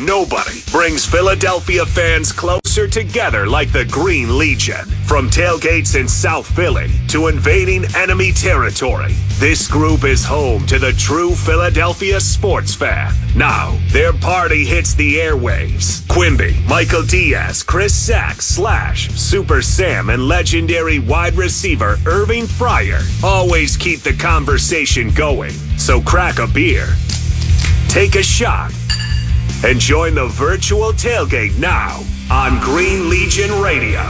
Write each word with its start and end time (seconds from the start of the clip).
Nobody 0.00 0.62
brings 0.72 1.04
Philadelphia 1.04 1.84
fans 1.84 2.32
closer 2.32 2.88
together 2.88 3.46
like 3.46 3.70
the 3.70 3.84
Green 3.84 4.38
Legion. 4.38 4.86
From 5.04 5.28
tailgates 5.28 5.94
in 5.94 6.08
South 6.08 6.46
Philly 6.46 6.90
to 7.08 7.26
invading 7.26 7.84
enemy 7.94 8.32
territory, 8.32 9.12
this 9.38 9.68
group 9.68 10.04
is 10.04 10.24
home 10.24 10.64
to 10.68 10.78
the 10.78 10.94
true 10.94 11.34
Philadelphia 11.34 12.18
sports 12.18 12.74
fan. 12.74 13.12
Now, 13.36 13.78
their 13.88 14.14
party 14.14 14.64
hits 14.64 14.94
the 14.94 15.16
airwaves. 15.16 16.08
Quimby, 16.08 16.56
Michael 16.66 17.02
Diaz, 17.02 17.62
Chris 17.62 17.94
Sachs, 17.94 18.46
Slash, 18.46 19.10
Super 19.10 19.60
Sam, 19.60 20.08
and 20.08 20.26
legendary 20.26 20.98
wide 20.98 21.34
receiver 21.34 21.98
Irving 22.06 22.44
Fryar 22.44 23.02
always 23.22 23.76
keep 23.76 24.00
the 24.00 24.14
conversation 24.14 25.10
going. 25.10 25.52
So 25.76 26.00
crack 26.00 26.38
a 26.38 26.46
beer, 26.46 26.88
take 27.88 28.14
a 28.14 28.22
shot, 28.22 28.72
and 29.62 29.78
join 29.78 30.14
the 30.14 30.26
virtual 30.26 30.92
tailgate 30.92 31.58
now 31.58 32.02
on 32.30 32.58
Green 32.60 33.10
Legion 33.10 33.50
Radio. 33.60 34.00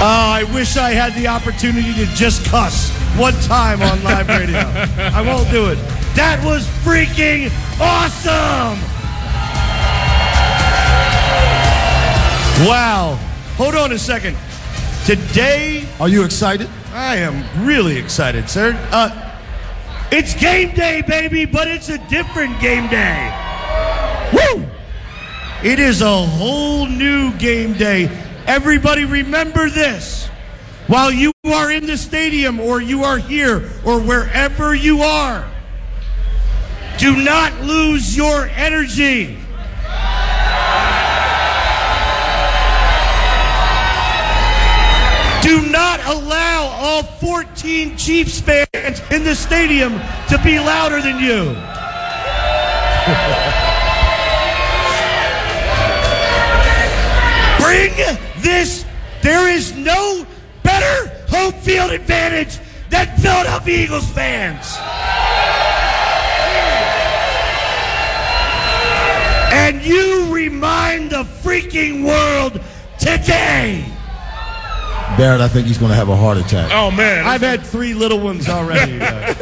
Oh, 0.00 0.04
I 0.04 0.44
wish 0.54 0.76
I 0.76 0.90
had 0.90 1.12
the 1.14 1.26
opportunity 1.26 1.92
to 1.94 2.06
just 2.14 2.46
cuss 2.46 2.90
one 3.18 3.34
time 3.42 3.82
on 3.82 4.00
live 4.04 4.28
radio. 4.28 4.60
I 4.60 5.20
won't 5.22 5.50
do 5.50 5.70
it. 5.70 5.76
That 6.14 6.40
was 6.44 6.64
freaking 6.84 7.50
awesome! 7.80 8.78
Wow. 12.64 13.16
Hold 13.56 13.74
on 13.74 13.90
a 13.90 13.98
second. 13.98 14.36
Today, 15.04 15.84
Are 15.98 16.08
you 16.08 16.22
excited? 16.22 16.68
I 16.92 17.16
am 17.16 17.66
really 17.66 17.96
excited, 17.96 18.48
sir. 18.48 18.78
Uh, 18.92 19.36
it's 20.12 20.32
game 20.34 20.76
day, 20.76 21.02
baby, 21.02 21.44
but 21.44 21.66
it's 21.66 21.88
a 21.88 21.98
different 22.08 22.60
game 22.60 22.88
day. 22.88 23.34
Woo! 24.32 24.64
It 25.64 25.80
is 25.80 26.02
a 26.02 26.22
whole 26.24 26.86
new 26.86 27.32
game 27.38 27.72
day. 27.72 28.08
Everybody 28.48 29.04
remember 29.04 29.68
this. 29.68 30.26
While 30.86 31.12
you 31.12 31.32
are 31.44 31.70
in 31.70 31.84
the 31.84 31.98
stadium 31.98 32.58
or 32.60 32.80
you 32.80 33.04
are 33.04 33.18
here 33.18 33.70
or 33.84 34.00
wherever 34.00 34.74
you 34.74 35.02
are, 35.02 35.46
do 36.96 37.22
not 37.22 37.60
lose 37.60 38.16
your 38.16 38.46
energy. 38.46 39.36
Do 45.42 45.70
not 45.70 46.00
allow 46.06 46.68
all 46.72 47.02
14 47.02 47.98
Chiefs 47.98 48.40
fans 48.40 49.02
in 49.10 49.24
the 49.24 49.34
stadium 49.34 50.00
to 50.30 50.40
be 50.42 50.58
louder 50.58 51.02
than 51.02 51.20
you. 51.20 51.54
Bring 57.62 57.92
this. 58.42 58.84
There 59.22 59.48
is 59.48 59.74
no 59.76 60.26
better 60.62 61.08
home 61.28 61.52
field 61.52 61.90
advantage 61.92 62.58
than 62.90 63.06
Philadelphia 63.18 63.84
Eagles 63.84 64.08
fans. 64.12 64.76
And 69.50 69.82
you 69.82 70.32
remind 70.32 71.10
the 71.10 71.24
freaking 71.24 72.04
world 72.04 72.60
today. 72.98 73.84
Barrett, 75.16 75.40
I 75.40 75.48
think 75.48 75.66
he's 75.66 75.78
going 75.78 75.90
to 75.90 75.96
have 75.96 76.10
a 76.10 76.16
heart 76.16 76.36
attack. 76.38 76.70
Oh 76.72 76.90
man, 76.90 77.26
I've 77.26 77.40
had 77.40 77.62
three 77.64 77.92
little 77.94 78.20
ones 78.20 78.48
already. 78.48 79.00
uh. 79.00 79.34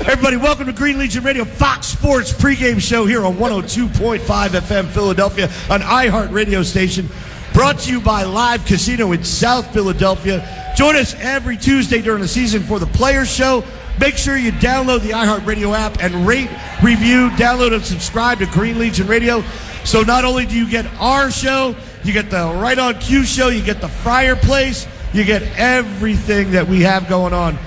Everybody, 0.06 0.36
welcome 0.36 0.66
to 0.66 0.72
Green 0.72 0.98
Legion 0.98 1.22
Radio, 1.24 1.44
Fox 1.44 1.86
Sports 1.86 2.32
pregame 2.32 2.80
show 2.80 3.06
here 3.06 3.24
on 3.24 3.36
102.5 3.36 4.18
FM 4.20 4.86
Philadelphia, 4.88 5.44
an 5.70 5.80
iHeart 5.82 6.32
radio 6.32 6.62
station. 6.62 7.08
Brought 7.52 7.80
to 7.80 7.92
you 7.92 8.00
by 8.00 8.22
Live 8.22 8.64
Casino 8.64 9.10
in 9.12 9.24
South 9.24 9.72
Philadelphia. 9.72 10.72
Join 10.76 10.94
us 10.94 11.14
every 11.16 11.56
Tuesday 11.56 12.00
during 12.00 12.22
the 12.22 12.28
season 12.28 12.62
for 12.62 12.78
the 12.78 12.86
Players 12.86 13.28
Show. 13.28 13.64
Make 13.98 14.16
sure 14.16 14.36
you 14.36 14.52
download 14.52 15.00
the 15.00 15.10
iHeartRadio 15.10 15.76
app 15.76 16.00
and 16.02 16.26
rate, 16.26 16.48
review, 16.82 17.28
download, 17.30 17.74
and 17.74 17.84
subscribe 17.84 18.38
to 18.38 18.46
Green 18.46 18.78
Legion 18.78 19.08
Radio. 19.08 19.42
So 19.84 20.02
not 20.02 20.24
only 20.24 20.46
do 20.46 20.56
you 20.56 20.70
get 20.70 20.86
our 21.00 21.30
show, 21.30 21.74
you 22.04 22.12
get 22.12 22.30
the 22.30 22.52
Right 22.54 22.78
on 22.78 22.98
Cue 23.00 23.24
show, 23.24 23.48
you 23.48 23.62
get 23.62 23.80
the 23.80 23.88
fireplace, 23.88 24.86
you 25.12 25.24
get 25.24 25.42
everything 25.58 26.52
that 26.52 26.68
we 26.68 26.82
have 26.82 27.08
going 27.08 27.34
on. 27.34 27.58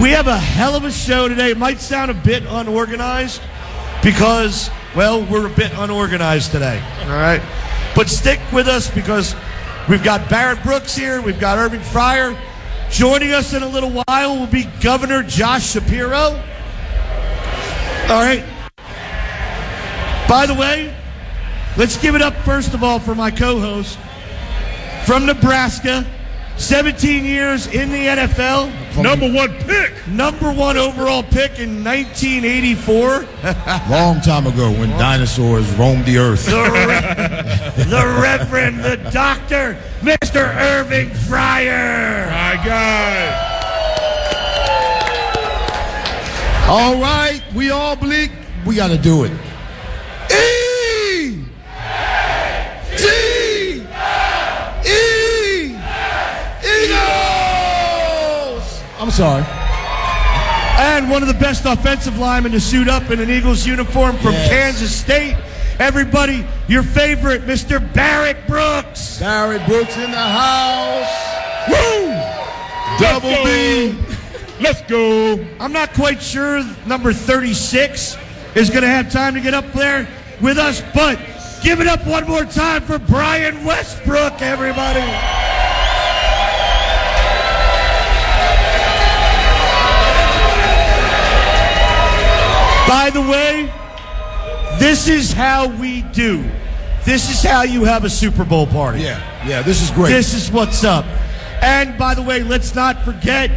We 0.00 0.10
have 0.10 0.26
a 0.26 0.38
hell 0.38 0.74
of 0.74 0.84
a 0.84 0.90
show 0.90 1.28
today. 1.28 1.50
It 1.50 1.58
might 1.58 1.80
sound 1.80 2.10
a 2.10 2.14
bit 2.14 2.44
unorganized 2.48 3.42
because, 4.02 4.70
well, 4.96 5.24
we're 5.24 5.46
a 5.46 5.54
bit 5.54 5.72
unorganized 5.76 6.50
today. 6.50 6.82
All 7.02 7.08
right. 7.10 7.42
But 7.96 8.10
stick 8.10 8.38
with 8.52 8.68
us 8.68 8.90
because 8.90 9.34
we've 9.88 10.04
got 10.04 10.28
Barrett 10.28 10.62
Brooks 10.62 10.94
here, 10.94 11.22
we've 11.22 11.40
got 11.40 11.56
Irving 11.56 11.80
Fryar. 11.80 12.38
Joining 12.90 13.32
us 13.32 13.54
in 13.54 13.62
a 13.62 13.68
little 13.68 13.90
while 13.90 14.38
will 14.38 14.46
be 14.46 14.64
Governor 14.80 15.22
Josh 15.22 15.70
Shapiro. 15.70 16.40
All 18.08 18.22
right. 18.22 18.44
By 20.28 20.44
the 20.46 20.54
way, 20.54 20.94
let's 21.78 21.96
give 21.96 22.14
it 22.14 22.20
up 22.20 22.34
first 22.44 22.74
of 22.74 22.84
all 22.84 23.00
for 23.00 23.14
my 23.14 23.30
co 23.30 23.58
host 23.58 23.98
from 25.06 25.24
Nebraska, 25.24 26.06
17 26.56 27.24
years 27.24 27.66
in 27.66 27.90
the 27.90 28.06
NFL, 28.06 28.70
number 29.02 29.30
one 29.30 29.52
pick. 29.64 29.92
number 30.08 30.50
one 30.50 30.76
overall 30.78 31.22
pick 31.22 31.58
in 31.58 31.84
1984. 31.84 33.26
Long 33.90 34.20
time 34.22 34.46
ago 34.46 34.70
when 34.72 34.88
dinosaurs 34.90 35.70
roamed 35.72 36.06
the 36.06 36.16
earth. 36.18 36.46
The, 36.46 36.62
Re- 36.62 37.84
the 37.84 38.18
Reverend, 38.22 38.82
the 38.82 38.96
Doctor, 39.12 39.76
Mr. 40.00 40.54
Irving 40.56 41.10
Fryar. 41.10 42.30
My 42.30 42.56
God. 42.64 43.52
All 46.68 47.00
right, 47.00 47.42
we 47.54 47.70
all 47.70 47.94
believe 47.96 48.32
we 48.66 48.74
got 48.74 48.88
to 48.88 48.98
do 48.98 49.22
it. 49.24 49.30
E 50.32 51.44
T 52.96 53.82
E 54.84 55.76
Eagles. 57.76 58.82
I'm 59.06 59.12
sorry. 59.12 59.44
And 60.78 61.08
one 61.08 61.22
of 61.22 61.28
the 61.28 61.34
best 61.34 61.64
offensive 61.64 62.18
linemen 62.18 62.50
to 62.50 62.60
suit 62.60 62.88
up 62.88 63.08
in 63.12 63.20
an 63.20 63.30
Eagles 63.30 63.64
uniform 63.64 64.16
from 64.16 64.32
Yes. 64.32 64.48
Kansas 64.48 64.96
State. 64.96 65.36
Everybody, 65.78 66.44
your 66.66 66.82
favorite, 66.82 67.42
Mr. 67.42 67.78
Barrett 67.94 68.48
Brooks. 68.48 69.20
Barry 69.20 69.60
Brooks 69.64 69.96
in 69.96 70.10
the 70.10 70.16
house. 70.18 71.68
Woo! 71.68 72.98
Double 72.98 73.28
Let's 73.30 73.44
B. 73.44 74.14
Let's 74.60 74.82
go. 74.82 75.38
I'm 75.60 75.72
not 75.72 75.92
quite 75.92 76.20
sure 76.20 76.64
number 76.84 77.12
36 77.12 78.16
is 78.56 78.70
going 78.70 78.82
to 78.82 78.88
have 78.88 79.12
time 79.12 79.34
to 79.34 79.40
get 79.40 79.54
up 79.54 79.70
there 79.72 80.08
with 80.40 80.58
us, 80.58 80.82
but 80.92 81.16
give 81.62 81.80
it 81.80 81.86
up 81.86 82.04
one 82.08 82.26
more 82.26 82.44
time 82.44 82.82
for 82.82 82.98
Brian 82.98 83.64
Westbrook, 83.64 84.42
everybody. 84.42 85.55
By 92.86 93.10
the 93.10 93.20
way, 93.20 93.72
this 94.78 95.08
is 95.08 95.32
how 95.32 95.68
we 95.68 96.02
do. 96.02 96.44
This 97.04 97.30
is 97.30 97.42
how 97.42 97.62
you 97.62 97.84
have 97.84 98.04
a 98.04 98.10
Super 98.10 98.44
Bowl 98.44 98.66
party. 98.66 99.00
Yeah, 99.00 99.46
yeah, 99.46 99.62
this 99.62 99.82
is 99.82 99.90
great. 99.90 100.10
This 100.10 100.34
is 100.34 100.50
what's 100.50 100.84
up. 100.84 101.04
And 101.62 101.98
by 101.98 102.14
the 102.14 102.22
way, 102.22 102.42
let's 102.42 102.74
not 102.74 103.02
forget 103.02 103.50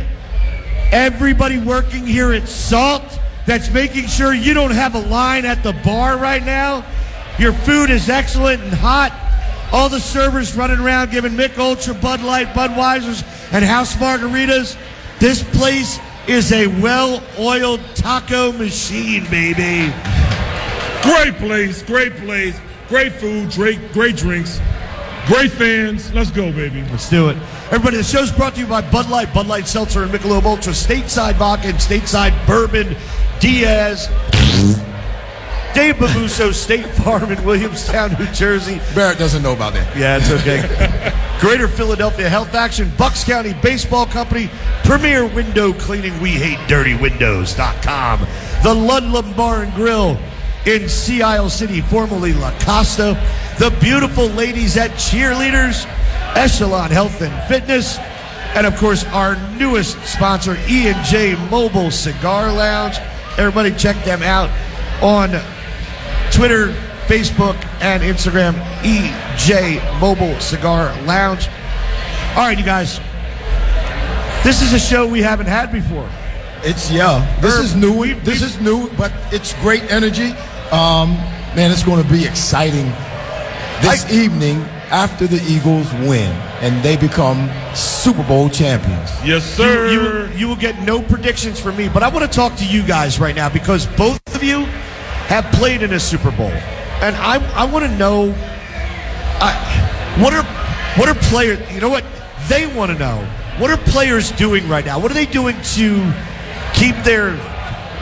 everybody 0.92 1.60
working 1.60 2.06
here 2.06 2.32
at 2.32 2.48
Salt 2.48 3.20
that's 3.46 3.72
making 3.72 4.08
sure 4.08 4.34
you 4.34 4.54
don't 4.54 4.72
have 4.72 4.96
a 4.96 5.00
line 5.00 5.46
at 5.46 5.64
the 5.64 5.74
bar 5.84 6.18
right 6.18 6.44
now. 6.44 6.86
Your 7.38 7.54
food 7.54 7.90
is 7.90 8.10
excellent 8.10 8.62
and 8.62 8.74
hot. 8.74 9.12
All 9.72 9.90
the 9.90 10.00
servers 10.00 10.56
running 10.56 10.80
around 10.80 11.12
giving 11.12 11.34
Mick 11.34 11.58
Ultra, 11.58 11.94
Bud 11.94 12.22
Light, 12.22 12.48
Budweisers, 12.50 13.24
and 13.54 13.64
House 13.64 13.96
Margaritas. 13.96 14.78
This 15.20 15.44
place 15.44 16.00
is 16.30 16.52
a 16.52 16.68
well 16.68 17.24
oiled 17.40 17.82
taco 17.96 18.52
machine, 18.52 19.26
baby. 19.32 19.92
Great 21.02 21.36
place. 21.38 21.82
Great 21.82 22.16
place. 22.18 22.56
Great 22.88 23.14
food. 23.14 23.50
Great, 23.52 23.92
great 23.94 24.16
drinks. 24.16 24.60
Great 25.26 25.52
fans. 25.52 26.14
Let's 26.14 26.30
go, 26.30 26.52
baby. 26.52 26.84
Let's 26.84 27.10
do 27.10 27.30
it. 27.30 27.38
Everybody, 27.72 27.98
the 27.98 28.04
show's 28.04 28.32
brought 28.32 28.54
to 28.56 28.62
you 28.62 28.68
by 28.68 28.82
Bud 28.82 29.10
Light, 29.10 29.34
Bud 29.34 29.48
Light 29.48 29.68
Seltzer, 29.68 30.04
and 30.04 30.12
Michelob 30.12 30.44
Ultra, 30.44 30.74
Stateside 30.74 31.36
Vodka, 31.36 31.70
and 31.70 31.78
Stateside 31.78 32.46
Bourbon, 32.46 32.96
Diaz, 33.40 34.08
Dave 35.74 35.96
Babuso, 35.96 36.54
State 36.54 36.86
Farm 36.88 37.32
in 37.32 37.44
Williamstown, 37.44 38.16
New 38.20 38.28
Jersey. 38.28 38.80
Barrett 38.94 39.18
doesn't 39.18 39.42
know 39.42 39.54
about 39.54 39.74
that. 39.74 39.96
Yeah, 39.98 40.18
it's 40.18 40.32
okay. 40.32 41.26
Greater 41.40 41.70
Philadelphia 41.70 42.28
Health 42.28 42.54
Action, 42.54 42.92
Bucks 42.98 43.24
County 43.24 43.54
Baseball 43.62 44.06
Company, 44.06 44.50
Premier 44.84 45.26
Window 45.26 45.72
Cleaning, 45.72 46.20
We 46.20 46.32
Hate 46.32 46.60
Dirty 46.68 46.96
Windows.com, 46.96 48.20
the 48.62 48.74
Ludlam 48.74 49.34
Bar 49.34 49.64
and 49.64 49.74
Grill 49.74 50.20
in 50.66 50.90
Sea 50.90 51.22
Isle 51.22 51.50
City, 51.50 51.80
formerly 51.80 52.34
La 52.34 52.52
Costa, 52.60 53.18
the 53.58 53.70
beautiful 53.80 54.28
ladies 54.28 54.76
at 54.76 54.92
Cheerleaders, 54.92 55.86
Echelon 56.36 56.92
Health 56.92 57.22
and 57.22 57.48
Fitness, 57.48 57.98
and 58.56 58.68
of 58.68 58.76
course 58.76 59.06
our 59.06 59.38
newest 59.58 59.98
sponsor, 60.06 60.58
E&J 60.68 61.36
Mobile 61.50 61.90
Cigar 61.90 62.52
Lounge. 62.52 62.98
Everybody 63.38 63.74
check 63.76 64.04
them 64.04 64.22
out 64.24 64.50
on 65.02 65.30
Twitter, 66.32 66.76
Facebook, 67.14 67.56
and 67.82 68.04
Instagram, 68.04 68.54
EJ 68.84 70.00
Mobile 70.00 70.40
Cigar 70.40 70.94
Lounge. 71.06 71.48
All 72.36 72.46
right, 72.46 72.58
you 72.58 72.64
guys. 72.64 73.00
This 74.44 74.62
is 74.62 74.74
a 74.74 74.80
show 74.80 75.08
we 75.08 75.22
haven't 75.22 75.48
had 75.48 75.72
before. 75.72 76.08
It's 76.64 76.92
yeah. 76.92 77.26
This 77.42 77.56
Herb, 77.56 77.66
is 77.66 77.76
new. 77.76 77.94
we- 77.98 78.14
this 78.14 78.42
we- 78.42 78.46
is 78.46 78.60
new, 78.62 78.90
but 78.92 79.12
it's 79.32 79.54
great 79.56 79.92
energy. 79.92 80.34
Um, 80.72 81.14
man, 81.56 81.72
it's 81.72 81.84
going 81.84 82.04
to 82.04 82.08
be 82.10 82.26
exciting 82.26 82.86
this 83.82 84.06
I- 84.06 84.12
evening 84.12 84.62
after 84.92 85.26
the 85.26 85.42
Eagles 85.52 85.92
win 86.08 86.32
and 86.62 86.82
they 86.84 86.96
become 86.96 87.50
Super 87.74 88.24
Bowl 88.24 88.50
champions. 88.50 89.10
Yes, 89.26 89.58
You, 89.58 89.66
sir. 89.66 89.88
you, 90.32 90.38
you 90.38 90.48
will 90.48 90.56
get 90.58 90.80
no 90.84 91.02
predictions 91.02 91.60
from 91.60 91.76
me, 91.78 91.90
but 91.90 92.04
I 92.04 92.10
want 92.10 92.30
to 92.30 92.36
talk 92.36 92.56
to 92.58 92.66
you 92.66 92.84
guys 92.84 93.20
right 93.20 93.36
now 93.36 93.50
because 93.50 93.88
both 93.98 94.20
of 94.36 94.44
you 94.44 94.66
have 95.28 95.46
played 95.54 95.82
in 95.84 95.94
a 95.94 96.00
Super 96.00 96.32
Bowl, 96.32 96.52
and 97.02 97.16
I 97.16 97.36
I 97.56 97.66
want 97.66 97.86
to 97.86 97.92
know, 97.98 98.34
I, 99.42 99.54
what 100.22 100.34
are 100.34 100.44
what 100.98 101.10
are 101.10 101.16
players? 101.30 101.60
You 101.74 101.82
know 101.82 101.90
what 101.90 102.04
they 102.48 102.68
want 102.68 102.92
to 102.92 102.98
know? 102.98 103.26
What 103.58 103.72
are 103.72 103.78
players 103.78 104.32
doing 104.32 104.68
right 104.68 104.86
now? 104.86 105.00
What 105.00 105.12
are 105.12 105.14
they 105.14 105.26
doing 105.26 105.56
to 105.76 106.14
keep 106.74 106.96
their 107.04 107.32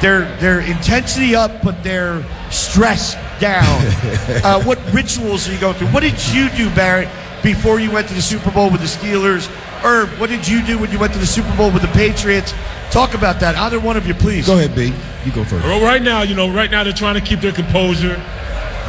their 0.01 0.35
their 0.37 0.61
intensity 0.61 1.35
up, 1.35 1.61
but 1.63 1.83
their 1.83 2.23
stress 2.51 3.15
down? 3.39 3.63
uh, 4.43 4.63
what 4.63 4.79
rituals 4.93 5.47
are 5.47 5.53
you 5.53 5.59
going 5.59 5.75
through? 5.75 5.87
What 5.87 6.01
did 6.01 6.17
you 6.33 6.49
do, 6.49 6.73
Barrett, 6.75 7.09
before 7.43 7.79
you 7.79 7.91
went 7.91 8.07
to 8.07 8.13
the 8.13 8.21
Super 8.21 8.51
Bowl 8.51 8.71
with 8.71 8.81
the 8.81 8.87
Steelers? 8.87 9.47
Herb, 9.81 10.09
what 10.19 10.29
did 10.29 10.47
you 10.47 10.63
do 10.63 10.79
when 10.79 10.91
you 10.91 10.97
went 10.97 11.13
to 11.13 11.19
the 11.19 11.25
Super 11.27 11.55
Bowl 11.55 11.71
with 11.71 11.83
the 11.83 11.87
Patriots? 11.89 12.53
Talk 12.89 13.13
about 13.13 13.39
that. 13.41 13.55
Either 13.55 13.79
one 13.79 13.97
of 13.97 14.07
you, 14.07 14.13
please. 14.13 14.47
Go 14.47 14.57
ahead, 14.57 14.75
B. 14.75 14.93
You 15.25 15.31
go 15.31 15.43
first. 15.43 15.65
Well, 15.65 15.83
right 15.83 16.01
now, 16.01 16.23
you 16.23 16.35
know, 16.35 16.51
right 16.51 16.71
now 16.71 16.83
they're 16.83 16.93
trying 16.93 17.15
to 17.15 17.21
keep 17.21 17.41
their 17.41 17.51
composure, 17.51 18.15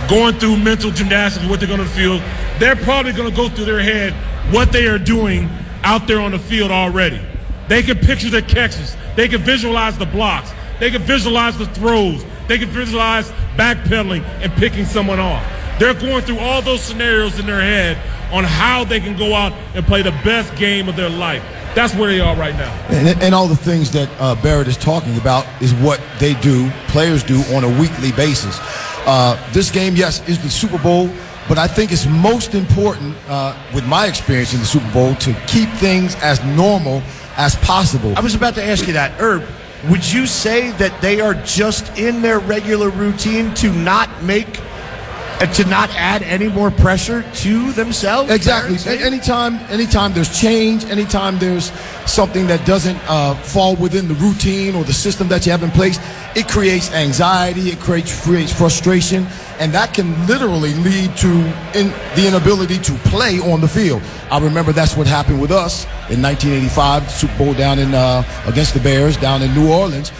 going 0.09 0.39
through 0.39 0.57
mental 0.57 0.91
gymnastics, 0.91 1.47
what 1.47 1.61
they're 1.61 1.69
going 1.69 1.81
to 1.81 1.87
feel. 1.87 2.19
They're 2.59 2.77
probably 2.77 3.13
going 3.13 3.31
to 3.31 3.37
go 3.37 3.49
through 3.49 3.67
their 3.67 3.81
head 3.81 4.13
what 4.53 4.73
they 4.73 4.87
are 4.87 4.99
doing 4.99 5.49
out 5.83 6.07
there 6.07 6.21
on 6.21 6.33
the 6.33 6.39
field 6.39 6.71
already. 6.71 7.21
They 7.69 7.83
can 7.83 7.99
picture 7.99 8.31
the 8.31 8.43
catches. 8.43 8.97
They 9.17 9.29
can 9.29 9.43
visualize 9.43 9.99
the 9.99 10.07
blocks. 10.07 10.51
They 10.81 10.91
can 10.91 11.03
visualize 11.03 11.59
the 11.59 11.67
throws. 11.67 12.25
They 12.47 12.59
can 12.59 12.69
visualize 12.69 13.31
backpedaling 13.57 14.25
and 14.41 14.53
picking 14.55 14.87
someone 14.87 15.19
off. 15.19 15.45
They're 15.79 15.95
going 15.95 16.25
through 16.25 16.39
all 16.39 16.63
those 16.63 16.81
scenarios 16.81 17.39
in 17.39 17.47
their 17.47 17.61
head 17.61 17.97
on 18.33 18.45
how 18.45 18.85
they 18.85 19.01
can 19.01 19.17
go 19.17 19.35
out 19.35 19.53
and 19.75 19.87
play 19.87 20.03
the 20.03 20.11
best 20.25 20.55
game 20.57 20.89
of 20.89 20.97
their 20.97 21.11
life. 21.11 21.43
That's 21.75 21.95
where 21.95 22.11
they 22.11 22.21
are 22.21 22.35
right 22.35 22.55
now. 22.55 22.73
And, 22.89 23.23
and 23.23 23.35
all 23.35 23.47
the 23.47 23.57
things 23.57 23.93
that 23.93 24.09
uh, 24.19 24.35
Barrett 24.43 24.67
is 24.67 24.77
talking 24.77 25.17
about 25.19 25.47
is 25.63 25.73
what 25.75 26.01
they 26.19 26.35
do, 26.35 26.71
players 26.89 27.23
do 27.23 27.41
on 27.55 27.65
a 27.65 27.81
weekly 27.81 28.13
basis. 28.13 28.59
Uh, 29.09 29.39
this 29.55 29.71
game, 29.71 29.97
yes, 29.97 30.21
is 30.29 30.39
the 30.43 30.51
Super 30.51 30.77
Bowl, 30.77 31.09
but 31.49 31.57
I 31.57 31.67
think 31.67 31.93
it's 31.93 32.05
most 32.05 32.55
important, 32.55 33.17
uh, 33.27 33.57
with 33.75 33.87
my 33.87 34.07
experience 34.07 34.53
in 34.53 34.61
the 34.61 34.67
Super 34.67 34.93
Bowl, 34.93 35.15
to 35.15 35.33
keep 35.47 35.71
things 35.81 36.15
as 36.17 36.45
normal 36.45 37.03
as 37.39 37.57
possible. 37.57 38.13
I 38.19 38.21
was 38.21 38.35
about 38.35 38.55
to 38.57 38.63
ask 38.63 38.87
you 38.87 38.93
that. 38.93 39.19
Herb, 39.19 39.49
would 39.89 40.05
you 40.13 40.27
say 40.27 40.73
that 40.73 41.01
they 41.01 41.23
are 41.23 41.33
just 41.33 41.97
in 41.97 42.21
their 42.21 42.39
regular 42.39 42.91
routine 42.91 43.55
to 43.55 43.73
not 43.73 44.11
make, 44.23 44.61
uh, 45.41 45.47
to 45.55 45.65
not 45.67 45.91
add 45.91 46.23
any 46.23 46.49
more 46.49 46.71
pressure 46.71 47.23
to 47.37 47.73
themselves? 47.73 48.31
Exactly. 48.31 48.77
Barrett, 48.77 48.81
say 48.81 48.97
A- 48.97 49.01
it? 49.01 49.07
Anytime, 49.07 49.55
anytime 49.71 50.13
there's 50.13 50.39
change, 50.39 50.85
anytime 50.87 51.39
there's 51.39 51.71
something 52.07 52.47
that 52.49 52.65
doesn't 52.67 52.99
uh, 53.09 53.35
fall 53.35 53.77
within 53.77 54.09
the 54.09 54.15
routine 54.15 54.75
or 54.75 54.85
the 54.85 54.93
system 54.93 55.29
that 55.29 55.47
you 55.47 55.53
have 55.53 55.63
in 55.63 55.71
place, 55.71 55.99
it 56.35 56.49
creates 56.49 56.93
anxiety. 56.93 57.71
It 57.71 57.81
creates 57.81 58.25
creates 58.25 58.53
frustration, 58.53 59.27
and 59.59 59.73
that 59.73 59.95
can 59.95 60.27
literally 60.27 60.75
lead 60.75 61.17
to 61.19 61.31
in, 61.75 61.89
the 62.17 62.27
inability 62.27 62.79
to 62.79 62.93
play 63.09 63.39
on 63.41 63.61
the 63.61 63.69
field. 63.69 64.03
I 64.31 64.39
remember 64.39 64.73
that's 64.73 64.97
what 64.97 65.07
happened 65.07 65.41
with 65.41 65.51
us 65.51 65.85
in 66.11 66.23
1985, 66.23 67.11
Super 67.11 67.39
Bowl 67.39 67.55
down 67.55 67.79
in 67.79 67.95
uh, 67.95 68.23
against 68.47 68.75
the 68.75 68.81
Bears 68.81 69.17
down 69.17 69.43
in 69.43 69.55
New 69.55 69.71
Orleans. 69.73 70.13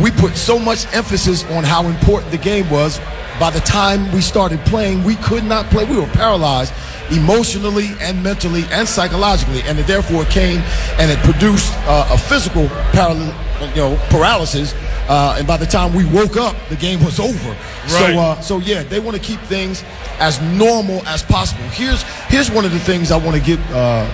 We 0.00 0.10
put 0.10 0.36
so 0.36 0.58
much 0.58 0.92
emphasis 0.94 1.44
on 1.50 1.64
how 1.64 1.86
important 1.86 2.32
the 2.32 2.38
game 2.38 2.68
was. 2.70 2.98
By 3.38 3.50
the 3.50 3.60
time 3.60 4.10
we 4.12 4.20
started 4.20 4.60
playing, 4.60 5.04
we 5.04 5.16
could 5.16 5.44
not 5.44 5.66
play. 5.66 5.84
We 5.84 5.96
were 5.96 6.06
paralyzed 6.06 6.72
emotionally 7.10 7.90
and 8.00 8.22
mentally 8.22 8.64
and 8.70 8.88
psychologically, 8.88 9.62
and 9.62 9.78
it 9.78 9.86
therefore 9.86 10.24
came 10.26 10.60
and 10.98 11.10
it 11.10 11.18
produced 11.18 11.72
uh, 11.86 12.08
a 12.10 12.18
physical 12.18 12.66
paral- 12.92 13.34
you 13.70 13.76
know, 13.76 13.96
paralysis. 14.10 14.74
Uh, 15.08 15.36
and 15.38 15.46
by 15.46 15.56
the 15.56 15.66
time 15.66 15.92
we 15.94 16.04
woke 16.06 16.36
up, 16.36 16.56
the 16.68 16.76
game 16.76 17.02
was 17.04 17.18
over. 17.20 17.50
Right. 17.50 17.88
So, 17.88 18.18
uh, 18.18 18.40
so 18.40 18.58
yeah, 18.58 18.82
they 18.84 19.00
want 19.00 19.16
to 19.16 19.22
keep 19.22 19.40
things 19.40 19.84
as 20.18 20.40
normal 20.40 21.04
as 21.06 21.22
possible. 21.22 21.64
Here's 21.64 22.02
here's 22.28 22.50
one 22.50 22.64
of 22.64 22.72
the 22.72 22.78
things 22.80 23.10
I 23.10 23.18
want 23.18 23.36
to 23.36 23.42
get 23.42 23.58
uh, 23.72 24.06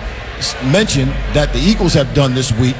mentioned 0.72 1.10
that 1.34 1.52
the 1.52 1.58
Eagles 1.58 1.94
have 1.94 2.12
done 2.14 2.34
this 2.34 2.52
week 2.58 2.76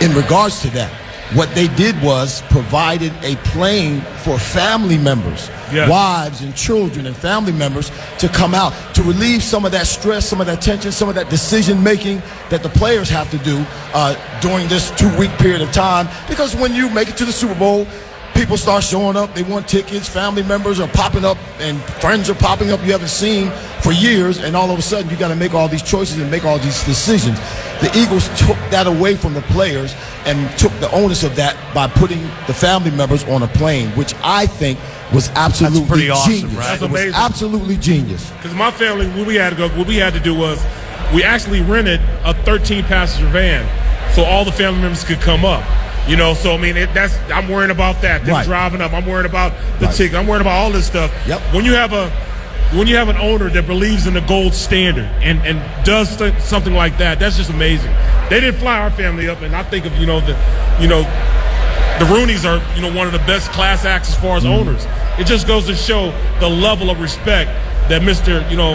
in 0.00 0.12
regards 0.14 0.60
to 0.62 0.70
that. 0.70 1.01
What 1.34 1.54
they 1.54 1.68
did 1.68 2.00
was 2.02 2.42
provided 2.50 3.10
a 3.22 3.36
plane 3.36 4.02
for 4.22 4.38
family 4.38 4.98
members, 4.98 5.48
Yes. 5.72 5.88
wives 5.88 6.42
and 6.42 6.54
children 6.54 7.06
and 7.06 7.16
family 7.16 7.52
members 7.52 7.90
to 8.18 8.28
come 8.28 8.54
out 8.54 8.74
to 8.94 9.02
relieve 9.02 9.42
some 9.42 9.64
of 9.64 9.72
that 9.72 9.86
stress, 9.86 10.28
some 10.28 10.40
of 10.42 10.46
that 10.46 10.60
tension, 10.60 10.92
some 10.92 11.08
of 11.08 11.14
that 11.14 11.30
decision 11.30 11.82
making 11.82 12.20
that 12.50 12.62
the 12.62 12.68
players 12.68 13.08
have 13.08 13.30
to 13.30 13.38
do 13.38 13.64
uh, 13.94 14.14
during 14.42 14.68
this 14.68 14.90
two 14.92 15.08
week 15.16 15.30
period 15.38 15.62
of 15.62 15.72
time. 15.72 16.06
Because 16.28 16.54
when 16.54 16.74
you 16.74 16.90
make 16.90 17.08
it 17.08 17.16
to 17.16 17.24
the 17.24 17.32
Super 17.32 17.54
Bowl, 17.54 17.86
people 18.34 18.56
start 18.56 18.82
showing 18.84 19.16
up. 19.16 19.34
They 19.34 19.42
want 19.42 19.68
tickets. 19.68 20.08
Family 20.08 20.42
members 20.42 20.80
are 20.80 20.88
popping 20.88 21.24
up, 21.24 21.38
and 21.60 21.80
friends 22.00 22.28
are 22.30 22.34
popping 22.34 22.70
up 22.70 22.80
you 22.84 22.92
haven't 22.92 23.08
seen 23.08 23.50
for 23.82 23.92
years. 23.92 24.38
And 24.38 24.56
all 24.56 24.70
of 24.70 24.78
a 24.78 24.82
sudden, 24.82 25.10
you 25.10 25.16
got 25.16 25.28
to 25.28 25.36
make 25.36 25.54
all 25.54 25.68
these 25.68 25.82
choices 25.82 26.18
and 26.18 26.30
make 26.30 26.44
all 26.44 26.58
these 26.58 26.82
decisions. 26.84 27.38
The 27.80 27.90
Eagles 27.96 28.28
took 28.38 28.56
that 28.70 28.86
away 28.86 29.16
from 29.16 29.34
the 29.34 29.42
players 29.42 29.94
and 30.24 30.56
took 30.58 30.72
the 30.80 30.90
onus 30.92 31.24
of 31.24 31.34
that 31.36 31.56
by 31.74 31.88
putting 31.88 32.22
the 32.46 32.54
family 32.54 32.90
members 32.92 33.24
on 33.24 33.42
a 33.42 33.48
plane, 33.48 33.88
which 33.90 34.14
I 34.22 34.46
think 34.46 34.78
was 35.12 35.28
absolutely 35.30 35.88
pretty 35.88 36.10
awesome, 36.10 36.32
genius. 36.32 36.54
right? 36.54 36.64
That's 36.78 36.82
It 36.82 36.90
was 36.90 37.00
amazing. 37.02 37.14
absolutely 37.20 37.76
genius. 37.76 38.30
Because 38.32 38.54
my 38.54 38.70
family, 38.70 39.08
what 39.08 39.26
we 39.26 39.34
had 39.34 39.50
to 39.50 39.56
go, 39.56 39.68
what 39.70 39.86
we 39.86 39.96
had 39.96 40.14
to 40.14 40.20
do 40.20 40.34
was, 40.34 40.64
we 41.12 41.22
actually 41.22 41.60
rented 41.60 42.00
a 42.24 42.32
13 42.44 42.84
passenger 42.84 43.28
van, 43.30 43.66
so 44.14 44.22
all 44.24 44.44
the 44.44 44.52
family 44.52 44.80
members 44.80 45.04
could 45.04 45.20
come 45.20 45.44
up. 45.44 45.62
You 46.08 46.16
know, 46.16 46.34
so 46.34 46.54
I 46.54 46.56
mean, 46.56 46.76
it, 46.76 46.92
that's 46.92 47.16
I'm 47.30 47.48
worrying 47.48 47.70
about 47.70 48.02
that. 48.02 48.24
Them 48.24 48.34
Right. 48.34 48.46
driving 48.46 48.80
up, 48.80 48.92
I'm 48.92 49.06
worried 49.06 49.26
about 49.26 49.52
the 49.78 49.86
Right. 49.86 49.94
ticket. 49.94 50.18
I'm 50.18 50.26
worried 50.26 50.40
about 50.40 50.54
all 50.54 50.70
this 50.70 50.86
stuff. 50.86 51.12
Yep. 51.26 51.40
When 51.52 51.64
you 51.64 51.74
have 51.74 51.92
a 51.92 52.10
when 52.72 52.86
you 52.86 52.96
have 52.96 53.08
an 53.10 53.18
owner 53.18 53.50
that 53.50 53.66
believes 53.66 54.06
in 54.06 54.14
the 54.14 54.20
gold 54.22 54.54
standard 54.54 55.08
and 55.20 55.40
and 55.46 55.62
does 55.84 56.16
th- 56.16 56.34
something 56.40 56.74
like 56.74 56.98
that, 56.98 57.18
that's 57.18 57.36
just 57.36 57.50
amazing. 57.50 57.94
They 58.30 58.40
didn't 58.40 58.58
fly 58.60 58.78
our 58.78 58.90
family 58.90 59.28
up, 59.28 59.42
and 59.42 59.54
I 59.54 59.62
think 59.62 59.84
of 59.86 59.96
you 59.98 60.06
know 60.06 60.20
the 60.20 60.36
you 60.80 60.88
know 60.88 61.02
the 61.98 62.06
Rooneys 62.06 62.44
are, 62.44 62.60
you 62.74 62.82
know, 62.82 62.92
one 62.96 63.06
of 63.06 63.12
the 63.12 63.20
best 63.20 63.52
class 63.52 63.84
acts 63.84 64.08
as 64.08 64.16
far 64.16 64.36
as 64.36 64.42
mm-hmm. 64.42 64.68
owners. 64.68 64.86
It 65.18 65.26
just 65.26 65.46
goes 65.46 65.66
to 65.66 65.74
show 65.76 66.10
the 66.40 66.48
level 66.48 66.90
of 66.90 67.00
respect 67.00 67.50
that 67.88 68.02
Mr. 68.02 68.48
You 68.50 68.56
know, 68.56 68.74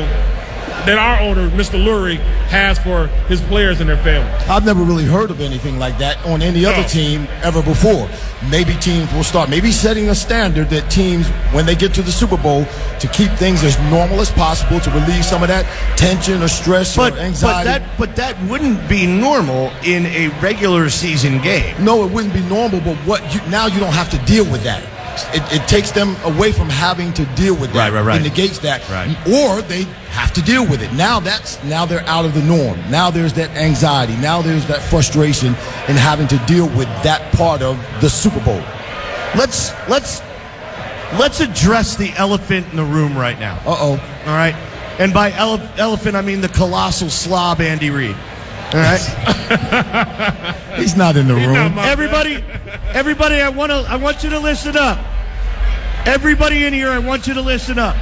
that 0.87 0.97
our 0.97 1.19
owner, 1.21 1.49
Mr. 1.51 1.77
Lurie, 1.83 2.17
has 2.47 2.79
for 2.79 3.07
his 3.27 3.41
players 3.41 3.79
and 3.81 3.89
their 3.89 3.97
family. 4.03 4.31
I've 4.49 4.65
never 4.65 4.83
really 4.83 5.03
heard 5.05 5.29
of 5.31 5.41
anything 5.41 5.77
like 5.77 5.97
that 5.99 6.17
on 6.25 6.41
any 6.41 6.65
other 6.65 6.81
No. 6.81 6.87
team 6.87 7.27
ever 7.43 7.61
before. 7.61 8.07
Maybe 8.49 8.73
teams 8.75 9.11
will 9.13 9.23
start, 9.23 9.49
maybe 9.49 9.71
setting 9.71 10.09
a 10.09 10.15
standard 10.15 10.69
that 10.69 10.89
teams, 10.89 11.27
when 11.51 11.65
they 11.65 11.75
get 11.75 11.93
to 11.95 12.01
the 12.01 12.11
Super 12.11 12.37
Bowl, 12.37 12.65
to 12.99 13.07
keep 13.09 13.31
things 13.33 13.63
as 13.63 13.77
normal 13.91 14.21
as 14.21 14.31
possible 14.31 14.79
to 14.79 14.89
relieve 14.91 15.25
some 15.25 15.41
of 15.43 15.49
that 15.49 15.65
tension 15.97 16.41
or 16.41 16.47
stress 16.47 16.95
But, 16.95 17.13
or 17.13 17.15
but 17.17 17.21
anxiety. 17.23 17.69
that 17.69 17.97
but 17.97 18.15
that 18.15 18.41
wouldn't 18.45 18.87
be 18.87 19.05
normal 19.05 19.71
in 19.83 20.05
a 20.07 20.29
regular 20.41 20.89
season 20.89 21.41
game. 21.41 21.75
no, 21.83 22.05
it 22.05 22.11
wouldn't 22.11 22.33
be 22.33 22.41
normal, 22.43 22.79
but 22.81 22.95
what 23.05 23.21
you, 23.33 23.41
now 23.49 23.67
you 23.67 23.79
don't 23.79 23.93
have 23.93 24.09
to 24.11 24.17
deal 24.19 24.45
with 24.45 24.63
that. 24.63 24.81
It, 25.33 25.61
it 25.61 25.67
takes 25.67 25.91
them 25.91 26.15
away 26.23 26.51
from 26.51 26.69
having 26.69 27.13
to 27.13 27.25
deal 27.35 27.55
with 27.55 27.71
that. 27.73 27.91
Right, 27.91 27.93
right, 27.93 28.05
right. 28.05 28.21
It 28.21 28.23
negates 28.23 28.59
that. 28.59 28.87
Right. 28.89 29.09
Or 29.27 29.61
they 29.61 29.83
have 30.11 30.33
to 30.33 30.41
deal 30.41 30.67
with 30.67 30.81
it. 30.81 30.91
Now 30.93 31.19
that's 31.19 31.63
now 31.63 31.85
they're 31.85 32.05
out 32.07 32.25
of 32.25 32.33
the 32.33 32.43
norm. 32.43 32.79
Now 32.89 33.11
there's 33.11 33.33
that 33.33 33.49
anxiety. 33.51 34.15
Now 34.17 34.41
there's 34.41 34.65
that 34.67 34.81
frustration 34.81 35.49
in 35.87 35.95
having 35.95 36.27
to 36.29 36.37
deal 36.47 36.67
with 36.69 36.87
that 37.03 37.33
part 37.33 37.61
of 37.61 37.77
the 38.01 38.09
Super 38.09 38.43
Bowl. 38.43 38.61
Let's 39.35 39.71
let's 39.87 40.21
let's 41.19 41.39
address 41.39 41.95
the 41.95 42.11
elephant 42.17 42.67
in 42.71 42.77
the 42.77 42.83
room 42.83 43.17
right 43.17 43.39
now. 43.39 43.57
Uh 43.65 43.75
oh. 43.77 43.91
All 44.25 44.35
right, 44.35 44.55
and 44.99 45.13
by 45.13 45.31
ele- 45.33 45.69
elephant 45.77 46.15
I 46.15 46.21
mean 46.21 46.41
the 46.41 46.49
colossal 46.49 47.09
slob 47.09 47.61
Andy 47.61 47.89
Reid. 47.89 48.15
All 48.77 48.83
right, 48.83 48.99
He's 50.77 50.95
not 50.95 51.17
in 51.17 51.27
the 51.27 51.33
room. 51.33 51.53
not 51.53 51.73
my- 51.73 51.89
everybody, 51.89 52.43
everybody, 52.93 53.41
I 53.41 53.49
want 53.49 53.71
to 53.71 53.77
I 53.89 53.95
want 53.95 54.23
you 54.23 54.29
to 54.29 54.37
listen 54.39 54.77
up. 54.77 54.99
Everybody 56.05 56.63
in 56.63 56.73
here, 56.73 56.89
I 56.91 56.99
want 56.99 57.25
you 57.25 57.33
to 57.33 57.41
listen 57.41 57.79
up. 57.79 57.95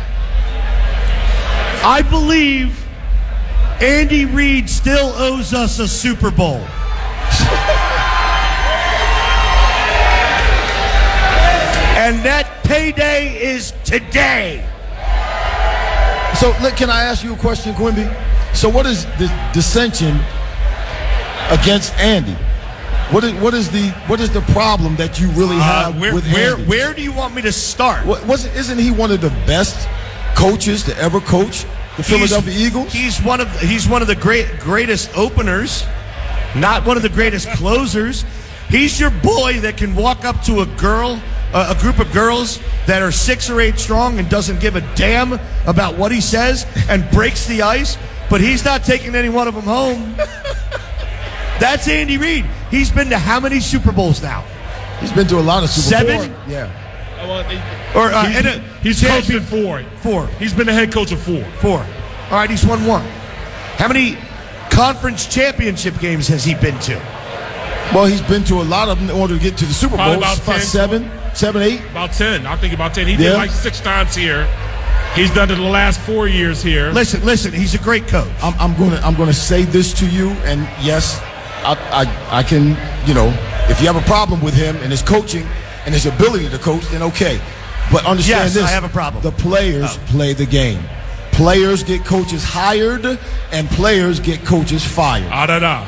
I 1.81 2.01
believe 2.09 2.85
Andy 3.79 4.25
Reid 4.25 4.69
still 4.69 5.13
owes 5.15 5.53
us 5.53 5.79
a 5.79 5.87
Super 5.87 6.29
Bowl. 6.29 6.55
and 11.95 12.19
that 12.25 12.49
payday 12.65 13.41
is 13.41 13.71
today. 13.85 14.67
So, 16.37 16.53
look, 16.61 16.75
can 16.75 16.89
I 16.89 17.03
ask 17.03 17.23
you 17.23 17.33
a 17.33 17.37
question, 17.37 17.73
Quimby? 17.75 18.13
So, 18.53 18.67
what 18.67 18.85
is 18.85 19.05
the 19.17 19.31
dissension 19.53 20.19
against 21.51 21.93
Andy? 21.95 22.35
What 23.11 23.23
is 23.23 23.33
what 23.35 23.53
is 23.53 23.69
the 23.69 23.89
what 24.07 24.19
is 24.19 24.31
the 24.31 24.41
problem 24.53 24.95
that 24.95 25.19
you 25.19 25.29
really 25.31 25.57
Uh, 25.57 25.61
have 25.91 25.99
where, 25.99 26.13
with 26.13 26.31
where, 26.33 26.53
Andy? 26.55 26.65
where 26.65 26.93
do 26.93 27.01
you 27.03 27.11
want 27.11 27.35
me 27.35 27.41
to 27.43 27.51
start? 27.51 28.05
What, 28.05 28.25
wasn't 28.25 28.55
isn't 28.55 28.79
he 28.79 28.89
one 28.91 29.11
of 29.11 29.21
the 29.21 29.29
best 29.45 29.87
coaches 30.35 30.83
to 30.83 30.97
ever 30.97 31.19
coach 31.21 31.65
the 31.97 32.03
Philadelphia 32.03 32.51
He's- 32.51 32.67
Eagles? 32.67 32.93
He's 32.93 33.21
one 33.21 33.41
of 33.41 33.59
he's 33.61 33.87
one 33.87 34.01
of 34.01 34.07
the 34.07 34.15
great 34.15 34.59
greatest 34.59 35.15
openers, 35.15 35.85
not 36.55 36.85
one 36.85 36.97
of 36.97 37.03
the 37.03 37.09
greatest 37.09 37.47
closers. 37.51 38.25
He's 38.69 38.99
your 38.99 39.11
boy 39.11 39.59
that 39.59 39.77
can 39.77 39.93
walk 39.95 40.25
up 40.25 40.41
to 40.45 40.61
a 40.61 40.65
girl, 40.65 41.21
uh, 41.53 41.75
a 41.77 41.79
group 41.79 41.99
of 41.99 42.11
girls 42.11 42.59
that 42.87 43.03
are 43.03 43.11
six 43.11 43.51
or 43.51 43.61
eight 43.61 43.77
strong 43.77 44.17
and 44.17 44.27
doesn't 44.27 44.59
give 44.59 44.75
a 44.75 44.81
damn 44.95 45.39
about 45.67 45.95
what 45.95 46.11
he 46.11 46.19
says 46.21 46.65
and 46.89 47.07
breaks 47.11 47.45
the 47.45 47.61
ice. 47.61 47.99
But 48.31 48.41
he's 48.41 48.65
not 48.65 48.83
taking 48.83 49.13
any 49.13 49.29
one 49.29 49.47
of 49.47 49.53
them 49.53 49.65
home. 49.65 50.15
That's 51.59 51.87
Andy 51.87 52.17
Reid. 52.17 52.45
He's 52.71 52.91
been 52.91 53.09
to 53.09 53.17
how 53.17 53.39
many 53.39 53.59
Super 53.59 53.91
Bowls 53.91 54.21
now? 54.21 54.43
He's 54.99 55.11
been 55.11 55.27
to 55.27 55.39
a 55.39 55.41
lot 55.41 55.63
of 55.63 55.69
Super 55.69 56.03
Bowls. 56.05 56.09
Seven? 56.21 56.33
Bowls. 56.33 56.49
Yeah. 56.51 57.95
Or 57.95 58.11
uh, 58.11 58.25
He- 58.27 58.37
and, 58.37 58.47
uh, 58.47 58.59
he's 58.83 59.01
champion- 59.01 59.39
coached 59.43 59.53
in 59.53 59.63
four. 59.63 59.83
Four. 60.01 60.27
He's 60.39 60.53
been 60.53 60.67
the 60.67 60.73
head 60.73 60.91
coach 60.91 61.11
of 61.11 61.21
four. 61.21 61.43
Four. 61.61 61.79
All 62.31 62.37
right, 62.37 62.49
he's 62.49 62.65
won 62.65 62.85
one. 62.85 63.05
How 63.77 63.87
many 63.87 64.17
conference 64.69 65.25
championship 65.25 65.97
games 65.99 66.27
has 66.27 66.43
he 66.43 66.55
been 66.55 66.77
to? 66.79 66.95
Well, 67.93 68.05
he's 68.05 68.21
been 68.21 68.43
to 68.45 68.55
a 68.61 68.63
lot 68.63 68.89
of 68.89 68.99
them 68.99 69.09
in 69.09 69.15
order 69.15 69.35
to 69.37 69.39
get 69.41 69.57
to 69.57 69.65
the 69.65 69.73
Super 69.73 69.95
Bowl. 69.97 70.13
about 70.13 70.37
About 70.37 70.55
10, 70.57 70.61
seven, 70.61 71.11
seven, 71.33 71.61
eight. 71.61 71.81
About 71.91 72.11
ten. 72.13 72.45
I 72.47 72.55
think 72.57 72.73
about 72.73 72.93
ten. 72.93 73.05
He 73.07 73.13
Yeah. 73.13 73.29
did 73.31 73.33
like 73.37 73.51
six 73.51 73.79
times 73.79 74.15
here. 74.15 74.47
He's 75.13 75.31
done 75.31 75.49
it 75.51 75.55
the 75.55 75.61
last 75.61 75.99
four 76.01 76.27
years 76.27 76.61
here. 76.61 76.91
Listen, 76.91 77.23
listen, 77.23 77.53
he's 77.53 77.73
a 77.73 77.77
great 77.77 78.07
coach. 78.07 78.27
I'm, 78.43 78.53
I'm 78.59 78.75
gonna 78.77 78.99
I'm 79.03 79.13
gonna 79.15 79.33
say 79.33 79.63
this 79.63 79.93
to 79.99 80.05
you, 80.07 80.31
and 80.45 80.67
yes, 80.81 81.21
I, 81.71 81.73
I 82.03 82.39
I 82.39 82.43
can 82.43 82.77
you 83.07 83.13
know 83.13 83.27
if 83.69 83.79
you 83.81 83.87
have 83.87 83.95
a 83.95 84.05
problem 84.07 84.41
with 84.41 84.53
him 84.53 84.75
and 84.77 84.91
his 84.91 85.01
coaching 85.01 85.45
and 85.85 85.93
his 85.93 86.05
ability 86.05 86.49
to 86.49 86.57
coach, 86.57 86.83
then 86.91 87.01
okay. 87.03 87.39
But 87.91 88.05
understand 88.05 88.45
Yes, 88.45 88.53
this: 88.55 88.63
I 88.63 88.69
have 88.71 88.83
a 88.83 88.89
problem. 88.89 89.21
The 89.23 89.31
players 89.31 89.97
Oh. 89.97 89.99
play 90.07 90.33
the 90.33 90.45
game. 90.45 90.81
Players 91.31 91.83
get 91.83 92.05
coaches 92.05 92.43
hired, 92.43 93.05
and 93.51 93.69
players 93.71 94.19
get 94.19 94.45
coaches 94.45 94.83
fired. 94.85 95.29
Ah 95.31 95.45
da 95.45 95.59
da. 95.59 95.85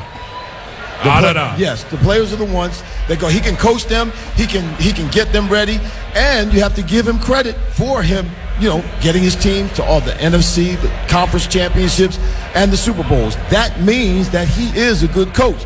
The 1.02 1.10
Ah 1.10 1.20
pla- 1.20 1.32
da 1.32 1.32
da. 1.32 1.56
Yes, 1.56 1.84
the 1.84 1.96
players 1.98 2.32
are 2.32 2.36
the 2.36 2.44
ones 2.44 2.82
that 3.06 3.20
go. 3.20 3.28
He 3.28 3.40
can 3.40 3.56
coach 3.56 3.86
them. 3.86 4.12
He 4.34 4.46
can 4.46 4.64
he 4.76 4.92
can 4.92 5.08
get 5.10 5.32
them 5.32 5.48
ready, 5.48 5.78
and 6.14 6.52
you 6.52 6.60
have 6.60 6.74
to 6.74 6.82
give 6.82 7.06
him 7.06 7.18
credit 7.20 7.54
for 7.72 8.02
him. 8.02 8.28
You 8.58 8.68
know, 8.68 8.84
getting 9.00 9.22
his 9.22 9.36
team 9.36 9.68
to 9.70 9.84
all 9.84 10.00
the 10.00 10.10
NFC, 10.12 10.80
the 10.82 10.88
conference 11.08 11.46
championships, 11.46 12.18
and 12.56 12.72
the 12.72 12.76
Super 12.76 13.04
Bowls. 13.04 13.36
That 13.50 13.80
means 13.80 14.30
that 14.30 14.48
he 14.48 14.76
is 14.76 15.04
a 15.04 15.08
good 15.08 15.32
coach. 15.32 15.64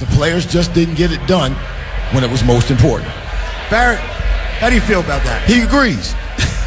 The 0.00 0.06
players 0.06 0.44
just 0.44 0.74
didn't 0.74 0.96
get 0.96 1.12
it 1.12 1.24
done 1.28 1.52
when 2.10 2.24
it 2.24 2.30
was 2.30 2.42
most 2.42 2.72
important. 2.72 3.08
Barrett, 3.70 4.00
how 4.58 4.68
do 4.68 4.74
you 4.74 4.80
feel 4.80 4.98
about 5.00 5.22
that? 5.22 5.48
He 5.48 5.60
agrees. 5.62 6.14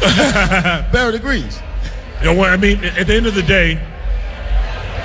Barrett 0.92 1.14
agrees. 1.14 1.60
You 2.20 2.26
know 2.26 2.34
what 2.34 2.48
I 2.50 2.56
mean? 2.56 2.82
At 2.84 3.06
the 3.06 3.14
end 3.14 3.26
of 3.26 3.34
the 3.34 3.42
day, 3.42 3.78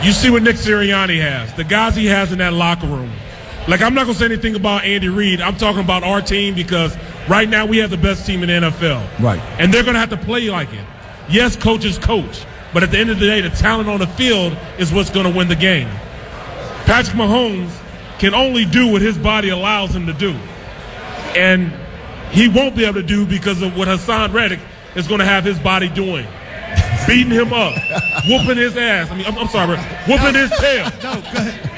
you 0.03 0.11
see 0.11 0.29
what 0.29 0.43
Nick 0.43 0.57
Sirianni 0.57 1.19
has, 1.21 1.53
the 1.53 1.63
guys 1.63 1.95
he 1.95 2.05
has 2.05 2.31
in 2.31 2.39
that 2.39 2.53
locker 2.53 2.87
room. 2.87 3.11
Like 3.67 3.81
I'm 3.81 3.93
not 3.93 4.05
gonna 4.05 4.17
say 4.17 4.25
anything 4.25 4.55
about 4.55 4.83
Andy 4.83 5.09
Reid. 5.09 5.41
I'm 5.41 5.55
talking 5.55 5.81
about 5.81 6.03
our 6.03 6.21
team 6.21 6.53
because 6.53 6.97
right 7.29 7.47
now 7.47 7.65
we 7.65 7.77
have 7.77 7.89
the 7.89 7.97
best 7.97 8.25
team 8.25 8.43
in 8.43 8.49
the 8.49 8.69
NFL. 8.69 9.07
Right. 9.21 9.39
And 9.59 9.73
they're 9.73 9.83
gonna 9.83 9.99
have 9.99 10.09
to 10.09 10.17
play 10.17 10.49
like 10.49 10.71
it. 10.73 10.85
Yes, 11.29 11.55
coaches 11.55 11.97
coach, 11.97 12.45
but 12.73 12.83
at 12.83 12.91
the 12.91 12.97
end 12.97 13.09
of 13.09 13.19
the 13.19 13.25
day, 13.25 13.39
the 13.41 13.49
talent 13.49 13.87
on 13.87 13.99
the 13.99 14.07
field 14.07 14.57
is 14.77 14.91
what's 14.91 15.09
gonna 15.09 15.31
win 15.31 15.47
the 15.47 15.55
game. 15.55 15.89
Patrick 16.85 17.15
Mahomes 17.15 17.71
can 18.19 18.33
only 18.33 18.65
do 18.65 18.87
what 18.87 19.01
his 19.01 19.17
body 19.17 19.49
allows 19.49 19.95
him 19.95 20.05
to 20.07 20.13
do. 20.13 20.31
And 21.35 21.73
he 22.31 22.47
won't 22.47 22.75
be 22.75 22.83
able 22.83 22.95
to 22.95 23.03
do 23.03 23.25
because 23.25 23.61
of 23.61 23.77
what 23.77 23.87
Haason 23.87 24.33
Reddick 24.33 24.59
is 24.95 25.07
going 25.07 25.19
to 25.19 25.25
have 25.25 25.43
his 25.43 25.59
body 25.59 25.89
doing. 25.89 26.25
Beating 27.07 27.31
him 27.31 27.53
up, 27.53 27.73
whooping 28.27 28.57
his 28.57 28.77
ass. 28.77 29.09
I 29.11 29.15
mean, 29.15 29.25
I'm, 29.25 29.37
I'm 29.37 29.47
sorry, 29.47 29.77
whooping 30.07 30.35
his 30.35 30.49
tail. 30.59 30.89
No, 31.03 31.13
go 31.21 31.37
ahead. 31.39 31.69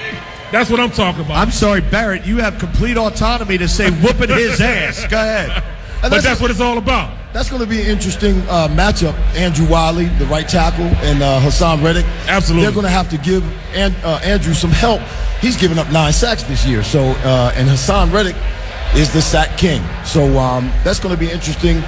That's 0.52 0.70
what 0.70 0.80
I'm 0.80 0.92
talking 0.92 1.22
about. 1.22 1.38
I'm 1.38 1.52
sorry, 1.52 1.82
Barrett. 1.82 2.26
You 2.26 2.38
have 2.38 2.60
complete 2.60 2.98
autonomy 2.98 3.58
to 3.58 3.68
say 3.68 3.90
whooping 3.90 4.30
his 4.30 4.62
ass. 4.62 5.06
Go 5.08 5.18
ahead. 5.18 5.64
And 6.04 6.12
but 6.12 6.22
that's 6.24 6.40
what 6.40 6.52
it's 6.52 6.60
all 6.62 6.78
about. 6.78 7.18
That's 7.34 7.50
going 7.50 7.62
to 7.62 7.68
be 7.68 7.82
an 7.82 7.88
interesting 7.88 8.40
uh, 8.48 8.68
matchup. 8.70 9.16
Andrew 9.36 9.68
Wylie, 9.68 10.06
the 10.06 10.26
right 10.28 10.48
tackle, 10.48 10.86
and 10.86 11.22
uh, 11.22 11.42
Haason 11.42 11.84
Reddick. 11.84 12.06
Absolutely. 12.28 12.64
They're 12.64 12.74
going 12.74 12.86
to 12.86 12.90
have 12.92 13.10
to 13.10 13.18
give 13.18 13.44
An- 13.76 13.96
uh, 14.04 14.22
Andrew 14.24 14.54
some 14.54 14.70
help. 14.70 15.02
He's 15.42 15.58
given 15.58 15.78
up 15.80 15.92
nine 15.92 16.14
sacks 16.14 16.44
this 16.44 16.66
year. 16.66 16.84
So, 16.84 17.00
uh, 17.02 17.52
and 17.56 17.68
Haason 17.68 18.14
Reddick 18.14 18.36
is 18.96 19.12
the 19.12 19.22
sack 19.22 19.58
king. 19.58 19.84
So 20.06 20.38
um, 20.38 20.72
that's 20.84 21.00
going 21.00 21.14
to 21.14 21.20
be 21.20 21.30
interesting 21.30 21.82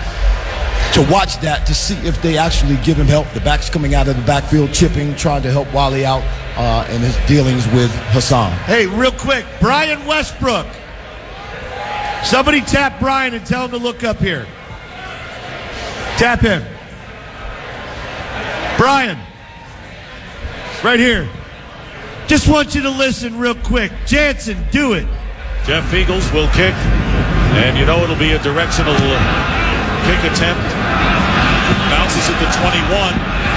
to 0.97 1.11
watch 1.11 1.37
that 1.41 1.67
to 1.67 1.75
see 1.75 1.93
if 1.97 2.19
they 2.23 2.39
actually 2.39 2.75
give 2.77 2.97
him 2.97 3.05
help. 3.05 3.31
The 3.33 3.41
back's 3.41 3.69
coming 3.69 3.93
out 3.93 4.07
of 4.07 4.15
the 4.15 4.23
backfield, 4.23 4.73
chipping, 4.73 5.15
trying 5.15 5.43
to 5.43 5.51
help 5.51 5.71
Wally 5.71 6.03
out 6.03 6.23
uh, 6.57 6.87
in 6.89 7.01
his 7.01 7.15
dealings 7.27 7.67
with 7.67 7.91
Haason. 8.09 8.49
Hey, 8.63 8.87
real 8.87 9.11
quick, 9.11 9.45
Brian 9.61 10.03
Westbrook. 10.07 10.65
Somebody 12.23 12.61
tap 12.61 12.99
Brian 12.99 13.35
and 13.35 13.45
tell 13.45 13.65
him 13.65 13.71
to 13.71 13.77
look 13.77 14.03
up 14.03 14.17
here. 14.17 14.47
Tap 16.17 16.39
him. 16.39 16.63
Brian. 18.75 19.19
Right 20.83 20.99
here. 20.99 21.29
Just 22.25 22.49
want 22.49 22.73
you 22.73 22.81
to 22.81 22.89
listen 22.89 23.37
real 23.37 23.53
quick. 23.53 23.91
Jansen, 24.07 24.65
do 24.71 24.93
it. 24.93 25.05
Jeff 25.63 25.83
Feagles 25.91 26.33
will 26.33 26.47
kick, 26.53 26.73
and 27.53 27.77
you 27.77 27.85
know 27.85 28.03
it'll 28.03 28.15
be 28.17 28.31
a 28.31 28.41
directional 28.41 28.95
kick 30.05 30.21
attempt. 30.27 30.67
Bounces 31.89 32.27
at 32.29 32.37
the 32.37 32.49
21 32.59 32.77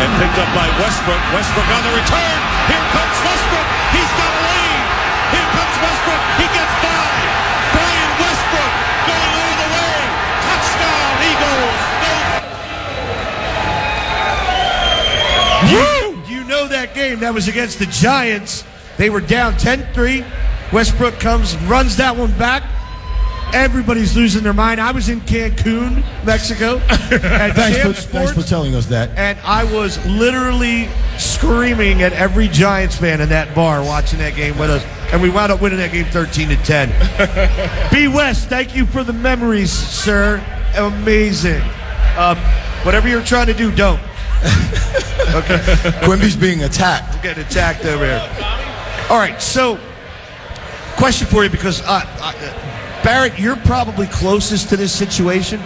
and 0.01 0.09
picked 0.17 0.39
up 0.41 0.51
by 0.57 0.67
Westbrook. 0.81 1.21
Westbrook 1.37 1.69
on 1.69 1.83
the 1.85 1.93
return. 1.93 2.37
Here 2.71 2.87
comes 2.95 3.17
Westbrook. 3.21 3.69
He's 3.93 4.13
got 4.17 4.33
a 4.33 4.43
lead. 4.49 4.83
Here 5.35 5.51
comes 5.53 5.77
Westbrook. 5.83 6.23
He 6.41 6.47
gets 6.57 6.75
by. 6.81 7.11
Brian 7.77 8.13
Westbrook 8.23 8.73
going 9.11 9.33
all 9.37 9.55
the 9.61 9.69
way. 9.77 9.99
Touchdown, 10.47 11.13
Eagles. 11.31 11.81
You, 15.71 16.23
you 16.33 16.41
know 16.49 16.65
that 16.69 16.95
game. 16.95 17.21
That 17.21 17.35
was 17.35 17.49
against 17.49 17.79
the 17.79 17.87
Giants. 17.87 18.65
They 18.97 19.11
were 19.11 19.21
down 19.21 19.57
10 19.57 19.93
3. 19.93 20.25
Westbrook 20.73 21.19
comes 21.19 21.55
and 21.55 21.63
runs 21.69 21.97
that 21.97 22.17
one 22.17 22.33
back. 22.39 22.63
Everybody's 23.52 24.14
losing 24.16 24.42
their 24.42 24.52
mind. 24.52 24.80
I 24.80 24.92
was 24.92 25.09
in 25.09 25.21
Cancun, 25.23 26.04
Mexico, 26.25 26.78
Thanks 26.88 28.04
for, 28.04 28.11
thanks 28.11 28.33
for 28.33 28.42
telling 28.42 28.75
us 28.75 28.87
that. 28.87 29.11
and 29.16 29.38
I 29.40 29.64
was 29.73 30.04
literally 30.07 30.88
screaming 31.19 32.02
at 32.02 32.12
every 32.12 32.49
Giants 32.49 32.97
fan 32.97 33.21
in 33.21 33.28
that 33.30 33.54
bar 33.54 33.83
watching 33.83 34.19
that 34.21 34.37
game 34.37 34.57
with 34.59 34.71
us. 34.71 34.85
And 35.12 35.21
we 35.21 35.30
wound 35.30 35.50
up 35.50 35.61
winning 35.61 35.78
that 35.78 35.90
game 35.92 36.04
13 36.07 36.49
to 36.50 36.57
10. 36.57 37.90
B. 37.92 38.07
West, 38.09 38.49
thank 38.49 38.76
you 38.76 38.87
for 38.87 39.02
the 39.02 39.12
memories, 39.12 39.73
sir. 39.73 40.40
Amazing. 40.76 41.62
Um, 42.16 42.38
whatever 42.85 43.09
you're 43.09 43.23
trying 43.25 43.47
to 43.47 43.54
do, 43.54 43.73
don't. 43.75 44.00
Okay. 45.30 45.59
Quimby's 46.02 46.35
being 46.35 46.64
attacked. 46.64 47.14
We're 47.14 47.23
getting 47.23 47.45
attacked 47.45 47.85
over 47.85 48.04
here. 48.04 49.07
All 49.09 49.19
right, 49.19 49.40
so 49.40 49.78
question 50.97 51.28
for 51.28 51.45
you 51.45 51.50
because 51.50 51.83
uh, 51.83 52.02
uh, 52.21 52.33
Barrett, 53.02 53.38
you're 53.38 53.57
probably 53.57 54.07
closest 54.07 54.69
to 54.71 54.76
this 54.76 54.97
situation. 54.97 55.61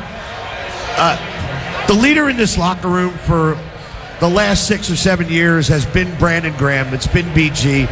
Uh, 0.96 1.86
the 1.88 1.94
leader 1.94 2.28
in 2.28 2.36
this 2.36 2.56
locker 2.56 2.88
room 2.88 3.12
for 3.12 3.58
the 4.20 4.28
last 4.28 4.68
six 4.68 4.90
or 4.90 4.96
seven 4.96 5.28
years 5.28 5.68
has 5.68 5.84
been 5.84 6.16
Brandon 6.18 6.56
Graham. 6.56 6.94
It's 6.94 7.06
been 7.06 7.26
BG. 7.26 7.86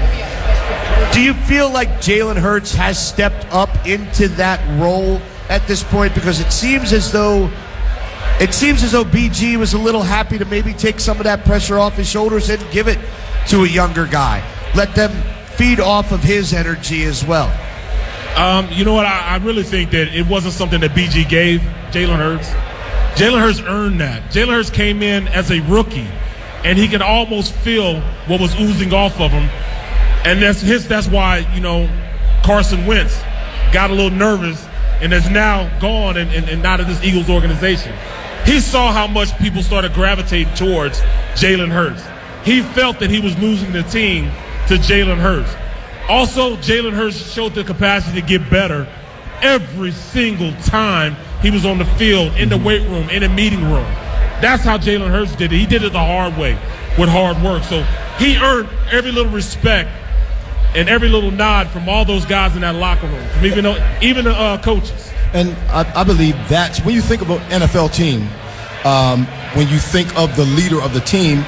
Do 1.12 1.20
you 1.20 1.34
feel 1.34 1.70
like 1.70 1.88
Jalen 1.99 2.37
Hurts 2.37 2.72
has 2.75 3.04
stepped 3.04 3.44
up 3.52 3.87
into 3.87 4.28
that 4.28 4.61
role 4.80 5.20
at 5.49 5.66
this 5.66 5.82
point? 5.82 6.14
Because 6.14 6.40
it 6.40 6.52
seems 6.52 6.92
as 6.92 7.12
though 7.12 7.50
it 8.40 8.54
seems 8.54 8.82
as 8.82 8.92
though 8.92 9.04
BG 9.04 9.58
was 9.58 9.75
a 9.75 9.78
little 9.78 10.02
happy 10.02 10.38
to 10.38 10.44
maybe 10.44 10.72
take 10.72 11.00
some 11.00 11.18
of 11.18 11.25
that 11.25 11.44
pressure 11.44 11.78
off 11.78 11.96
his 11.96 12.08
shoulders 12.08 12.49
and 12.49 12.64
give 12.70 12.88
it 12.88 12.99
to 13.49 13.64
a 13.64 13.68
younger 13.68 14.06
guy. 14.06 14.42
Let 14.75 14.94
them 14.94 15.12
feed 15.56 15.80
off 15.80 16.12
of 16.12 16.22
his 16.22 16.54
energy 16.54 17.04
as 17.04 17.25
well. 17.25 17.52
Um, 18.37 18.69
you 18.73 18.85
know 18.85 18.95
what? 18.95 19.05
I, 19.05 19.35
I, 19.35 19.37
really 19.37 19.62
think 19.62 19.91
that 19.91 20.09
it 20.09 20.27
wasn't 20.27 20.55
something 20.55 20.81
that 20.81 20.93
BG 20.93 21.29
gave 21.29 21.61
Jalen 21.91 22.17
Hurts. 22.17 22.49
Jalen 23.21 23.41
Hurts 23.41 23.61
earned 23.61 24.01
that. 24.01 24.31
Jalen 24.33 24.55
Hurts 24.55 24.71
came 24.71 25.03
in 25.03 25.29
as 25.29 25.51
a 25.51 25.61
rookie, 25.61 26.09
and 26.65 26.79
he 26.79 26.89
could 26.89 27.03
almost 27.03 27.53
feel 27.53 28.01
what 28.27 28.41
was 28.41 28.59
oozing 28.59 28.95
off 28.95 29.21
of 29.21 29.31
him, 29.33 29.51
and 30.25 30.41
that's 30.41 30.62
his. 30.62 30.89
That's 30.89 31.09
why 31.09 31.47
you 31.55 31.61
know 31.61 31.91
Carson 32.43 32.87
Wentz 32.87 33.21
got 33.73 33.91
a 33.91 33.95
little 33.95 34.17
nervous 34.17 34.67
and 35.03 35.12
is 35.12 35.29
now 35.29 35.69
gone 35.79 36.17
and, 36.17 36.31
and, 36.33 36.49
and 36.49 36.62
not 36.62 36.81
in 36.81 36.89
this 36.89 37.03
Eagles 37.03 37.29
organization. 37.29 37.95
He 38.47 38.61
saw 38.61 38.93
how 38.93 39.07
much 39.07 39.37
people 39.39 39.62
started 39.62 39.93
gravitating 39.93 40.55
towards 40.55 41.01
Jalen 41.35 41.71
Hurts. 41.71 42.03
He 42.45 42.62
felt 42.62 42.99
that 43.01 43.11
he 43.11 43.21
was 43.21 43.39
losing 43.39 43.73
the 43.73 43.83
team 43.83 44.31
to 44.69 44.75
Jalen 44.75 45.19
Hurts. 45.19 45.55
Also, 46.09 46.56
Jalen 46.56 46.92
Hurts 46.92 47.32
showed 47.32 47.54
the 47.54 47.64
capacity 47.64 48.21
to 48.21 48.26
get 48.26 48.49
better 48.50 48.87
every 49.40 49.92
single 49.92 50.52
time 50.62 51.16
he 51.42 51.50
was 51.50 51.64
on 51.64 51.78
the 51.78 51.85
field, 51.85 52.35
in 52.37 52.49
the 52.49 52.59
weight 52.59 52.82
room, 52.88 53.11
in 53.11 53.23
the 53.23 53.28
meeting 53.28 53.62
room. 53.64 53.87
That's 54.40 54.64
how 54.64 54.78
Jalen 54.78 55.11
Hurts 55.11 55.37
did 55.37 55.52
it. 55.52 55.56
He 55.56 55.66
did 55.66 55.82
it 55.82 55.92
the 55.92 55.99
hard 55.99 56.37
way 56.37 56.54
with 56.99 57.09
hard 57.09 57.40
work. 57.42 57.62
So 57.64 57.82
he 58.18 58.37
earned 58.37 58.68
every 58.90 59.12
little 59.12 59.32
respect 59.32 59.90
and 60.75 60.88
every 60.88 61.09
little 61.09 61.30
nod 61.30 61.68
from 61.68 61.88
all 61.88 62.04
those 62.04 62.25
guys 62.25 62.54
in 62.54 62.62
that 62.62 62.75
locker 62.75 63.06
room, 63.06 63.28
from 63.30 63.47
even 63.47 63.66
even 64.02 64.25
the 64.25 64.32
uh, 64.32 64.61
coaches. 64.62 65.12
And 65.32 65.50
I, 65.71 66.00
I, 66.00 66.04
believe 66.04 66.35
that's 66.49 66.85
when 66.85 66.94
you 66.94 67.00
think 67.00 67.23
about 67.23 67.40
NFL 67.50 67.94
team. 67.94 68.28
Um, 68.85 69.26
when 69.54 69.68
you 69.68 69.78
think 69.78 70.14
of 70.16 70.35
the 70.37 70.44
leader 70.44 70.80
of 70.80 70.92
the 70.92 71.00
team, 71.00 71.44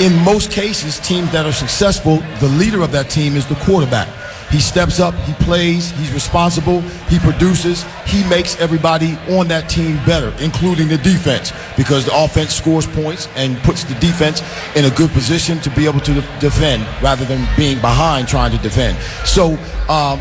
in 0.00 0.14
most 0.24 0.50
cases, 0.50 0.98
teams 1.00 1.30
that 1.32 1.46
are 1.46 1.52
successful, 1.52 2.16
the 2.40 2.48
leader 2.58 2.82
of 2.82 2.92
that 2.92 3.10
team 3.10 3.36
is 3.36 3.46
the 3.46 3.54
quarterback. 3.56 4.08
He 4.50 4.60
steps 4.60 5.00
up, 5.00 5.14
he 5.26 5.32
plays, 5.44 5.90
he's 5.92 6.12
responsible, 6.12 6.80
he 7.08 7.18
produces, 7.18 7.84
he 8.06 8.22
makes 8.28 8.58
everybody 8.60 9.16
on 9.30 9.48
that 9.48 9.68
team 9.68 9.96
better, 10.04 10.32
including 10.40 10.88
the 10.88 10.98
defense, 10.98 11.52
because 11.76 12.04
the 12.04 12.12
offense 12.14 12.54
scores 12.54 12.86
points 12.86 13.28
and 13.34 13.56
puts 13.58 13.84
the 13.84 13.94
defense 13.94 14.42
in 14.76 14.84
a 14.84 14.90
good 14.90 15.10
position 15.10 15.58
to 15.60 15.70
be 15.70 15.86
able 15.86 16.00
to 16.00 16.14
defend 16.38 16.82
rather 17.02 17.24
than 17.24 17.48
being 17.56 17.80
behind 17.80 18.28
trying 18.28 18.52
to 18.52 18.58
defend. 18.58 18.96
So 19.26 19.56
um, 19.88 20.20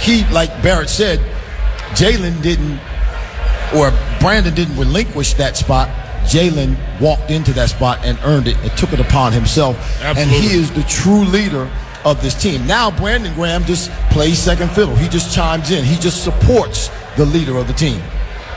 he, 0.00 0.24
like 0.26 0.50
Barrett 0.62 0.90
said, 0.90 1.20
Jalen 1.92 2.42
didn't, 2.42 2.80
or 3.74 3.92
Brandon 4.20 4.54
didn't 4.54 4.76
relinquish 4.76 5.34
that 5.34 5.56
spot 5.56 5.88
Jalen 6.24 6.76
walked 7.00 7.30
into 7.30 7.52
that 7.52 7.70
spot 7.70 8.00
and 8.02 8.18
earned 8.24 8.48
it 8.48 8.56
and 8.58 8.70
took 8.76 8.92
it 8.92 9.00
upon 9.00 9.32
himself. 9.32 9.76
Absolutely. 10.00 10.22
And 10.22 10.30
he 10.30 10.56
is 10.56 10.70
the 10.72 10.82
true 10.84 11.24
leader 11.24 11.70
of 12.04 12.20
this 12.22 12.34
team. 12.34 12.66
Now 12.66 12.90
Brandon 12.90 13.32
Graham 13.34 13.64
just 13.64 13.90
plays 14.10 14.38
second 14.38 14.70
fiddle. 14.70 14.94
He 14.94 15.08
just 15.08 15.34
chimes 15.34 15.70
in. 15.70 15.84
He 15.84 15.96
just 15.96 16.22
supports 16.22 16.90
the 17.16 17.24
leader 17.24 17.56
of 17.56 17.66
the 17.66 17.72
team. 17.72 18.00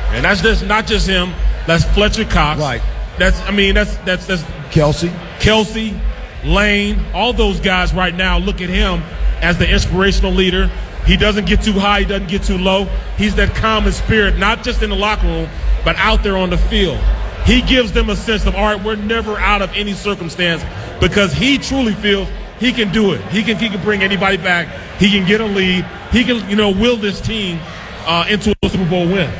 And 0.09 0.25
that's 0.25 0.41
just 0.41 0.65
not 0.65 0.87
just 0.87 1.07
him. 1.07 1.33
That's 1.65 1.83
Fletcher 1.83 2.25
Cox. 2.25 2.59
Right. 2.59 2.81
That's 3.17 3.39
I 3.41 3.51
mean 3.51 3.75
that's 3.75 3.95
that's 3.97 4.25
that's 4.25 4.43
Kelsey. 4.71 5.09
Kelce, 5.39 5.99
Lane, 6.43 6.99
all 7.13 7.33
those 7.33 7.59
guys 7.59 7.93
right 7.93 8.13
now 8.13 8.37
look 8.37 8.61
at 8.61 8.69
him 8.69 9.01
as 9.41 9.57
the 9.57 9.69
inspirational 9.69 10.31
leader. 10.31 10.69
He 11.05 11.15
doesn't 11.15 11.45
get 11.45 11.61
too 11.61 11.73
high, 11.73 12.01
he 12.01 12.05
doesn't 12.05 12.27
get 12.27 12.43
too 12.43 12.57
low. 12.57 12.85
He's 13.17 13.35
that 13.35 13.49
calm 13.49 13.83
common 13.83 13.93
spirit, 13.93 14.37
not 14.37 14.63
just 14.63 14.81
in 14.81 14.89
the 14.89 14.95
locker 14.95 15.25
room, 15.25 15.49
but 15.85 15.95
out 15.97 16.21
there 16.21 16.35
on 16.35 16.49
the 16.49 16.57
field 16.57 16.99
he 17.47 17.61
gives 17.61 17.93
them 17.93 18.09
a 18.09 18.15
sense 18.15 18.45
of, 18.45 18.55
all 18.55 18.75
right, 18.75 18.83
we're 18.83 18.97
never 18.97 19.37
out 19.37 19.61
of 19.61 19.71
any 19.73 19.93
circumstance 19.93 20.61
because 20.99 21.31
he 21.31 21.57
truly 21.57 21.93
feels 21.93 22.27
he 22.59 22.73
can 22.73 22.91
do 22.91 23.13
it. 23.13 23.21
He 23.29 23.41
can 23.41 23.57
he 23.57 23.69
can 23.69 23.81
bring 23.81 24.01
anybody 24.01 24.35
back. 24.35 24.67
He 24.99 25.09
can 25.09 25.25
get 25.25 25.39
a 25.39 25.45
lead. 25.45 25.85
He 26.11 26.25
can 26.25 26.47
you 26.49 26.57
know 26.57 26.71
will 26.71 26.97
this 26.97 27.21
team 27.21 27.59
uh, 28.05 28.25
into 28.29 28.53
a 28.61 28.69
Super 28.69 28.89
Bowl 28.89 29.05
win. 29.05 29.31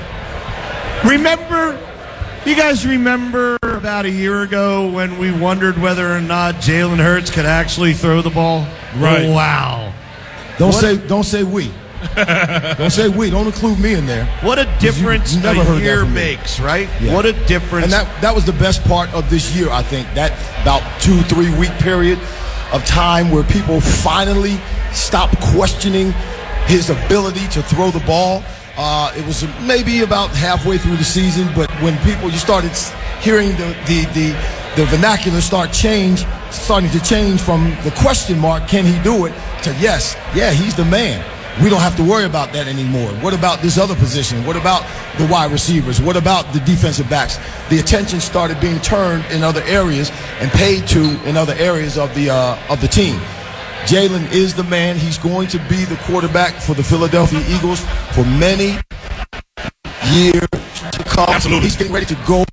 Remember, 1.06 1.78
you 2.46 2.56
guys 2.56 2.88
remember 2.88 3.58
about 3.62 4.06
a 4.06 4.10
year 4.10 4.41
ago 4.41 4.89
when 4.89 5.17
we 5.17 5.32
wondered 5.32 5.78
whether 5.78 6.10
or 6.10 6.22
not 6.22 6.56
Jalen 6.56 6.98
Hurts 6.98 7.30
could 7.30 7.46
actually 7.46 7.93
throw 7.93 8.22
the 8.22 8.30
ball? 8.30 8.65
Right. 8.96 9.28
Wow. 9.28 9.93
Don't 10.58 10.70
what? 10.70 10.80
say 10.80 10.96
don't 10.96 11.26
say 11.26 11.43
we. 11.43 11.74
don't 12.77 12.91
say 12.91 13.10
we. 13.10 13.29
Don't 13.29 13.47
include 13.47 13.79
me 13.79 13.93
in 13.93 14.05
there. 14.05 14.25
What 14.41 14.60
a 14.60 14.65
difference 14.79 15.33
you, 15.33 15.41
you 15.41 15.62
a 15.62 15.79
year 15.79 16.05
makes, 16.05 16.60
right? 16.60 16.89
Yeah. 17.01 17.13
What 17.13 17.25
a 17.25 17.33
difference. 17.45 17.86
And 17.86 17.93
that 17.93 18.21
that 18.21 18.33
was 18.36 18.45
the 18.45 18.53
best 18.53 18.83
part 18.83 19.12
of 19.13 19.29
this 19.29 19.55
year, 19.55 19.69
I 19.69 19.81
think. 19.81 20.07
That 20.13 20.31
about 20.62 20.83
two, 21.01 21.21
three 21.23 21.53
week 21.57 21.71
period 21.79 22.19
of 22.71 22.86
time 22.86 23.31
where 23.31 23.43
people 23.43 23.81
finally 23.81 24.60
stopped 24.91 25.39
questioning 25.39 26.12
his 26.65 26.89
ability 26.89 27.47
to 27.49 27.62
throw 27.63 27.91
the 27.91 28.01
ball. 28.01 28.43
Uh, 28.77 29.12
it 29.17 29.25
was 29.25 29.43
maybe 29.62 30.01
about 30.01 30.29
halfway 30.31 30.77
through 30.77 30.97
the 30.97 31.03
season, 31.03 31.47
but 31.55 31.69
when 31.81 31.97
people 31.99 32.29
you 32.29 32.38
started 32.38 32.71
hearing 33.21 33.49
the 33.51 33.75
the 33.88 34.05
the, 34.13 34.27
the 34.75 34.86
vernacular 34.86 35.41
start 35.41 35.71
change, 35.73 36.25
starting 36.51 36.89
to 36.91 37.01
change 37.03 37.41
from 37.41 37.75
the 37.83 37.91
question 37.97 38.38
mark, 38.38 38.67
can 38.67 38.86
he 38.86 39.01
do 39.01 39.25
it, 39.25 39.33
to 39.63 39.73
yes, 39.79 40.15
yeah, 40.36 40.51
he's 40.51 40.75
the 40.75 40.86
man. 40.86 41.25
We 41.63 41.70
don't 41.72 41.82
have 41.82 41.96
to 41.98 42.04
worry 42.04 42.26
about 42.26 42.54
that 42.54 42.67
anymore. 42.67 43.10
What 43.24 43.34
about 43.34 43.62
this 43.62 43.80
other 43.80 43.96
position? 43.96 44.46
What 44.46 44.56
about 44.56 44.86
the 45.17 45.26
wide 45.26 45.52
receivers? 45.52 46.00
What 46.00 46.15
about 46.15 46.54
the 46.54 46.60
defensive 46.60 47.10
backs? 47.10 47.39
The 47.70 47.80
attention 47.80 48.20
started 48.20 48.60
being 48.62 48.80
turned 48.80 49.26
in 49.32 49.43
other 49.43 49.63
areas 49.63 50.12
and 50.39 50.52
paid 50.52 50.88
to 50.89 51.02
in 51.28 51.36
other 51.36 51.54
areas 51.54 51.98
of 51.98 52.13
the 52.13 52.30
uh, 52.30 52.60
of 52.70 52.80
the 52.80 52.88
team. 52.88 53.20
Jalen 53.86 54.32
is 54.32 54.54
the 54.54 54.65
man. 54.65 54.98
He's 54.98 55.17
going 55.17 55.48
to 55.48 55.58
be 55.67 55.84
the 55.86 55.96
quarterback 56.04 56.54
for 56.56 56.76
the 56.76 56.84
Philadelphia 56.84 57.43
Eagles 57.48 57.80
for 58.12 58.24
many 58.26 58.78
years 60.12 60.48
to 60.91 61.04
come. 61.06 61.30
Absolutely. 61.30 61.63
He's 61.63 61.76
getting 61.76 61.93
ready 61.93 62.06
to 62.06 62.17
go 62.28 62.46